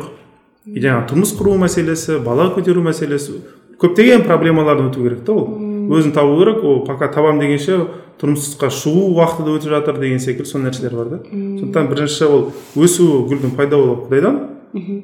Жаңағы 0.66 1.08
тұрмыс 1.12 1.34
құру 1.36 1.58
мәселесі 1.60 2.20
бала 2.24 2.48
көтеру 2.56 2.84
мәселесі 2.86 3.42
көптеген 3.82 4.24
проблемалардан 4.24 4.92
өту 4.92 5.04
керек 5.04 5.26
та 5.28 5.36
ол 5.36 5.50
өзін 5.92 6.14
табу 6.16 6.38
керек 6.40 6.64
ол 6.64 6.80
пока 6.88 7.10
табам 7.12 7.42
дегенше 7.42 7.82
тұрмысқа 8.22 8.70
шығу 8.72 9.10
уақыты 9.18 9.44
да 9.44 9.58
өтіп 9.58 9.74
жатыр 9.74 10.00
деген 10.00 10.24
секілді 10.24 10.50
сол 10.50 10.64
нәрселер 10.64 10.96
бар 10.96 11.10
да 11.12 11.20
сондықтан 11.28 11.90
бірінші 11.92 12.30
ол 12.30 12.46
өсу 12.80 13.10
гүлдің 13.28 13.58
пайда 13.58 13.82
болуы 13.82 14.06
құдайдан 14.06 14.40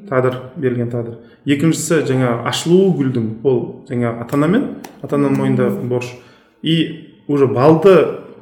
тағдыр 0.08 0.40
берілген 0.56 0.94
тағдыр 0.94 1.20
екіншісі 1.46 2.06
жаңа 2.08 2.32
ашылуы 2.48 2.96
гүлдің 3.02 3.28
ол 3.44 3.62
жаңа 3.90 4.16
ата 4.24 4.40
анамен 4.40 4.66
ата 5.02 5.20
ананың 5.20 5.38
мойнында 5.44 5.70
борыш 5.92 6.16
и 6.64 6.80
уже 7.28 7.52
балды 7.52 7.98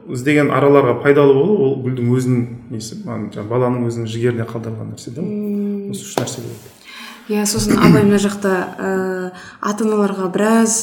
іздеген 0.07 0.53
араларға 0.53 0.99
пайдалы 1.01 1.33
болу 1.33 1.57
ол 1.65 1.77
гүлдің 1.81 2.13
өзінің 2.13 2.47
несі 2.71 3.01
баланың 3.03 3.89
өзінің 3.89 4.07
жігеріне 4.13 4.47
қалдырылған 4.47 4.93
нәрсе 4.93 5.17
да 5.17 5.25
осы 5.91 6.05
үш 6.05 6.15
нәрсе 6.21 6.45
болады 6.45 6.76
иә 7.29 7.45
сосын 7.45 7.77
абай 7.79 8.05
мына 8.05 8.19
жақта 8.21 8.53
ә, 8.77 8.91
ата 9.61 9.83
аналарға 9.85 10.29
біраз 10.31 10.77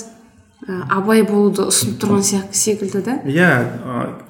ә, 0.67 0.83
абай 0.93 1.23
болуды 1.25 1.65
ұсынып 1.71 1.99
тұрған 2.03 2.25
сияқты 2.27 2.59
секілді 2.59 3.03
да? 3.07 3.17
Иә 3.25 3.49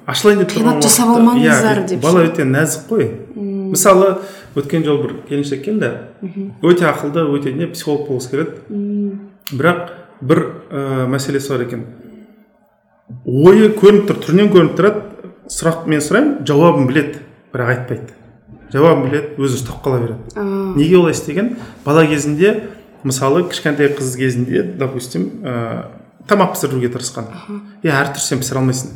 ашылайын 0.07 0.43
деп 0.43 0.53
Қиянат 0.55 0.83
жасап 0.83 1.11
алмаңыздар 1.15 1.83
иә, 1.83 1.87
деп 1.91 2.01
бала 2.03 2.23
өте 2.27 2.47
нәзік 2.47 2.87
қой. 2.89 3.09
Мысалы 3.35 4.15
өткен 4.55 4.85
жолы 4.87 5.03
бір 5.03 5.13
келіншек 5.27 5.63
келді. 5.65 5.91
Өте 6.63 6.87
ақылды 6.87 7.25
өте 7.35 7.53
не 7.53 7.67
психолог 7.67 8.07
болғысы 8.07 8.31
келеді. 8.31 9.19
Бірақ 9.51 9.91
бір 10.21 10.43
ә, 10.71 11.07
мәселесі 11.11 11.51
бар 11.51 11.65
екен. 11.67 11.85
Ойы 13.25 13.69
көрініп 13.75 14.07
тұр 14.09 14.21
түрінен 14.23 14.53
көрініп 14.53 14.77
тұрады. 14.79 15.03
Сұрақ 15.51 15.83
мен 15.91 16.01
сұраймын 16.01 16.45
жауабын 16.47 16.87
біледі 16.89 17.19
бірақ 17.53 17.75
айтпайды. 17.75 18.15
Жауабын 18.73 19.05
біледі 19.09 19.35
өзі 19.41 19.59
ұстап 19.59 19.81
қала 19.85 19.99
береді. 20.01 20.19
Неге 20.75 20.97
олай 20.97 21.13
істеген? 21.13 21.55
Бала 21.85 22.05
кезінде 22.07 22.55
мысалы 23.03 23.43
кішкентай 23.49 23.91
қыз 23.95 24.15
кезінде 24.17 24.63
допустим 24.79 25.29
ә, 25.43 25.85
тамақ 26.27 26.55
пісіруге 26.55 26.89
тырысқан. 26.89 27.27
Е 27.83 27.89
әртүр 27.93 28.21
сен 28.23 28.39
пісіре 28.41 28.59
алмайсың. 28.63 28.93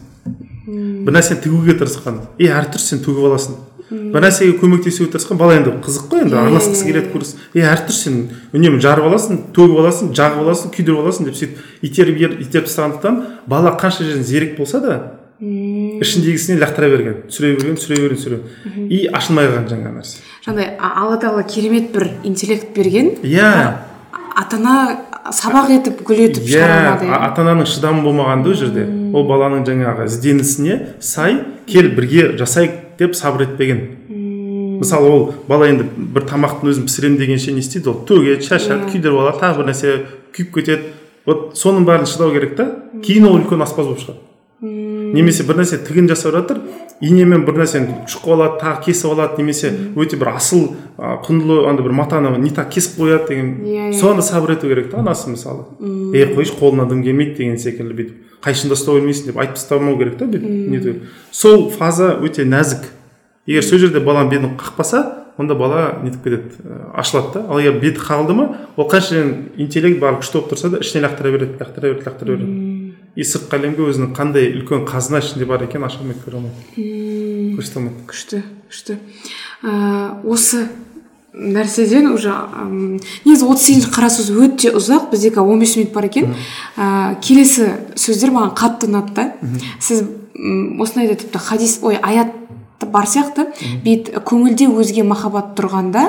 Бір 1.05 1.13
нәрсені 1.15 1.41
тігуге 1.43 1.75
тырысқан. 1.79 2.21
Е 2.39 2.49
әртүр 2.53 2.81
сен 2.81 2.99
төгіп 3.05 3.29
аласың. 3.29 3.55
Бір 3.89 4.21
нәрсеге 4.21 4.57
көмектесуге 4.61 5.11
тырысқан. 5.15 5.37
Бала 5.37 5.55
енді 5.57 5.71
қызық 5.85 6.09
қой 6.11 6.23
енді 6.25 6.35
араласқысы 6.37 6.85
келеді 6.85 7.09
көріс 7.13 7.35
е 7.57 7.63
әртүр 7.69 7.95
сен 7.97 8.19
үнемі 8.53 8.81
жарып 8.83 9.07
аласың 9.09 9.39
төгіп 9.55 9.79
аласың 9.81 10.11
жағып 10.17 10.43
аласың 10.43 10.73
күйдіріп 10.75 10.99
аласың 11.01 11.25
деп 11.29 11.37
сөйтіп 11.39 11.85
итеріп 11.89 12.21
ер- 12.21 12.35
итеріп 12.43 12.67
тастағандықтан 12.69 13.17
бала 13.49 13.73
қанша 13.81 14.05
жерден 14.05 14.23
зерек 14.23 14.57
болса 14.57 14.79
да 14.83 14.99
ішіндегісіне 16.03 16.59
лақтыра 16.63 16.89
берген. 16.91 17.19
Түсіре 17.29 17.55
берген 17.57 17.77
түсіре 17.79 17.99
берген 18.01 18.17
түсіре 18.19 18.39
берген. 18.39 18.87
И 18.89 19.05
ашылмай 19.11 19.49
қалған 19.49 19.69
жаңағы 19.69 19.93
нәрсе. 19.99 20.23
Жаңағыдай 20.45 20.75
алла 20.79 21.19
тағала 21.21 21.43
керемет 21.43 21.91
бір 21.93 22.09
интеллект 22.23 22.73
берген. 22.75 23.13
Иә. 23.23 23.51
Ата 24.39 24.57
ана 24.57 24.75
сабақ 25.35 25.71
етіп 25.73 26.03
гүл 26.07 26.21
етіп 26.29 26.45
иә 26.47 26.67
ата 26.95 27.43
ананың 27.43 27.67
шыдамы 27.69 28.03
болмаған 28.05 28.43
да 28.43 28.53
ол 28.53 28.55
жерде. 28.57 28.85
Ол 29.13 29.25
баланың 29.27 29.65
жаңағы 29.67 30.07
ізденісіне 30.07 30.77
сай 31.03 31.41
кел 31.67 31.91
бірге 31.95 32.31
жасайық 32.39 32.77
деп 32.99 33.17
сабыр 33.19 33.47
етпеген. 33.47 33.81
Мысалы 34.79 35.09
ол 35.11 35.25
бала 35.49 35.67
енді 35.67 35.89
бір 36.15 36.23
тамақтың 36.29 36.71
өзін 36.71 36.87
пісіремін 36.87 37.19
дегенше 37.19 37.51
не 37.51 37.59
істейді 37.59 37.91
ол? 37.91 37.99
Төгеді 38.07 38.47
шашады 38.47 38.87
күйдіріп 38.93 39.19
алады 39.19 39.41
тағы 39.43 39.59
бір 39.59 39.69
нәрсе 39.73 39.97
күйіп 40.37 40.55
кетеді. 40.55 40.93
Вот 41.27 41.59
соның 41.59 41.83
бәрін 41.89 42.07
шыдау 42.07 42.31
керек 42.31 42.55
та. 42.55 42.69
Кейін 43.03 43.27
ол 43.27 43.41
үлкен 43.41 43.61
аспаз 43.65 43.91
болып 43.91 44.05
шығады. 44.05 44.28
Немесе 45.13 45.43
бір 45.47 45.59
нәрсе 45.61 45.77
тігін 45.85 46.07
жасап 46.09 46.33
жатыр 46.35 46.59
инемен 47.01 47.45
бір 47.47 47.61
нәрсені 47.61 48.05
шұқып 48.11 48.33
алады 48.35 48.59
тағы 48.61 48.83
кесіп 48.85 49.11
алады 49.13 49.41
немесе 49.41 49.71
өте 49.95 50.17
бір 50.19 50.33
асыл 50.35 50.65
а, 50.97 51.17
құнды 51.23 51.61
андай 51.69 51.85
бір 51.85 51.93
матаны 51.95 52.31
не 52.39 52.49
так 52.49 52.69
кесіп 52.73 52.99
қояды 52.99 53.27
деген 53.29 53.51
Иә, 53.63 53.89
иә. 53.89 53.93
соны 53.99 54.21
сабыр 54.21 54.51
ету 54.57 54.67
керек 54.67 54.91
та 54.91 54.99
анасы 54.99 55.29
мысалы. 55.29 55.65
Ей 56.13 56.25
қойшы 56.35 56.57
қолына 56.59 56.87
дым 56.89 57.03
келмейді 57.03 57.37
деген 57.37 57.57
секілді 57.57 57.93
бүйтіп. 57.93 58.17
Қайшында 58.43 58.75
ұстап 58.75 58.99
өлмейсің 58.99 59.31
деп 59.31 59.37
айтып 59.39 59.55
тастамау 59.59 59.97
керек 59.99 60.17
та 60.19 60.25
бүйтіп 60.25 61.03
сол 61.31 61.69
фаза 61.71 62.17
өте 62.19 62.43
нәзік. 62.47 62.83
Егер 63.47 63.63
сол 63.63 63.79
жерде 63.79 63.99
баланың 63.99 64.29
бетін 64.31 64.53
қақпаса 64.59 65.05
онда 65.39 65.55
бала 65.55 65.99
нетіп 66.03 66.23
кетеді? 66.23 66.51
Ә, 66.67 66.99
ашылады 66.99 67.39
да. 67.39 67.45
Ал 67.49 67.59
егер 67.59 67.79
беті 67.79 67.99
қағылды 68.03 68.35
ма 68.35 68.47
ол 68.75 68.87
қанша 68.91 69.23
интеллект 69.57 69.99
бары 70.01 70.19
күшті 70.19 70.35
болып 70.41 70.51
тұрса 70.53 70.69
да 70.69 70.81
ішіне 70.83 71.05
лақтыра 71.07 71.31
береді 71.31 71.55
лақтыра 71.59 71.87
береді 71.93 72.05
лақтыра 72.09 72.35
береді. 72.35 72.51
И 73.19 73.25
сыртқы 73.27 73.57
әлемге 73.59 73.89
өзінің 73.91 74.13
қандай 74.15 74.53
үлкен 74.55 74.85
қазына 74.87 75.19
ішінде 75.19 75.47
бар 75.49 75.65
екенін 75.65 75.89
аша 75.89 75.99
алмайды 75.99 76.23
көре 76.23 76.39
алмайды 76.39 77.57
көрсете 77.57 77.81
алмайды 77.81 78.05
күшті 78.07 78.43
күшті. 78.69 78.95
Ә, 79.63 80.21
осы 80.23 80.69
нәрседен 81.33 82.07
уже 82.13 82.31
негізі 83.25 83.45
отыз 83.45 83.65
сегізінші 83.67 83.91
қара 83.93 84.09
сөз 84.13 84.31
өте 84.45 84.71
ұзақ 84.77 85.11
бізде 85.11 85.33
қазір 85.35 85.51
он 85.53 85.59
бес 85.59 85.75
минут 85.77 85.93
бар 85.93 86.07
екен. 86.07 86.33
Ә, 86.77 87.19
келесі 87.21 87.69
сөздер 87.99 88.31
маған 88.35 88.55
қатты 88.57 88.89
ұнады 88.89 89.13
да. 89.17 89.27
Сіз 89.79 90.05
м, 90.35 90.79
осындай 90.81 91.11
да 91.11 91.19
тіпті 91.19 91.43
хадис 91.43 91.79
ой 91.83 91.99
аят 92.01 92.33
бар 92.89 93.05
сияқты. 93.05 93.49
Бейт 93.83 94.09
көңілде 94.25 94.69
өзге 94.71 95.03
махаббат 95.03 95.53
тұрғанда 95.59 96.07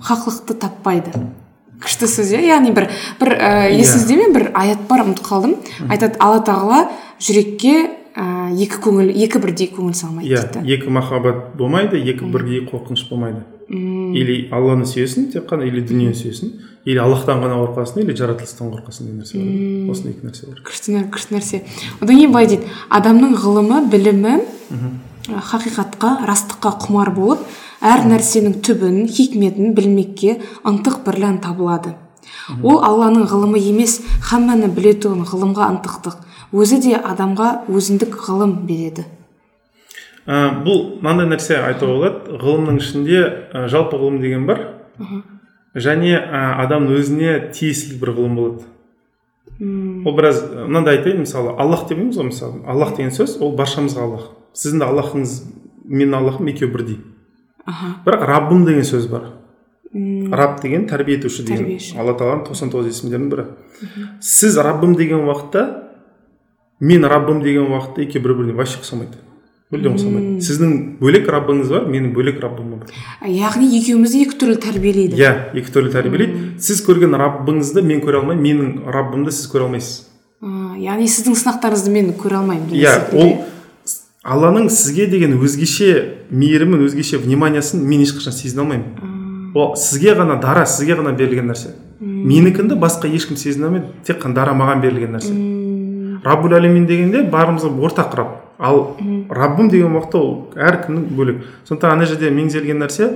хақлықты 0.00 0.54
таппайды. 0.54 1.12
Күшті 1.82 2.08
сөз 2.10 2.32
иә? 2.36 2.42
Яғни 2.52 2.74
бір 2.76 2.88
бір 3.20 3.34
ә, 3.36 3.50
есіңізде 3.74 4.18
ме? 4.20 4.28
бір 4.34 4.50
аят 4.54 4.86
бар 4.88 5.04
ұмытып 5.06 5.26
қалдым. 5.26 5.56
Айтады 5.88 6.20
алла 6.22 6.42
тағала 6.46 6.80
жүрекке 7.22 7.74
ә, 8.14 8.52
екі 8.52 8.80
көңіл 8.84 9.12
екі 9.24 9.40
бірдей 9.42 9.70
көңіл 9.72 9.94
салмайды 9.96 10.32
иә 10.32 10.42
дейді. 10.52 10.74
екі 10.74 10.92
махаббат 10.92 11.54
болмайды 11.56 12.00
екі 12.00 12.28
бірдей 12.32 12.66
қорқыныш 12.68 13.08
болмайды. 13.10 13.42
Или 13.72 14.48
алланы 14.52 14.84
сүйесің 14.84 15.30
тек 15.32 15.46
қана 15.48 15.64
или 15.64 15.80
дүниені 15.80 16.12
сүйесің 16.16 16.52
или 16.84 16.98
аллахтан 17.00 17.40
ғана 17.40 17.56
қорқасың 17.62 18.02
или 18.02 18.16
жаратылыстан 18.18 18.72
қорқасың 18.72 19.06
деген 19.06 19.22
нәрсе 19.22 19.38
бар. 19.38 19.92
Осындай 19.94 20.12
екі 20.12 20.26
нәрсе 20.28 20.48
бар. 20.50 20.60
Күшті 20.66 21.04
күшті 21.14 21.36
нәрсе. 21.38 21.62
Одан 22.00 22.18
кейін 22.18 22.34
былай 22.34 22.50
дейді. 22.50 22.68
Адамның 22.90 23.36
ғылымы 23.40 23.80
білімі 23.92 24.34
ә, 24.36 25.40
хақиқатқа 25.52 26.26
растыққа 26.28 26.74
құмар 26.84 27.14
болып 27.16 27.46
әр 27.82 28.06
нәрсенің 28.06 28.60
түбін 28.64 29.02
хикметін 29.10 29.74
білмекке 29.76 30.38
ынтық 30.68 31.02
бірлән 31.06 31.40
табылады. 31.42 31.96
Ол 32.62 32.82
алланың 32.84 33.26
ғылымы 33.30 33.60
емес 33.60 33.98
хамманы 34.22 34.70
білетұғын 34.72 35.26
ғылымға 35.26 35.68
ынтықтық. 35.74 36.16
Өзі 36.52 36.78
де 36.84 36.94
адамға 36.96 37.64
өзіндік 37.72 38.16
ғылым 38.26 38.62
береді. 38.68 39.06
Ә, 40.26 40.62
бұл 40.62 41.00
мынандай 41.02 41.30
нәрсе 41.32 41.58
айтуға 41.58 41.94
болады. 41.96 42.36
Ғылымның 42.42 42.78
ішінде 42.82 43.22
ә, 43.22 43.66
жалпы 43.72 43.98
ғылым 43.98 44.20
деген 44.22 44.46
бар. 44.46 44.60
Және 45.74 46.14
ә, 46.18 46.42
адамның 46.62 47.00
өзіне 47.00 47.38
тиесілі 47.54 47.98
бір 48.02 48.14
ғылым 48.18 48.38
болады. 48.38 48.68
Ол 49.62 50.14
біраз 50.16 50.42
мынандай 50.52 50.98
айтайын 50.98 51.22
мысалы 51.24 51.56
аллах 51.58 51.88
демейміз 51.88 52.18
ғой 52.18 52.30
мысалы. 52.30 52.62
Аллах 52.66 52.96
деген 52.96 53.12
сөз 53.14 53.38
ол 53.42 53.56
баршамызға 53.58 54.06
аллах. 54.06 54.28
Сіздің 54.54 54.82
де 54.82 54.88
аллахыңыз 54.90 55.34
менің 55.86 56.18
аллахым 56.18 56.50
екеуі 56.52 56.70
бірдей. 56.72 56.98
Аха. 57.66 57.94
Бірақ 58.06 58.26
раббым 58.26 58.64
деген 58.66 58.84
сөз 58.84 59.08
бар. 59.10 59.30
Раб 59.92 60.60
деген 60.62 60.86
тәрбие 60.88 61.18
етуші 61.18 61.44
деген. 61.44 61.78
Алла 62.00 62.14
тағаланың 62.16 62.46
тоқсан 62.48 62.70
тоғыз 62.72 62.92
есімдерінің 62.92 63.28
бірі. 63.32 63.44
Сіз 64.20 64.56
раббым 64.56 64.94
деген 64.96 65.26
уақытта 65.26 65.66
мен 66.80 67.04
раббым 67.04 67.42
деген 67.42 67.68
уақытта 67.68 68.06
екеуі 68.06 68.24
бір 68.24 68.34
біріне 68.38 68.56
вообще 68.56 68.80
ұқсамайды. 68.80 69.20
Мүлдем 69.72 69.94
ұқсамайды. 69.96 70.40
Сіздің 70.44 70.72
бөлек 71.00 71.28
раббыңыз 71.32 71.70
бар 71.72 71.86
менің 71.88 72.12
бөлек 72.16 72.40
раббым 72.40 72.78
бар. 72.78 72.90
Яғни 73.24 73.68
екеумізді 73.78 74.24
екі 74.26 74.36
түрлі 74.40 74.56
тәрбиелейді. 74.60 75.16
Иә 75.16 75.52
екі 75.56 75.72
түрлі 75.72 75.92
тәрбиелейді. 75.92 76.42
Сіз 76.60 76.82
көрген 76.84 77.16
раббыңызды 77.16 77.84
мен 77.84 78.02
көре 78.04 78.20
алмаймын 78.20 78.42
менің 78.44 78.92
раббымды 78.92 79.32
сіз 79.32 79.48
көре 79.52 79.68
алмайсыз. 79.68 80.08
Яғни 80.42 81.06
сіздің 81.08 81.38
сынақтарыңызды 81.38 81.92
мен 81.94 82.12
көре 82.18 82.40
алмаймын 82.42 82.72
иә 82.74 82.96
ол 83.16 83.32
алланың 84.22 84.68
сізге 84.70 85.08
деген 85.10 85.34
өзгеше 85.42 85.88
мейірімін 86.30 86.84
өзгеше 86.86 87.18
вниманиясын 87.18 87.82
мен 87.82 88.04
ешқашан 88.04 88.34
сезіне 88.34 88.62
алмаймын. 88.62 89.52
Ол 89.54 89.74
сізге 89.76 90.14
ғана 90.14 90.38
дара 90.40 90.62
сізге 90.66 90.94
ғана 91.00 91.12
берілген 91.18 91.50
нәрсе. 91.50 91.74
Менікінді 92.00 92.78
басқа 92.78 93.10
ешкім 93.10 93.36
сезіне 93.36 93.66
алмайды 93.66 93.90
тек 94.06 94.22
қана 94.22 94.38
дара 94.38 94.54
маған 94.54 94.82
берілген 94.84 95.16
нәрсе. 95.16 95.34
Раббул 96.22 96.54
әлемин 96.54 96.86
дегенде 96.86 97.24
барымызға 97.26 97.72
ортақ 97.82 98.14
раб 98.14 98.36
ал 98.62 98.96
раббым 99.28 99.68
деген 99.72 99.96
уақытта 99.96 100.20
ол 100.22 100.52
әркімнің 100.54 101.08
бөлек. 101.18 101.40
Сондықтан 101.66 101.96
ана 101.96 102.06
жерде 102.06 102.30
меңзелген 102.30 102.78
нәрсе 102.78 103.08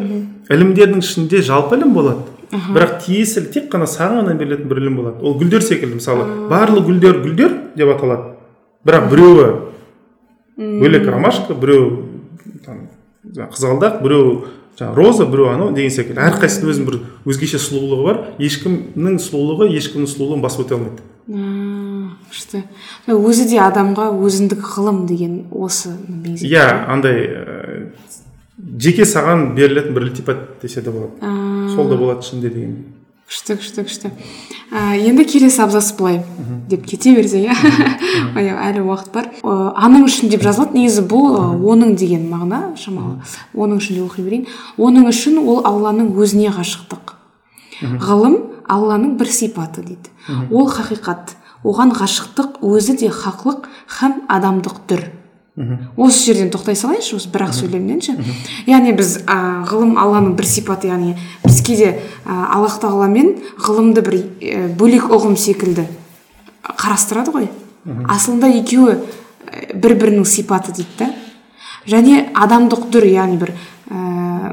ілімдердің 0.50 1.04
ішінде 1.04 1.42
жалпы 1.46 1.78
ілім 1.78 1.94
болады. 1.94 2.26
Бірақ 2.50 2.98
тиесілі 3.04 3.52
тек 3.54 3.70
қана 3.70 3.86
саған 3.86 4.24
ғана 4.24 4.34
берілетін 4.34 4.66
бір 4.66 4.82
ілім 4.82 4.98
болады. 4.98 5.22
Ол 5.22 5.38
гүлдер 5.38 5.62
секілді 5.62 6.00
мысалы. 6.00 6.26
Барлық 6.50 6.90
гүлдер 6.90 7.22
гүлдер 7.22 7.54
деп 7.78 7.94
аталады. 7.94 8.34
Бірақ 8.86 9.09
біреуі 9.12 9.46
бөлек 10.57 11.09
ромашка 11.11 11.54
біреу 11.54 11.90
там 12.64 12.86
қызғалдақ 13.36 14.00
біреу 14.02 14.30
жаңағы 14.78 14.96
роза 14.96 15.26
біреу 15.28 15.50
анау 15.52 15.72
деген 15.74 15.92
секілді. 15.92 16.20
Әрқайсысының 16.20 16.72
өзінің 16.72 16.88
бір 16.88 16.98
өзгеше 17.28 17.61
сұлулығы 17.61 18.07
бар. 18.07 18.18
Ешкімнің 18.42 19.20
сұлулығы 19.24 19.70
ешкімнің 19.76 20.11
сұлулығын 20.12 20.44
басып 20.44 20.66
өте 20.66 20.76
алмайды. 20.76 21.04
Күшті. 22.26 22.62
Өзі 23.11 23.48
де 23.50 23.61
адамға 23.62 24.11
өзіндік 24.26 24.62
ғылым 24.76 25.07
деген 25.09 25.46
осы 25.50 25.94
иә 26.44 26.66
андай 26.92 27.24
ә, 27.26 27.88
жеке 28.57 29.07
саған 29.09 29.54
берілетін 29.57 29.96
бір 29.96 30.11
ілтипат 30.11 30.44
десе 30.62 30.82
де 30.82 30.90
болады. 30.90 31.32
Сол 31.74 31.88
да 31.88 31.96
болады 31.96 32.26
ішінде 32.26 32.50
деген. 32.50 32.76
Күшті 33.27 33.57
күшті 33.59 33.83
күшті. 33.87 34.11
Ә, 34.70 34.95
енді 35.03 35.24
келесі 35.27 35.62
абзац 35.64 35.91
былай 35.99 36.20
деп 36.70 36.85
кете 36.87 37.14
берсек 37.16 37.49
иә? 37.49 37.57
Әлі 38.68 38.85
уақыт 38.87 39.11
бар. 39.14 39.31
Ә, 39.43 39.57
аның 39.74 40.07
үшін 40.07 40.31
деп 40.31 40.45
жазылады. 40.47 40.79
Негізі 40.79 41.03
бұл 41.11 41.35
ә, 41.35 41.43
оның 41.59 41.97
деген 41.99 42.29
мағына 42.31 42.77
шамалы. 42.79 43.18
Оның 43.55 43.83
үшін 43.83 43.99
деп 43.99 44.07
оқи 44.07 44.27
берейін. 44.27 44.47
Оның 44.79 45.11
үшін 45.11 45.41
ол 45.43 45.64
алланың 45.66 46.12
өзіне 46.14 46.55
ғашықтық. 46.55 47.16
Ғылым 48.07 48.39
алланың 48.70 49.18
бір 49.18 49.33
сипаты 49.35 49.83
дейді. 49.83 50.14
Ол 50.51 50.70
хақиқат 50.70 51.35
оған 51.66 51.93
ғашықтық 51.99 52.62
өзі 52.62 52.97
де 53.03 53.11
хақлық 53.11 53.66
һәм 53.99 54.20
адамдық 54.31 54.83
түр 54.87 55.03
осы 55.96 56.26
жерден 56.26 56.50
тоқтай 56.52 56.76
салайыншы 56.76 57.16
осы 57.16 57.30
бір 57.32 57.46
ақ 57.46 57.54
сөйлемнен 57.57 58.00
ше. 58.04 58.12
Яғни 58.68 58.92
біз 58.96 59.22
ә, 59.24 59.64
ғылым 59.64 59.96
алланың 59.96 60.34
бір 60.36 60.48
сипаты 60.50 60.90
яғни 60.90 61.14
біз 61.46 61.61
кейде 61.64 61.94
ә, 62.26 62.34
аллах 62.52 62.76
тағаламен 62.82 63.32
ғылымды 63.64 64.04
бір 64.04 64.18
ә, 64.20 64.66
бөлек 64.76 65.09
ұғым 65.09 65.38
секілді 65.40 65.86
қарастырады 66.76 67.32
ғой. 67.32 67.48
Асылында 68.04 68.50
екеуі 68.52 68.98
бір 69.72 69.96
бірінің 69.96 70.28
сипаты 70.28 70.76
дейді 70.76 70.92
да. 70.98 71.11
Және 71.88 72.26
адамдық 72.36 72.90
түр 72.92 73.09
яғни 73.09 73.40
бір 73.40 73.54
ә, 73.88 74.52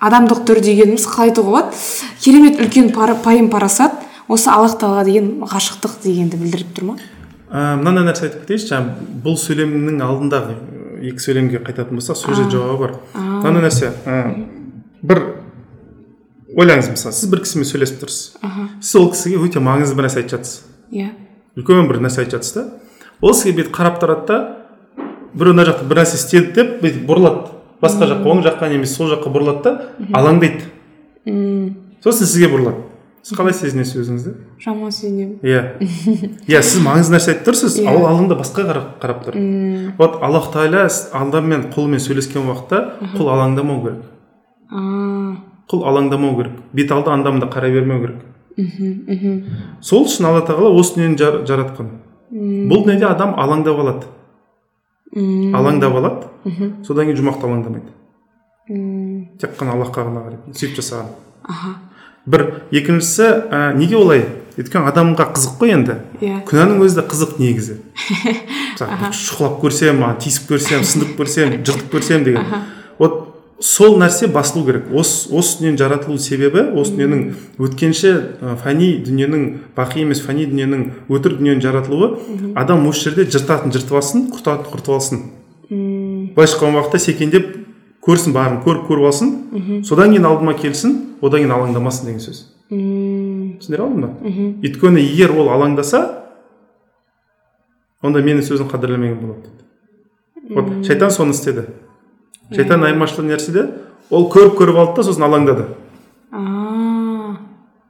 адамдық 0.00 0.46
түр 0.48 0.62
дегеніміз 0.64 1.04
қалай 1.04 1.34
айтуға 1.34 1.50
болады? 1.50 1.82
Керемет 2.22 2.60
үлкен 2.64 2.94
пайым 2.96 3.50
парасат 3.50 4.00
осы 4.28 4.48
аллах 4.48 4.78
тағала 4.80 5.04
деген 5.04 5.42
ғашықтық 5.44 6.00
дегенді 6.02 6.40
білдіріп 6.40 6.78
тұр 6.78 6.94
ма? 6.94 6.96
Ә, 7.52 7.76
мынандай 7.76 8.08
нәрсе 8.08 8.26
айтып 8.26 8.46
кетейінші? 8.46 8.68
Жаңағы 8.72 9.06
бұл 9.24 9.36
сөйлемнің 9.42 10.00
алдындағы 10.06 10.56
екі 11.12 11.22
сөйлемге 11.22 11.60
қайтатын 11.66 11.98
болсақ 12.00 12.18
сол 12.18 12.34
жерде 12.38 12.56
жауабы 12.56 12.86
бар. 12.86 12.96
Мынандай 13.14 13.68
нәрсе? 13.68 13.92
Ә, 14.06 14.16
бір 15.02 15.22
ойлаңыз 16.56 16.90
мысалы 16.92 17.16
сіз 17.16 17.30
бір 17.32 17.42
кісімен 17.44 17.68
сөйлесіп 17.68 18.02
тұрсыз. 18.02 18.36
Сіз 18.80 19.00
ол 19.00 19.10
кісіге 19.12 19.40
өте 19.42 19.62
маңызды 19.62 19.96
бір 19.98 20.08
нәрсе 20.08 20.22
айтып 20.22 20.36
жатсыз. 20.36 20.62
Иә. 20.92 21.10
Үлкен 21.56 21.88
бір 21.88 22.02
нәрсе 22.04 22.22
айтып 22.22 22.38
жатсыз 22.38 22.56
да. 22.58 22.64
Ол 23.22 23.34
сізге 23.34 23.56
бүйтіп 23.60 23.74
қарап 23.76 24.00
тұрады 24.02 24.26
да 24.28 24.38
біреу 25.32 25.56
мына 25.56 25.66
жақта 25.68 25.88
бір 25.88 26.02
нәрсе 26.02 26.20
істеді 26.20 26.52
деп 26.56 26.78
бүйтіп 26.82 27.06
бұрылады. 27.08 27.50
Басқа 27.82 28.08
жаққа 28.12 28.30
оң 28.30 28.44
жаққа 28.46 28.68
немесе 28.70 28.98
сол 28.98 29.10
жаққа 29.10 29.32
бұрылады 29.32 29.62
да 29.64 29.72
алаңдайды. 30.14 30.68
Сосын 32.04 32.28
сізге 32.28 32.50
бұрылады. 32.52 32.84
Сіз 33.22 33.36
қалай 33.38 33.54
сезінесіз 33.54 34.00
өзіңізді? 34.02 34.32
Жаман 34.64 34.90
сүйінемін 34.90 35.36
иә. 35.46 35.60
Иә 36.50 36.62
сіз 36.66 36.80
маңызды 36.82 37.14
нәрсе 37.14 37.32
айтып 37.32 37.46
тұрсыз. 37.52 37.76
Иә. 37.82 37.88
ал 37.92 38.06
алдында 38.10 38.34
басқа 38.40 38.64
қарап, 38.66 38.88
қарап 39.02 39.22
тұр. 39.26 39.38
Вот 39.98 40.16
аллах 40.26 40.48
тағала 40.54 40.88
адаммен 41.20 41.68
құлымен 41.74 42.02
сөйлескен 42.02 42.42
уақытта 42.50 42.80
құл 43.14 43.30
алаңдамау 43.36 43.82
керек. 43.84 44.02
Құл 45.70 45.84
алаңдамау 45.88 46.36
керек. 46.40 46.58
Бет 46.74 46.90
алды 46.92 47.10
анда 47.14 47.30
мында 47.32 47.46
қарай 47.52 47.72
бермеу 47.72 48.00
керек. 48.02 48.24
Мхм 48.58 48.90
мхм. 49.08 49.36
Сол 49.80 50.04
үшін 50.08 50.26
алла 50.28 50.42
тағала 50.44 50.74
осы 50.76 50.98
дүниені 50.98 51.16
жар- 51.16 51.40
жаратқан. 51.48 51.88
Бұл 52.32 52.82
дүниеде 52.84 53.06
адам 53.08 53.32
алаңдап 53.40 53.78
алады. 53.80 54.10
М, 55.16 55.54
алаңдап 55.56 55.94
алады. 55.96 56.26
Мхм, 56.44 56.74
содан 56.84 57.06
кейін 57.08 57.20
жұмақты 57.22 57.46
алаңдамайды. 57.48 57.94
Тек 59.40 59.56
қана 59.58 59.72
аллахқа 59.76 60.04
ғана 60.08 60.26
қарайды. 60.26 60.52
Сөйтіп 60.56 60.78
жасаған. 60.82 61.08
Аха. 61.48 61.72
Бір 62.26 62.46
екіншісі 62.72 63.26
ә, 63.50 63.72
неге 63.74 63.98
олай? 63.98 64.24
Өйткені 64.58 64.90
адамға 64.90 65.30
қызық 65.32 65.56
қой 65.62 65.72
енді. 65.72 65.96
Иә. 66.20 66.42
Күнәнің 66.48 66.82
өзі 66.84 67.00
де 67.00 67.04
қызық 67.08 67.38
негізі. 67.40 67.78
Мысалы 68.76 69.10
шұқылап 69.16 69.58
көрсем 69.62 70.02
тиісіп 70.20 70.50
көрсем 70.52 70.84
сындырып 70.84 71.22
көрсем 71.22 71.54
жыртып 71.66 71.94
көрсем 71.94 72.26
деген. 72.26 72.50
Вот 72.98 73.32
сол 73.64 73.96
нәрсе 73.98 74.28
басылу 74.28 74.66
керек. 74.66 74.90
Осы 74.92 75.32
осы 75.32 75.62
дүниенің 75.62 75.78
жаратылу 75.80 76.18
себебі 76.20 76.66
осы 76.76 76.92
дүниенің 76.98 77.24
өткенше 77.64 78.12
ә, 78.42 78.56
фәни 78.60 78.92
дүниенің 79.06 79.46
бақи 79.76 80.04
емес 80.04 80.20
фәни 80.26 80.44
дүниенің 80.50 80.84
өтірік 81.08 81.40
дүниенің 81.40 81.64
жаратылуы 81.64 82.52
адам 82.58 82.86
осы 82.90 83.08
жерде 83.08 83.24
жыртатын 83.32 83.72
жыртып 83.72 83.96
алсын 84.02 84.28
құртатын 84.34 84.68
құртып 84.74 84.98
алсын. 84.98 85.24
Былайша 85.72 86.58
қалған 86.60 86.82
уақытта 86.82 87.00
секеңдеп 87.00 87.61
көрсін 88.02 88.32
барын 88.34 88.60
көріп 88.64 88.86
көріп 88.88 89.06
алсын. 89.06 89.30
Содан 89.86 90.10
кейін 90.10 90.26
алдыма 90.26 90.54
келсін 90.58 90.96
одан 91.22 91.40
кейін 91.44 91.52
алаңдамасын 91.54 92.06
деген 92.10 92.20
сөз. 92.20 92.40
М, 92.72 93.58
түсіндіре 93.60 93.82
алдым 93.84 94.00
ба? 94.02 94.10
Мхм, 94.22 94.48
өйткені 94.64 95.00
егер 95.04 95.34
ол 95.36 95.50
алаңдаса 95.52 96.00
онда 98.02 98.22
менің 98.24 98.42
сөзім 98.42 98.70
қадірлемеген 98.72 99.20
болады 99.20 99.42
дейді. 99.46 100.54
Вот 100.54 100.86
шайтан 100.86 101.10
соны 101.10 101.30
істеді. 101.36 101.66
Шайтан 102.52 102.82
айырмашылығы 102.84 103.28
нәрседе 103.30 103.66
ол 104.10 104.26
көріп 104.32 104.56
көріп 104.58 104.76
алды 104.82 104.96
да 104.96 105.02
сосын 105.06 105.22
алаңдады. 105.28 105.68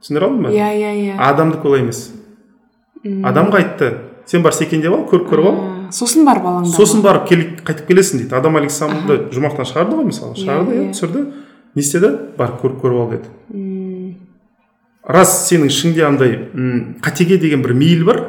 Түсіндіре 0.03 0.25
алдым 0.27 0.43
ба? 0.43 0.51
Иә 0.51 0.69
иә 0.77 0.91
иә. 0.99 1.15
Адамдікі 1.17 1.67
олай 1.67 1.79
емес. 1.81 2.11
Адамға 3.03 3.59
айтты 3.63 3.89
сен 4.29 4.43
бар 4.43 4.53
секеңдеп 4.55 4.93
ал 4.93 5.05
көріп 5.09 5.29
көріп 5.31 5.47
ал. 5.49 5.57
Сосын 5.93 6.25
барып 6.27 6.45
алаңдады 6.49 6.75
сосын 6.75 7.01
барып 7.05 7.27
кел, 7.29 7.43
қайтып 7.65 7.87
келесің 7.89 8.23
дейді. 8.23 8.35
Адам 8.37 8.57
алейхисаламды 8.59 9.17
жұмақтан 9.33 9.67
шығарды 9.69 9.99
ғой 9.99 10.07
мысалы. 10.09 10.35
Шығарды 10.39 10.75
иә. 10.75 10.85
иә 10.87 10.93
түсірді. 10.95 11.23
Не 11.75 11.81
істеді? 11.81 12.11
Барып 12.37 12.61
көріп 12.63 12.79
көріп 12.83 13.01
ал 13.01 13.11
деді. 13.13 14.15
Рас 15.03 15.33
сенің 15.49 15.69
ішіңде 15.69 16.05
андай 16.07 16.37
қатеге 17.03 17.37
деген 17.37 17.63
бір 17.65 17.75
мейіл 17.77 18.05
бар? 18.07 18.21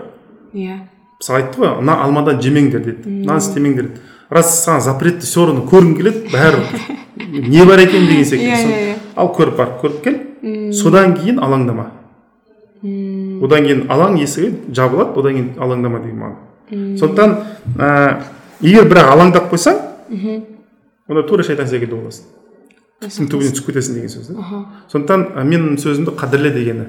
Иә. 0.53 0.81
Мысалы 1.21 1.43
айтты 1.43 1.63
ғой 1.63 1.77
мына 1.81 1.99
алмадан 2.05 2.41
жемеңдер 2.43 2.85
деді. 2.85 3.09
Мынаны 3.09 3.43
істемеңдер 3.43 3.91
деді. 3.91 4.01
Рас 4.31 4.55
саған 4.65 4.81
запретті 4.83 5.27
все 5.29 5.45
равно 5.47 5.67
көргің 5.71 5.97
келеді 5.99 6.25
бәрі 6.33 6.65
не 7.49 7.65
бар 7.65 7.79
екен 7.85 8.09
деген 8.09 8.25
секілді. 8.25 8.51
Иә, 8.51 8.65
иә, 8.65 8.95
иә. 8.95 8.97
ал 9.17 9.31
көріп 9.37 9.57
барып 9.61 9.77
көріп 9.85 10.01
кел. 10.03 10.73
Содан 10.75 11.15
кейін 11.17 11.39
алаңдама. 11.45 11.91
Одан 12.85 13.69
кейін 13.69 13.87
алаң 13.93 14.19
есігі 14.21 14.73
жабылады 14.75 15.15
одан 15.21 15.39
кейін 15.39 15.53
алаңдама 15.63 16.03
деген 16.03 16.19
мағына. 16.21 16.54
Сондықтан 16.71 17.31
ә, 17.79 17.89
егер 18.63 18.89
бірақ 18.89 19.13
алаңдап 19.15 19.51
қойсаң 19.53 19.77
онда 21.09 21.23
тура 21.29 21.43
шайтан 21.45 21.69
секілді 21.69 21.95
боласың 21.99 22.25
түптің 23.05 23.29
түбіне 23.31 23.51
түсіп 23.55 23.67
кетесің 23.69 23.93
деген 23.99 24.11
сөз 24.13 24.25
да. 24.31 24.35
Аха. 24.41 24.59
сондықтан 24.93 25.21
ә, 25.35 25.45
менің 25.45 25.77
сөзімді 25.83 26.11
қадірле 26.17 26.51
дегені. 26.55 26.85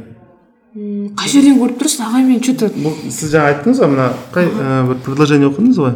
Қай 1.16 1.28
жерден 1.32 1.60
көріп 1.60 1.78
тұрсыз 1.82 2.02
ағай 2.04 2.24
мен 2.28 2.40
че 2.44 2.54
то 2.60 2.66
бұл 2.72 2.94
сіз 3.08 3.32
жаңа 3.32 3.48
айттыңыз 3.54 3.78
ғой 3.80 3.90
мына 3.94 4.08
қай 4.36 4.46
ә, 4.48 4.84
бір 4.90 4.96
предложение 5.06 5.48
оқыдыңыз 5.50 5.78
ғой? 5.80 5.94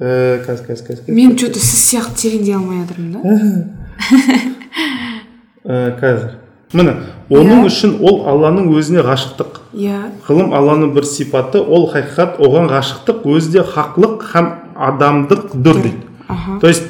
Ә, 0.00 0.04
қазір 0.46 0.64
қазір 0.68 0.84
қазір 0.88 1.02
қазір. 1.04 1.14
мен 1.14 1.36
че 1.36 1.46
то 1.52 1.60
сіз 1.60 1.80
сияқты 1.90 2.16
тереңдей 2.24 2.54
алмай 2.56 2.76
жатырмын 2.82 3.12
да. 3.12 3.20
Қазір 6.00 6.30
міне 6.72 6.96
оның 7.32 7.62
Иә. 7.62 7.66
үшін 7.68 7.96
ол 8.02 8.22
алланың 8.28 8.68
өзіне 8.76 9.02
ғашықтық. 9.06 9.60
Иә. 9.74 9.98
Ғылым 10.28 10.52
алланың 10.58 10.92
бір 10.94 11.04
сипаты 11.08 11.60
ол 11.62 11.88
хақиқат 11.92 12.38
оған 12.42 12.68
ғашықтық 12.72 13.24
өзі 13.32 13.52
де 13.56 13.62
хақлық 13.64 14.22
һәм 14.32 14.48
адамдықдыр 14.76 15.82
дейді. 15.82 16.00
Аха. 16.28 16.58
То 16.60 16.66
есть 16.68 16.84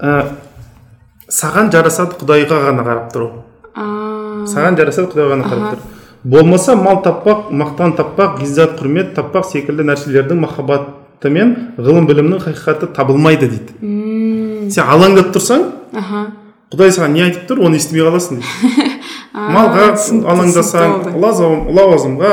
ә, 0.00 0.26
саған 1.28 1.70
жарасады 1.72 2.18
құдайға 2.20 2.62
ғана 2.68 2.84
қарап 2.86 3.12
тұру. 3.14 3.30
Саған 4.46 4.76
жарасады 4.78 5.10
құдайға 5.12 5.34
ғана 5.34 5.48
қарап 5.50 5.74
тұру. 5.74 5.92
Болмаса 6.24 6.74
мал 6.76 7.02
таппақ 7.04 7.50
мақтан 7.54 7.94
таппақ 7.96 8.40
ғиззат 8.40 8.78
құрмет 8.80 9.12
таппақ 9.14 9.44
секілді 9.46 9.84
нәрселердің 9.86 10.40
махаббатымен 10.42 11.52
ғылым 11.78 12.08
білімнің 12.08 12.40
хақиқаты 12.42 12.88
табылмайды 12.96 13.46
дейді. 13.52 13.76
М, 13.80 14.70
сен 14.70 14.84
алаңдап 14.90 15.30
тұрсаң 15.36 15.68
аха. 15.94 16.24
Құдай 16.72 16.90
саған 16.90 17.12
не 17.14 17.22
айтып 17.28 17.46
тұр 17.46 17.62
оны 17.68 17.78
естімей 17.78 18.02
қаласың 18.08 18.40
дейді. 18.40 18.90
малға 19.36 19.88
алаңдасаң 20.32 20.94
лауазымға 21.20 22.32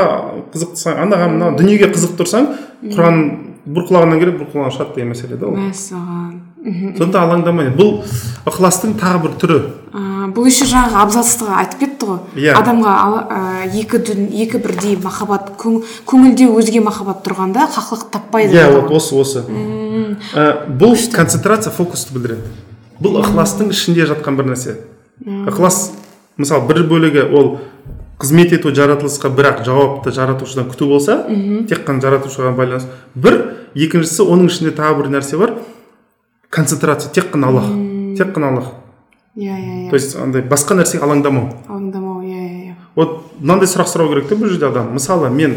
қызықтырсаң 0.54 1.02
анаған 1.04 1.36
мына 1.36 1.50
дүниеге 1.58 1.90
қызық 1.92 2.16
тұрсаң 2.20 2.48
құран 2.94 3.20
бір 3.64 3.86
құлағынан 3.88 4.20
кіріп 4.20 4.40
бір 4.40 4.48
құлағынан 4.52 4.74
шығады 4.74 4.94
деген 4.96 5.12
мәселе 5.12 5.38
да 5.40 5.46
ол. 5.48 5.56
Мәссаған 5.56 6.32
мхм. 6.64 6.90
сондықтан 6.98 7.20
алаңдамай 7.22 7.70
бұл 7.76 7.90
ықыластың 8.48 8.96
тағы 9.00 9.22
бір 9.24 9.36
түрі. 9.40 9.58
Бұл 10.34 10.48
еще 10.48 10.66
жаңағы 10.68 10.96
абзацтыға 11.04 11.58
айтып 11.60 11.80
кетті 11.84 12.06
ғой. 12.08 12.18
Иә. 12.36 12.54
адамға 12.58 12.92
екі 13.80 14.00
дүн, 14.08 14.28
екі 14.32 14.58
бірдей 14.64 14.96
махаббат 15.02 15.52
көң- 15.60 15.82
көңілде 16.08 16.48
өзге 16.48 16.80
махаббат 16.84 17.20
тұрғанда 17.26 17.68
хақлық 17.72 18.08
таппайды 18.10 18.56
иә 18.56 18.72
вот 18.72 18.90
осы 18.90 19.14
осы. 19.20 19.44
Бұл 20.80 20.96
концентрация 21.12 21.72
фокусты 21.72 22.12
білдіреді. 22.16 22.48
Бұл 23.00 23.20
ықыластың 23.22 23.70
ішінде 23.70 24.06
жатқан 24.08 24.36
бір 24.36 24.52
нәрсе. 24.52 24.76
Ықылас 25.24 25.92
мысалы 26.36 26.66
бір 26.68 26.82
бөлігі 26.90 27.28
ол 27.34 27.58
қызмет 28.18 28.54
ету 28.54 28.70
жаратылысқа 28.74 29.30
бірақ 29.34 29.64
жауапты 29.66 30.12
жаратушыдан 30.14 30.68
күту 30.70 30.88
болса 30.88 31.24
тек 31.68 31.84
қана 31.86 32.00
жаратушыға 32.00 32.54
байланысты. 32.56 32.90
Бір 33.14 33.40
екіншісі 33.74 34.22
оның 34.22 34.48
ішінде 34.50 34.72
тағы 34.76 35.02
бір 35.02 35.10
нәрсе 35.16 35.38
бар 35.38 35.56
концентрация 36.50 37.12
тек 37.12 37.32
қана 37.34 37.50
аллах 37.50 37.70
тек 38.16 38.34
қана 38.34 38.52
аллах. 38.52 38.72
Иә 39.36 39.50
иә 39.58 39.90
то 39.90 39.96
иә 39.96 39.98
есть 39.98 40.16
андай 40.16 40.42
басқа 40.42 40.76
нәрсеге 40.78 41.02
алаңдамау. 41.04 41.48
Алаңдамау 41.68 42.22
иә 42.22 42.38
иә 42.38 42.60
иә. 42.68 42.74
Вот 42.94 43.32
мынандай 43.40 43.66
сұрақ 43.66 43.90
сұрау 43.90 44.12
керек 44.12 44.28
та 44.28 44.38
бұл 44.38 44.52
жерде 44.52 44.68
адам. 44.68 44.92
Мысалы 44.94 45.30
мен 45.30 45.56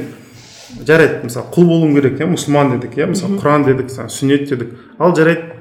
жарайды 0.81 1.27
мысалы 1.27 1.45
құл 1.53 1.69
болуым 1.69 1.93
керек 1.93 2.17
иә 2.17 2.25
мұсылман 2.31 2.73
дедік 2.73 2.97
иә 2.97 3.11
мысалы 3.11 3.37
құран 3.37 3.67
дедік 3.69 3.93
сүннет 3.93 4.49
дедік. 4.49 4.73
Ал 4.97 5.13
жарайды 5.15 5.53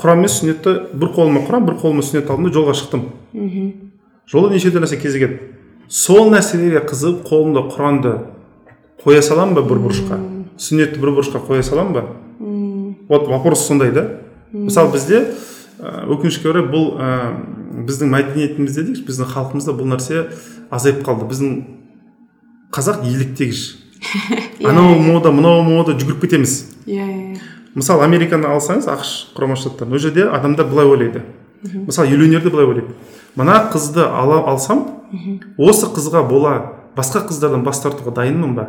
құран 0.00 0.24
мен 0.24 0.32
сүннетті 0.32 0.74
бір 0.94 1.12
қолыма 1.12 1.44
құран 1.44 1.68
бір 1.68 1.76
қолыма 1.82 2.02
сүннет 2.02 2.30
алдым 2.30 2.48
да 2.48 2.54
жолға 2.56 2.74
шықтым. 2.78 3.04
Мхм. 3.34 3.87
Жолда 4.28 4.52
неше 4.54 4.70
түрлі 4.70 4.84
нәрсе 4.84 4.98
кезігеді. 5.00 5.38
Сол 5.88 6.30
нәрселерге 6.32 6.84
қызығып 6.88 7.24
қолымда 7.28 7.64
құранды 7.72 8.14
қоя 9.02 9.22
саламын 9.24 9.56
ба 9.56 9.64
бір 9.64 9.80
бұрышқа? 9.86 10.18
Сүннетті 10.60 11.00
бір 11.00 11.14
бұрышқа 11.16 11.40
қоя 11.46 11.64
саламын 11.64 11.94
ба? 11.96 12.04
Вот 13.08 13.28
вопрос 13.28 13.66
сондай 13.66 13.92
да. 13.92 14.20
Мысалы 14.52 14.92
бізде 14.92 15.22
өкінішке 15.78 16.50
орай 16.50 16.64
бұл 16.68 16.92
ә, 16.98 17.08
біздің 17.88 18.10
мәдениетімізде 18.12 18.84
дейікші 18.88 19.04
біздің 19.08 19.30
халқымызда 19.32 19.74
бұл 19.78 19.92
нәрсе 19.94 20.26
азайып 20.74 21.04
қалды. 21.06 21.28
Біздің 21.30 21.52
қазақ 22.74 23.04
еліктегіш 23.08 23.62
анау 24.64 24.98
мода 24.98 25.32
мынау 25.32 25.62
мода 25.62 25.94
жүгіріп 25.96 26.26
кетеміз. 26.26 26.58
Иә 26.86 27.06
иә 27.06 27.20
иә. 27.34 27.40
мысалы 27.74 28.04
американы 28.04 28.48
алсаңыз 28.50 28.88
ақш 28.90 29.12
құрама 29.36 29.56
штаттарын 29.56 29.94
ол 29.94 30.02
жерде 30.02 30.26
адамдар 30.28 30.66
былай 30.66 30.86
ойлайды. 30.86 31.22
Мысалы 31.62 32.12
үйленерде 32.12 32.50
былай 32.50 32.66
ойлайды. 32.66 32.94
Мына 33.38 33.60
қызды 33.72 34.02
ала 34.02 34.42
алсам 34.50 34.84
осы 35.56 35.86
қызға 35.94 36.24
бола 36.28 36.54
басқа 36.96 37.24
қыздардан 37.28 37.62
бас 37.64 37.80
тартуға 37.84 38.14
дайынмын 38.20 38.54
ба? 38.56 38.68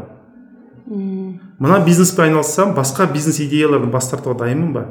Мына 1.60 1.82
бизнеспен 1.86 2.30
айналыссам 2.30 2.76
басқа 2.78 3.10
бизнес 3.12 3.40
идеялардан 3.42 3.92
бас 3.92 4.10
тартуға 4.12 4.46
дайынмын 4.46 4.74
ба? 4.74 4.86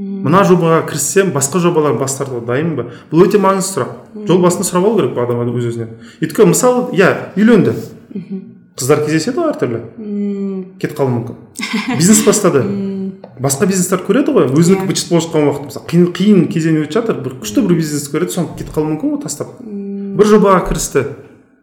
Мына 0.00 0.44
жобаға 0.46 0.84
кіріссем 0.88 1.32
басқа 1.34 1.60
жобалардан 1.60 1.98
бас 2.00 2.14
тартуға 2.16 2.46
дайынмын 2.52 2.76
ба? 2.78 2.86
Бұл 3.10 3.26
өте 3.26 3.40
маңызды 3.42 3.80
сұрақ. 3.80 3.90
Жол 4.28 4.40
басында 4.40 4.68
сұрап 4.68 4.86
алу 4.86 5.00
керек 5.00 5.16
бұл 5.16 5.26
адам 5.26 5.50
өз 5.58 5.66
өзінен 5.72 5.90
өйткені 6.22 6.54
мысалы 6.54 6.86
иә 6.96 7.10
үйленді. 7.36 7.74
Қыздар 8.78 9.02
кездеседі 9.04 9.42
ғой 9.42 9.50
әртүрлі. 9.52 9.80
Кетіп 10.80 10.96
қалуы 10.96 11.12
мүмкін. 11.18 11.36
Бизнес 11.98 12.22
бастады. 12.24 12.62
Басқа 13.40 13.66
бизнестер 13.66 14.02
көреді 14.04 14.34
ғой. 14.36 14.48
Өзінікі 14.52 14.86
быт 14.88 15.00
шыт 15.00 15.10
болып 15.10 15.24
жатқан 15.26 15.46
уақыт 15.48 15.68
мысалы 15.70 15.86
қиын, 15.90 16.06
қиын 16.14 16.46
кезең 16.52 16.80
өтіп 16.84 16.92
жатыр 16.98 17.20
бір 17.24 17.36
күшті 17.40 17.64
бір 17.66 17.78
бизнес 17.78 18.08
көреді 18.12 18.34
соны 18.36 18.56
кетіп 18.58 18.74
қалуы 18.74 18.92
мүмкін 18.94 19.14
ғой 19.14 19.22
тастап. 19.24 19.54
Бір 19.60 20.26
жобаға 20.28 20.66
кірісті 20.68 21.04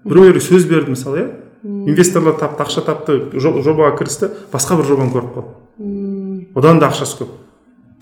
біреулерге 0.07 0.41
сөз 0.41 0.65
берді 0.69 0.95
мысалы 0.95 1.21
иә? 1.21 1.27
Инвесторлар 1.67 2.37
тапты 2.39 2.63
ақша 2.63 2.85
тапты 2.85 3.17
жо- 3.37 3.59
жобаға 3.61 3.97
кірісті 3.99 4.29
басқа 4.53 4.77
бір 4.79 4.89
жобаны 4.89 5.11
көріп 5.13 5.35
қалды. 5.35 6.47
Одан 6.55 6.79
да 6.79 6.89
ақшасы 6.89 7.21
көп. 7.21 7.33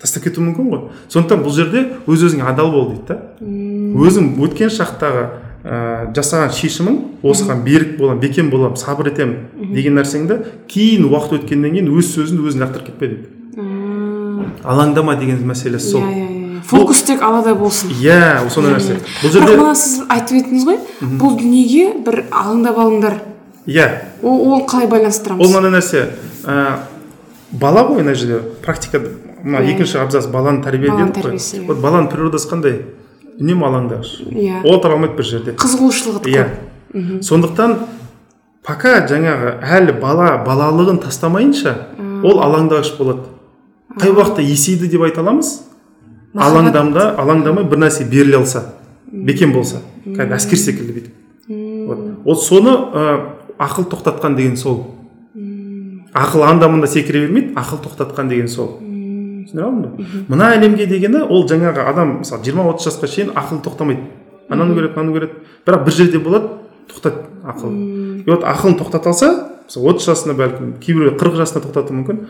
Тастап 0.00 0.24
кетуі 0.24 0.44
мүмкін 0.44 0.70
ғой. 0.70 0.80
Сондықтан 1.08 1.42
бұл 1.42 1.54
жерде 1.56 1.86
өз 2.06 2.24
өзіңе 2.28 2.44
адал 2.46 2.70
бол 2.70 2.90
дейді 2.90 3.08
да. 3.08 3.20
Өзің 3.40 4.36
өткен 4.44 4.68
шақтағы 4.70 5.22
ә, 5.64 6.12
жасаған 6.14 6.52
шешімің 6.52 6.98
осыған 7.24 7.62
берік 7.64 7.96
боламын 7.98 8.20
бекем 8.20 8.50
боламын 8.50 8.76
сабыр 8.76 9.08
етемін 9.10 9.72
деген 9.74 9.96
нәрсеңді 9.98 10.36
кейін 10.68 11.08
уақыт 11.08 11.40
өткеннен 11.40 11.72
кейін 11.74 11.88
өз 11.96 12.12
сөзіңді 12.12 12.44
өзің 12.50 12.62
лақтырып 12.66 12.90
кетпе 12.90 13.08
дейді. 13.08 13.26
Алаңдама 14.66 15.16
деген 15.20 15.40
мәселесі 15.46 15.92
сол. 15.92 16.02
Иә 16.02 16.10
иә 16.10 16.26
иә. 16.56 16.62
Фокус 16.66 17.02
тек 17.06 17.22
аллада 17.22 17.54
болсын. 17.54 17.90
Иә 17.90 18.48
сондай 18.50 18.74
нәрсе. 18.74 18.98
Бұл 19.22 19.30
бірақ 19.30 19.38
жерде 19.38 19.56
мына 19.60 19.74
сіз 19.78 20.02
айтып 20.08 20.40
едіңіз 20.40 20.66
ғой 20.66 20.78
бұл 21.20 21.38
дүниеге 21.38 21.86
бір 22.06 22.24
алаңдап 22.30 22.80
алыңдар. 22.82 23.20
Иә. 23.66 23.86
Ол, 24.22 24.42
ол 24.52 24.66
қалай 24.66 24.86
ол 24.86 24.92
байланыстырамыз 24.96 25.52
мынандай 25.52 25.76
нәрсе 25.78 26.04
ә, 26.44 26.78
бала 27.52 27.86
ғой 27.88 28.02
мына 28.02 28.14
жерде. 28.14 28.42
Практика 28.64 29.00
мына 29.42 29.62
Иә. 29.62 29.74
екінші 29.74 29.98
абзац 30.02 30.26
баланы 30.26 30.62
тәрбие 30.62 30.90
дедік 30.90 31.14
қой. 31.14 31.22
тәрбиесі, 31.22 31.60
иә. 31.60 31.66
вот 31.66 31.78
баланың 31.78 32.10
природасы 32.10 32.48
қандай? 32.50 32.80
үнемі 33.38 33.66
алаңдағыш 33.68 34.10
иә. 34.32 34.62
Ол 34.64 34.78
отыра 34.78 34.96
алмайды 34.96 35.16
бір 35.16 35.24
жерде. 35.24 35.52
Қызығушылығы 35.52 36.24
иә. 36.24 36.46
сондықтан 37.22 37.78
пока 38.64 39.06
жаңағы 39.06 39.60
әлі 39.62 40.00
бала 40.00 40.42
балалығын 40.46 41.02
тастамайынша 41.04 41.76
ол 42.24 42.40
алаңдағыш 42.40 42.96
болады. 42.98 43.35
Қай 44.00 44.12
уақытта 44.12 44.42
есейді 44.42 44.88
деп 44.88 45.02
айта 45.06 45.22
аламыз? 45.24 45.62
Алаңдамда 46.36 47.14
алаңдамай 47.20 47.64
бір 47.64 47.86
нәрсе 47.86 48.04
беріле 48.08 48.36
алса 48.40 48.64
бекем 49.10 49.52
болса 49.52 49.80
кәдімгі 50.04 50.36
әскер 50.36 50.60
секілді 50.60 50.92
бүйтіп. 50.96 51.14
Вот. 51.86 51.98
Вот 52.24 52.42
соны 52.42 52.70
ә, 52.70 53.16
ақыл 53.58 53.86
тоқтатқан 53.88 54.36
деген 54.36 54.56
сол. 54.56 54.84
Ақыл 56.16 56.44
анда 56.44 56.68
мында 56.68 56.88
секіре 56.90 57.26
бермейді 57.26 57.54
ақыл 57.56 57.80
тоқтатқан 57.84 58.28
деген 58.28 58.48
сол. 58.48 58.76
Түсіндіре 59.46 59.64
алдым 59.64 59.82
ба? 59.82 60.06
Мына 60.28 60.50
әлемге 60.56 60.86
дегені 60.90 61.22
ол 61.22 61.46
жаңағы 61.48 61.86
адам 61.86 62.18
мысалы 62.20 62.44
жиырма 62.44 62.66
отыз 62.72 62.90
жасқа 62.90 63.10
шейін 63.10 63.30
ақыл 63.38 63.62
тоқтамайды. 63.62 64.08
Ананы 64.48 64.74
көреді 64.74 64.98
мынаны 64.98 65.14
көреді. 65.16 65.38
Бірақ 65.66 65.84
бір 65.86 65.94
жерде 65.94 66.18
болады 66.18 66.50
тоқтайды 66.90 67.22
ақыл. 67.46 67.70
И 68.26 68.30
вот 68.30 68.42
ақылын 68.42 68.78
тоқтата 68.80 69.12
алса 69.12 69.30
мысалы 69.66 69.92
отыз 69.94 70.10
жасында 70.10 70.34
бәлкім 70.40 70.74
кейбіреулер 70.82 71.18
қырық 71.20 71.38
жасында 71.38 71.66
тоқтатуы 71.68 72.00
мүмкін. 72.00 72.22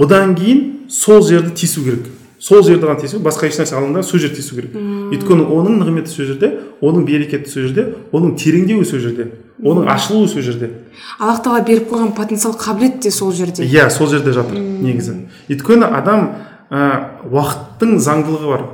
Одан 0.00 0.34
кейін 0.38 0.88
сол 0.90 1.22
жерді 1.22 1.54
тесу 1.54 1.84
керек. 1.84 2.06
Сол 2.38 2.62
жерді 2.62 2.86
ғана 2.86 3.00
тесу 3.00 3.18
басқа 3.18 3.48
ешнәрсе 3.50 3.74
алаңда 3.74 4.02
сол 4.06 4.20
жерді 4.22 4.38
тесу 4.38 4.54
керек. 4.54 4.76
Өйткені 5.12 5.46
оның 5.50 5.80
нығметі 5.82 6.12
сол 6.12 6.28
жерде 6.28 6.52
оның 6.80 7.06
берекеті 7.08 7.50
сол 7.50 7.66
жерде 7.66 7.86
оның 8.12 8.36
тереңдеуі 8.38 8.86
сол 8.86 9.02
жерде 9.02 9.26
оның 9.58 9.88
ашылуы 9.90 10.28
сол 10.30 10.44
жерде. 10.46 10.70
Аллах 11.18 11.42
тағала 11.42 11.64
беріп 11.66 11.90
қойған 11.90 12.14
потенциал 12.14 12.54
қабілет 12.54 13.00
те 13.02 13.10
сол 13.10 13.32
жерде. 13.32 13.66
Иә 13.66 13.88
сол 13.90 14.06
жерде 14.06 14.32
жатыр 14.32 14.54
негізі. 14.58 15.16
Өйткені 15.50 15.90
адам 15.90 16.28
ә, 16.70 17.18
уақыттың 17.26 17.98
заңдылығы 17.98 18.52
бар. 18.52 18.66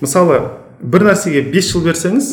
Мысалы 0.00 0.40
бір 0.80 1.10
нәрсеге 1.10 1.44
5 1.52 1.72
жыл 1.74 1.84
берсеңіз 1.84 2.32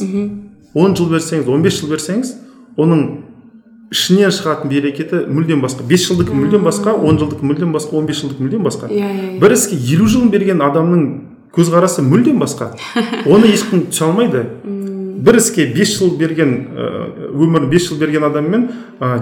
10 0.77 0.95
жыл 0.95 1.09
берсеңіз 1.11 1.47
15 1.49 1.81
жыл 1.81 1.91
берсеңіз 1.91 2.33
оның 2.79 3.03
ішінен 3.91 4.31
шығатын 4.35 4.69
берекеті 4.71 5.21
мүлдем 5.31 5.61
басқа. 5.63 5.85
5 5.87 6.07
жылдікі 6.09 6.35
мүлдем 6.35 6.63
басқа 6.67 6.93
10 6.97 7.19
жылдікі 7.21 7.45
мүлдем 7.47 7.71
басқа 7.75 7.95
15 8.01 8.21
жылдікі 8.21 8.43
мүлдем 8.43 8.63
басқа. 8.67 8.89
Иә 8.91 8.97
иә 8.99 9.37
иә. 9.37 9.39
бір 9.39 9.53
іске 9.55 9.77
елу 9.93 10.07
жылын 10.11 10.29
берген 10.33 10.61
адамның 10.61 11.05
көзқарасы 11.55 12.03
мүлдем 12.03 12.39
басқа. 12.43 12.73
Оны 13.25 13.47
ешкім 13.53 13.85
түсе 13.87 14.03
алмайды. 14.09 14.43
Бір 15.17 15.39
іске 15.39 15.65
бес 15.73 15.95
жыл 15.97 16.11
берген 16.19 16.51
ә, 16.75 17.31
өмір 17.33 17.65
бес 17.71 17.87
жыл 17.89 17.97
берген 17.97 18.23
адам 18.27 18.51
мен 18.51 18.67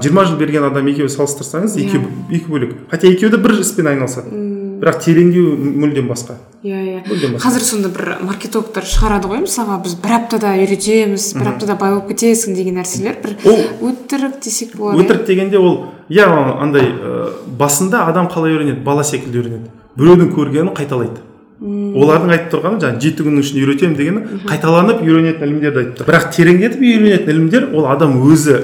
жиырма 0.03 0.26
жыл 0.26 0.36
берген 0.38 0.66
адам 0.68 0.88
екеуі 0.91 1.07
салыстырсаңыз 1.13 1.78
Иә. 1.78 1.86
екеуі 1.88 2.09
екі 2.36 2.51
бөлек. 2.51 2.74
Хотя 2.91 3.07
екеуі 3.07 3.32
де 3.32 3.38
бір 3.38 3.59
іспен 3.61 3.88
айналысады. 3.88 4.34
Бірақ 4.82 4.99
тереңдеуі 5.05 5.55
мүлдем 5.86 6.09
басқа. 6.11 6.36
Иә 6.66 6.80
иә. 6.82 7.38
Қазір 7.38 7.61
сонда 7.61 7.89
бір 7.93 8.16
маркетологтар 8.26 8.88
шығарады 8.89 9.30
ғой 9.30 9.43
мысалға 9.43 9.78
біз 9.86 9.93
бір 10.01 10.16
аптада 10.18 10.53
үйретеміз 10.57 11.28
бір 11.38 11.49
аптада 11.51 11.76
бай 11.78 11.93
болып 11.93 12.09
кетесің 12.09 12.55
деген 12.57 12.80
нәрселер 12.80 13.20
бір 13.22 13.36
ол 13.45 13.91
өтірік 13.91 14.39
десек 14.43 14.76
болады. 14.76 15.03
өтірік 15.03 15.26
дегенде 15.28 15.59
ол 15.61 15.78
иә 16.09 16.26
андай 16.26 16.89
ә, 16.89 17.30
басында 17.45 18.05
адам 18.09 18.28
қалай 18.28 18.55
үйренеді? 18.55 18.82
Бала 18.84 19.03
секілді 19.03 19.43
үйренеді. 19.43 19.70
Біреудің 19.95 20.34
көргенін 20.36 20.74
қайталайды. 20.76 21.22
Олардың 21.61 22.32
айтып 22.34 22.49
тұрғаны 22.51 22.82
жаңағы 22.82 23.01
жеті 23.05 23.24
күннің 23.24 23.43
ішінде 23.45 23.61
үйретемін 23.63 23.95
дегені 23.95 24.41
қайталанып 24.49 25.03
үйренетін 25.05 25.45
ілімдерді 25.47 25.80
айтып 25.80 26.01
тұр. 26.01 26.09
Бірақ 26.09 26.26
тереңдетіп 26.36 26.82
үйренетін 26.84 27.32
ілімдер 27.32 27.70
ол 27.72 27.88
адам 27.88 28.18
өзі 28.28 28.57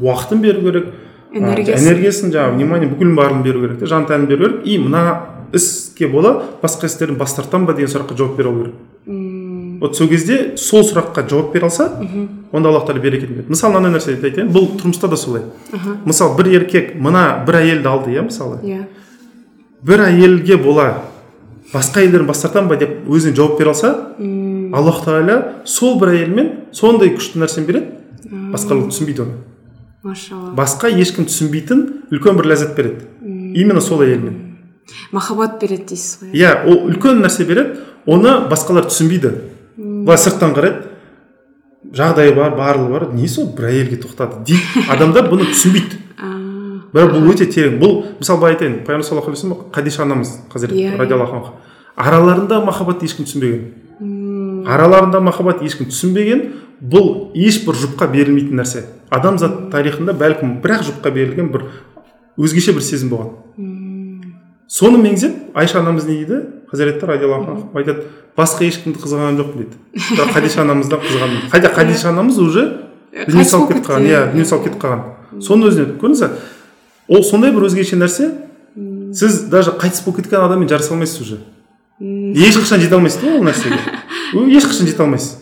уақытын 0.00 0.44
беру 0.44 0.62
керек 0.62 0.86
Энергиясын. 1.34 1.82
энергиясын 1.82 2.32
жаңағы 2.32 2.54
внимание 2.54 2.88
бүкіл 2.92 3.14
барлығын 3.16 3.42
беру 3.42 3.60
керек 3.64 3.78
те 3.80 3.86
жан 3.86 4.06
тәнін 4.06 4.26
беру 4.28 4.44
керек. 4.44 4.66
И 4.66 4.78
мына 4.78 5.02
іске 6.02 6.08
бола 6.08 6.42
басқа 6.62 6.86
істерден 6.86 7.16
бас 7.18 7.34
тартамын 7.34 7.66
ба 7.66 7.74
деген 7.74 7.90
сұраққа 7.90 8.16
жауап 8.16 8.36
бере 8.36 8.48
алу 8.48 8.64
керек. 8.64 9.80
Вот 9.80 9.96
сол 9.96 10.08
кезде 10.08 10.56
сол 10.56 10.82
сұраққа 10.82 11.28
жауап 11.28 11.52
бере 11.52 11.66
алса 11.66 11.88
онда 12.52 12.68
аллах 12.68 12.86
тағала 12.86 13.02
берекетін 13.02 13.36
береді 13.36 13.50
мысалы 13.50 13.74
мынандай 13.74 14.00
нәрсе 14.00 14.16
айтайын 14.16 14.50
бұл 14.52 14.68
тұрмыста 14.78 15.08
да 15.08 15.16
солай. 15.16 15.42
Мысалы 16.04 16.36
бір 16.36 16.50
еркек 16.58 16.94
мына 16.94 17.44
бір 17.46 17.60
әйелді 17.62 17.88
алды 17.88 18.14
иә 18.14 18.26
мысалы. 18.26 18.60
Иә. 18.62 18.86
Бір 19.82 20.06
әйелге 20.08 20.56
бола 20.56 21.02
басқа 21.72 22.02
әйелдерден 22.02 22.26
бас 22.26 22.42
тартамын 22.42 22.68
ба 22.68 22.76
деп 22.76 23.08
өзіне 23.08 23.36
жауап 23.36 23.58
бере 23.58 23.70
алса 23.70 23.92
аллах 24.18 25.02
тағала 25.06 25.64
сол 25.64 25.98
бір 26.00 26.14
әйелмен 26.16 26.52
сондай 26.72 27.14
күшті 27.16 27.42
нәрсені 27.42 27.66
береді. 27.66 27.86
Басқалар 28.52 28.88
түсінбейді 28.90 29.26
оны. 29.26 29.40
Машалла. 30.02 30.54
Басқа 30.56 30.88
ешкім 30.90 31.26
түсінбейтін 31.28 31.82
үлкен 32.10 32.38
бір 32.38 32.52
ләззат 32.52 32.74
береді. 32.76 33.04
Именно 33.22 33.80
сол 33.80 34.02
әйелмен. 34.02 34.51
Махаббат 35.12 35.58
береді 35.60 35.92
дейсіз 35.92 36.18
ғой. 36.22 36.32
Иә 36.36 36.52
ол 36.66 36.86
үлкен 36.90 37.22
нәрсе 37.24 37.44
береді 37.48 37.80
оны 38.06 38.36
басқалар 38.50 38.88
түсінбейді. 38.90 39.32
Былай 39.76 40.18
сырттан 40.18 40.54
қарайды 40.56 40.88
жағдайы 41.92 42.34
бар 42.36 42.54
барлығы 42.56 42.92
бар 42.92 43.08
не 43.14 43.28
сол 43.28 43.50
бір 43.56 43.70
әйелге 43.72 44.00
тоқтады 44.04 44.42
дейді 44.46 44.86
адамдар 44.90 45.28
бұны 45.30 45.48
түсінбейді. 45.52 46.00
Бірақ 46.92 47.14
бұл 47.14 47.30
өте 47.32 47.46
терең. 47.48 47.78
Бұл 47.80 47.94
мысалы 48.18 48.40
былай 48.42 48.54
айтайын 48.56 48.80
пайғамбар 48.84 49.06
саллаллаху 49.06 49.30
алейхи 49.30 49.46
вассалам 49.46 49.70
хадиша 49.72 50.02
анамыз 50.02 50.32
хазірет 50.52 50.76
Иә, 50.76 50.90
иә. 50.92 50.98
радиаллаху 51.00 51.36
анха 51.36 51.52
араларында 51.96 52.60
махаббатты 52.64 53.06
ешкім 53.06 53.24
түсінбеген. 53.24 54.66
Араларында 54.68 55.20
махаббат 55.20 55.62
ешкім 55.64 55.88
түсінбеген 55.88 56.42
бұл 56.82 57.30
ешбір 57.34 57.76
жұпқа 57.80 58.10
берілмейтін 58.12 58.60
нәрсе. 58.60 58.84
Адамзат 59.10 59.70
тарихында 59.72 60.12
бәлкім 60.12 60.58
бір 60.62 60.76
ақ 60.78 60.84
жұпқа 60.90 61.12
берілген 61.14 61.48
бір 61.54 61.66
өзгеше 62.36 62.74
бір 62.76 62.84
сезім 62.84 63.08
болған. 63.12 63.32
Соны 64.72 64.98
меңзеп 65.02 65.52
айша 65.58 65.80
анамыз 65.80 66.06
не 66.08 66.22
дейді? 66.22 66.42
Радиаллаху 66.72 67.50
анха 67.52 67.78
айтады 67.78 68.06
басқа 68.36 68.64
ешкімді 68.64 69.02
қызғанған 69.02 69.36
жоқпын 69.42 69.58
дейді. 69.60 69.76
Бірақ 69.92 70.32
хадиша 70.32 70.62
анамыздан 70.62 71.02
қызғандым 71.04 71.50
хотя 71.52 71.68
хадиша 71.68 72.08
анамыз 72.08 72.38
уже 72.40 72.64
дүние 73.12 73.44
қайтыс 73.44 73.50
салып 73.52 73.74
кетіп 73.74 73.90
қалған 73.90 74.08
иә 74.08 74.22
дүние 74.32 74.46
салып 74.48 74.64
кетіп 74.70 74.80
қалған 74.80 75.42
соның 75.44 75.68
өзіне 75.68 75.98
көрдіңіз 76.00 76.22
ба 76.24 76.30
ол 77.12 77.24
сондай 77.28 77.52
бір 77.52 77.68
өзгеше 77.68 77.98
нәрсе. 78.00 78.30
Сіз 79.12 79.42
даже 79.52 79.74
қайтыс 79.76 80.06
болып 80.06 80.22
кеткен 80.22 80.40
адаммен 80.40 80.68
жарыса 80.68 80.94
алмайсыз 80.94 81.20
уже. 81.20 81.38
Ешқашан 82.00 82.80
жете 82.80 82.94
алмайсыз 82.96 83.20
да 83.20 83.34
ол 83.36 83.44
нәрсеге. 83.44 83.76
Ешқашан 84.56 84.88
жете 84.88 85.02
алмайсыз. 85.02 85.36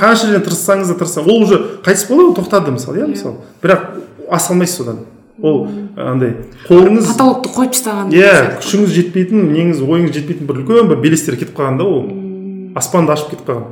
Қанша 0.00 0.26
жерден 0.26 0.42
тырыссаңыз 0.48 0.90
да 0.90 0.98
тырыссаңыз 0.98 1.30
ол 1.30 1.42
уже 1.44 1.60
қайтыс 1.84 2.08
болды 2.08 2.34
тоқтады 2.40 2.74
мысалы 2.74 3.04
иә 3.04 3.06
мысалы 3.10 3.38
бірақ 3.62 3.86
аса 4.30 4.52
алмайсыз 4.52 4.82
содан 4.82 5.04
ол 5.42 5.66
андай 5.96 6.34
қолыңыз 6.68 7.10
потолокты 7.12 7.52
қойып 7.54 7.74
тастаған 7.76 8.12
иә 8.14 8.32
күшіңіз 8.60 8.94
жетпейтін 8.96 9.50
неңіз 9.54 9.82
ойыңыз 9.86 10.16
жетпейтін 10.18 10.48
бір 10.48 10.62
үлкен 10.62 10.90
бір 10.90 11.00
белестер 11.02 11.36
кетіп 11.40 11.56
қалған 11.56 11.78
да 11.80 11.86
ол. 11.88 12.08
Аспанды 12.76 13.12
ашып 13.12 13.32
кетіп 13.32 13.48
қалған. 13.48 13.64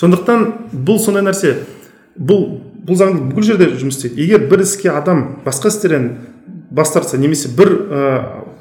Сондықтан 0.00 0.46
бұл 0.72 1.00
сондай 1.02 1.26
нәрсе 1.26 1.56
бұл 2.16 2.46
бұл 2.86 2.96
заң 2.96 3.18
бүкіл 3.30 3.50
жерде 3.50 3.68
жұмыс 3.74 3.98
істейді. 3.98 4.22
Егер 4.22 4.46
бір 4.48 4.62
іске 4.64 4.90
адам 4.94 5.40
басқа 5.44 5.68
істерден 5.68 6.06
бас 6.70 6.92
тартса 6.94 7.18
немесе 7.18 7.50
бір 7.56 7.74
ә, 7.90 8.14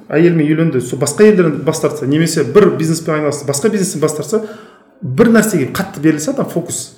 әйелмен 0.10 0.50
үйленді 0.50 0.82
сол 0.82 1.00
басқа 1.00 1.28
әйелдерден 1.28 1.62
бас 1.66 1.80
тартса 1.80 2.08
немесе 2.10 2.44
бір 2.44 2.72
бизнеспен 2.78 3.20
айналысты 3.20 3.48
басқа 3.48 3.70
бизнестен 3.70 4.02
бас 4.02 4.18
тартса 4.18 4.42
бір 5.02 5.32
нәрсеге 5.32 5.70
қатты 5.74 6.02
берілсе 6.04 6.32
адам 6.34 6.50
фокус. 6.50 6.96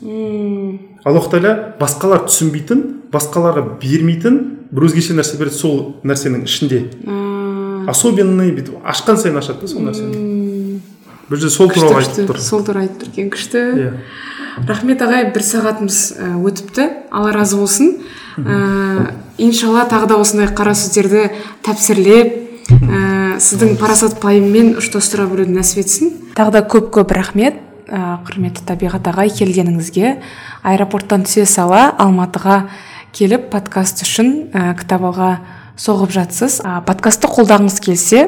Аллах 1.04 1.30
тағала 1.32 1.76
басқалар 1.80 2.26
түсінбейтін 2.28 2.84
басқаларға 3.14 3.64
бермейтін 3.82 4.40
бір 4.72 4.88
өзгеше 4.88 5.16
нәрсе 5.18 5.38
береді 5.40 5.58
сол 5.58 5.78
нәрсенің 6.08 6.46
ішінде. 6.48 6.84
Особенный 7.92 8.52
бүйтіп 8.56 8.86
ашқан 8.86 9.18
сайын 9.18 9.40
ашады 9.42 9.66
да 9.66 9.72
сол 9.72 9.86
нәрсені. 9.88 10.82
Бұл 11.30 11.40
жерде 11.40 11.50
сол 11.54 11.70
туралы 11.72 12.02
айтып 12.02 12.28
тұр. 12.30 12.40
сол 12.44 12.64
туралы 12.66 12.86
айтып 12.86 13.02
тұр 13.06 13.12
екен 13.14 13.32
күшті. 13.32 13.62
Иә. 13.80 13.92
Рахмет 14.68 15.02
ағай 15.02 15.30
бір 15.32 15.46
сағатымыз 15.48 16.00
ә, 16.20 16.30
өтіпті. 16.44 16.88
Алла 17.10 17.32
разы 17.32 17.56
болсын. 17.56 17.94
Ә, 18.38 19.14
иншалла 19.40 19.86
тағы 19.88 20.12
да 20.12 20.20
осындай 20.20 20.52
қара 20.52 20.76
сөздерді 20.76 21.30
тәпсірлеп 21.64 22.36
ә, 22.68 23.40
сіздің 23.40 23.78
парасат 23.80 24.20
пайыммен 24.20 24.76
ұштастыра 24.82 25.26
білуді 25.32 25.56
нәсіп 25.56 25.86
етсін. 25.86 26.12
Тағы 26.36 26.58
да 26.60 26.66
көп 26.68 26.92
көп 27.00 27.16
рахмет. 27.16 27.64
Ә, 27.92 28.22
құрметті 28.26 28.64
табиғат 28.66 29.10
ағай 29.12 29.30
келгеніңізге 29.36 30.16
аэропорттан 30.64 31.26
түсе 31.28 31.46
сала 31.46 31.90
алматыға 32.00 32.64
келіп 33.16 33.50
подкаст 33.52 34.06
үшін 34.06 34.32
ә, 34.56 34.72
кітап 34.80 35.04
алға 35.10 35.32
соғып 35.76 36.16
жатсыз. 36.16 36.62
Ә, 36.64 36.80
подкастты 36.88 37.30
қолдағыңыз 37.32 37.80
келсе 37.84 38.26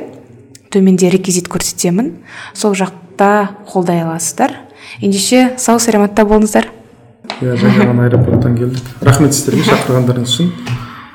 төменде 0.74 1.10
реквизит 1.14 1.48
көрсетемін. 1.52 2.18
Сол 2.54 2.76
жақта 2.76 3.56
қолдай 3.72 4.04
аласыздар. 4.04 4.58
Ендеше 5.02 5.54
сау 5.58 5.80
саламатта 5.80 6.26
болыңыздар. 6.28 6.70
Иә 7.40 7.56
жаңа 7.60 7.90
ғана 7.92 8.08
аэропорттан 8.10 8.58
келдік. 8.58 8.96
Рахмет 9.02 9.36
сіздерге 9.38 9.64
шақырғандарыңыз 9.70 10.34
үшін. 10.34 10.52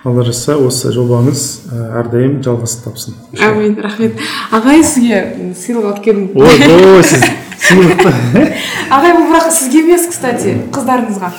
Алла 0.07 0.25
жазса 0.27 0.57
осы 0.63 0.93
жобаңыз 0.95 1.45
ә, 1.73 1.83
әрдайым 2.03 2.39
жалғасын 2.45 2.85
тапсын. 2.85 3.17
Әмин 3.35 3.79
рахмет. 3.83 4.21
Ағай 4.55 4.85
сізге 4.87 5.53
сыйлық 5.59 5.89
алып 5.91 6.05
келдім 6.05 6.29
ойбой 6.39 7.03
сіз 7.07 7.25
сыйлықты 7.65 8.13
ағай 8.95 9.17
бұл 9.17 9.27
бірақ 9.33 9.51
сізге 9.57 9.83
емес 9.83 10.07
кстати 10.13 10.55
қыздарыңызға. 10.75 11.33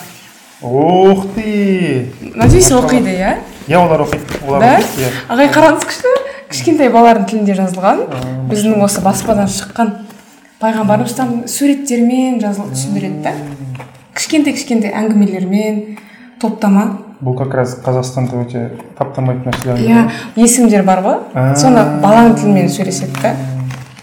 Ух 0.61 1.25
ты! 1.35 2.11
Надеюсь 2.35 2.71
оқиды 2.75 3.15
иә? 3.15 3.37
Иә 3.69 3.79
олар 3.79 4.03
оқиды 4.03 4.41
олар 4.45 4.65
да? 4.65 5.07
ағай 5.31 5.47
қараңыз 5.55 5.87
күшті. 5.87 6.13
Кішкентай 6.51 6.91
балалардың 6.91 7.29
тілінде 7.29 7.55
жазылған. 7.55 8.03
Біздің 8.51 8.83
осы 8.83 8.99
баспадан 9.05 9.47
шыққан 9.47 9.93
пайғамбарымыздан 10.59 11.45
суреттермен 11.47 12.41
жазылып 12.43 12.73
түсіндіреді 12.75 13.21
да. 13.23 13.35
Кішкентай 14.17 14.57
кішкентай 14.57 14.91
әңгімелермен 14.99 15.99
топтама. 16.41 16.89
Бұл 17.19 17.35
как 17.35 17.53
раз 17.57 17.73
қазақстанда 17.83 18.39
өте 18.45 18.61
таптырмайтын 18.95 19.51
нәрселер 19.51 19.81
иә 19.83 20.03
есімдер 20.39 20.85
бар 20.87 21.01
ғой. 21.03 21.17
Соны 21.59 21.83
баланың 21.99 22.37
тілімен 22.39 22.69
сөйлеседі 22.71 23.19
да 23.23 23.33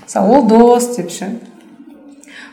мысалы 0.03 0.37
ол 0.37 0.45
дос 0.51 0.91
деп 0.97 1.09
ше. 1.11 1.31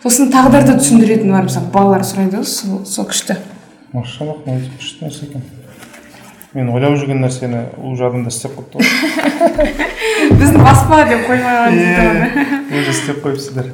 Сосын 0.04 0.32
тағдырды 0.32 0.78
түсіндіретіні 0.80 1.36
бар 1.36 1.50
мысалы 1.50 1.68
балалар 1.74 2.08
сұрайды 2.08 2.40
ғой 2.40 2.48
сол, 2.48 3.10
күшті. 3.12 3.38
Машаллах 3.92 4.48
өте 4.48 4.72
күшті 4.80 5.04
нәрсе 5.04 5.28
екен. 5.28 5.44
Мен 6.54 6.70
ойлап 6.70 6.96
жүрген 7.02 7.20
нәрсені 7.26 7.66
уже 7.84 8.08
адамдар 8.08 8.32
істеп 8.32 8.56
қойыпты 8.56 8.80
ғой. 8.80 9.72
Біздің 10.40 10.64
баспа 10.64 11.04
деп 11.10 11.28
қоймаған 11.28 11.80
уже 12.72 12.92
істеп 12.96 13.24
қойыпсыздар 13.26 13.72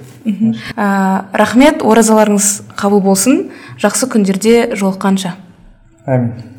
рахмет 1.33 1.83
оразаларыңыз 1.83 2.53
қабыл 2.79 3.03
болсын. 3.03 3.49
Жақсы 3.83 4.09
күндерде 4.09 4.71
жолыққанша. 4.79 5.35
Әмин. 6.07 6.58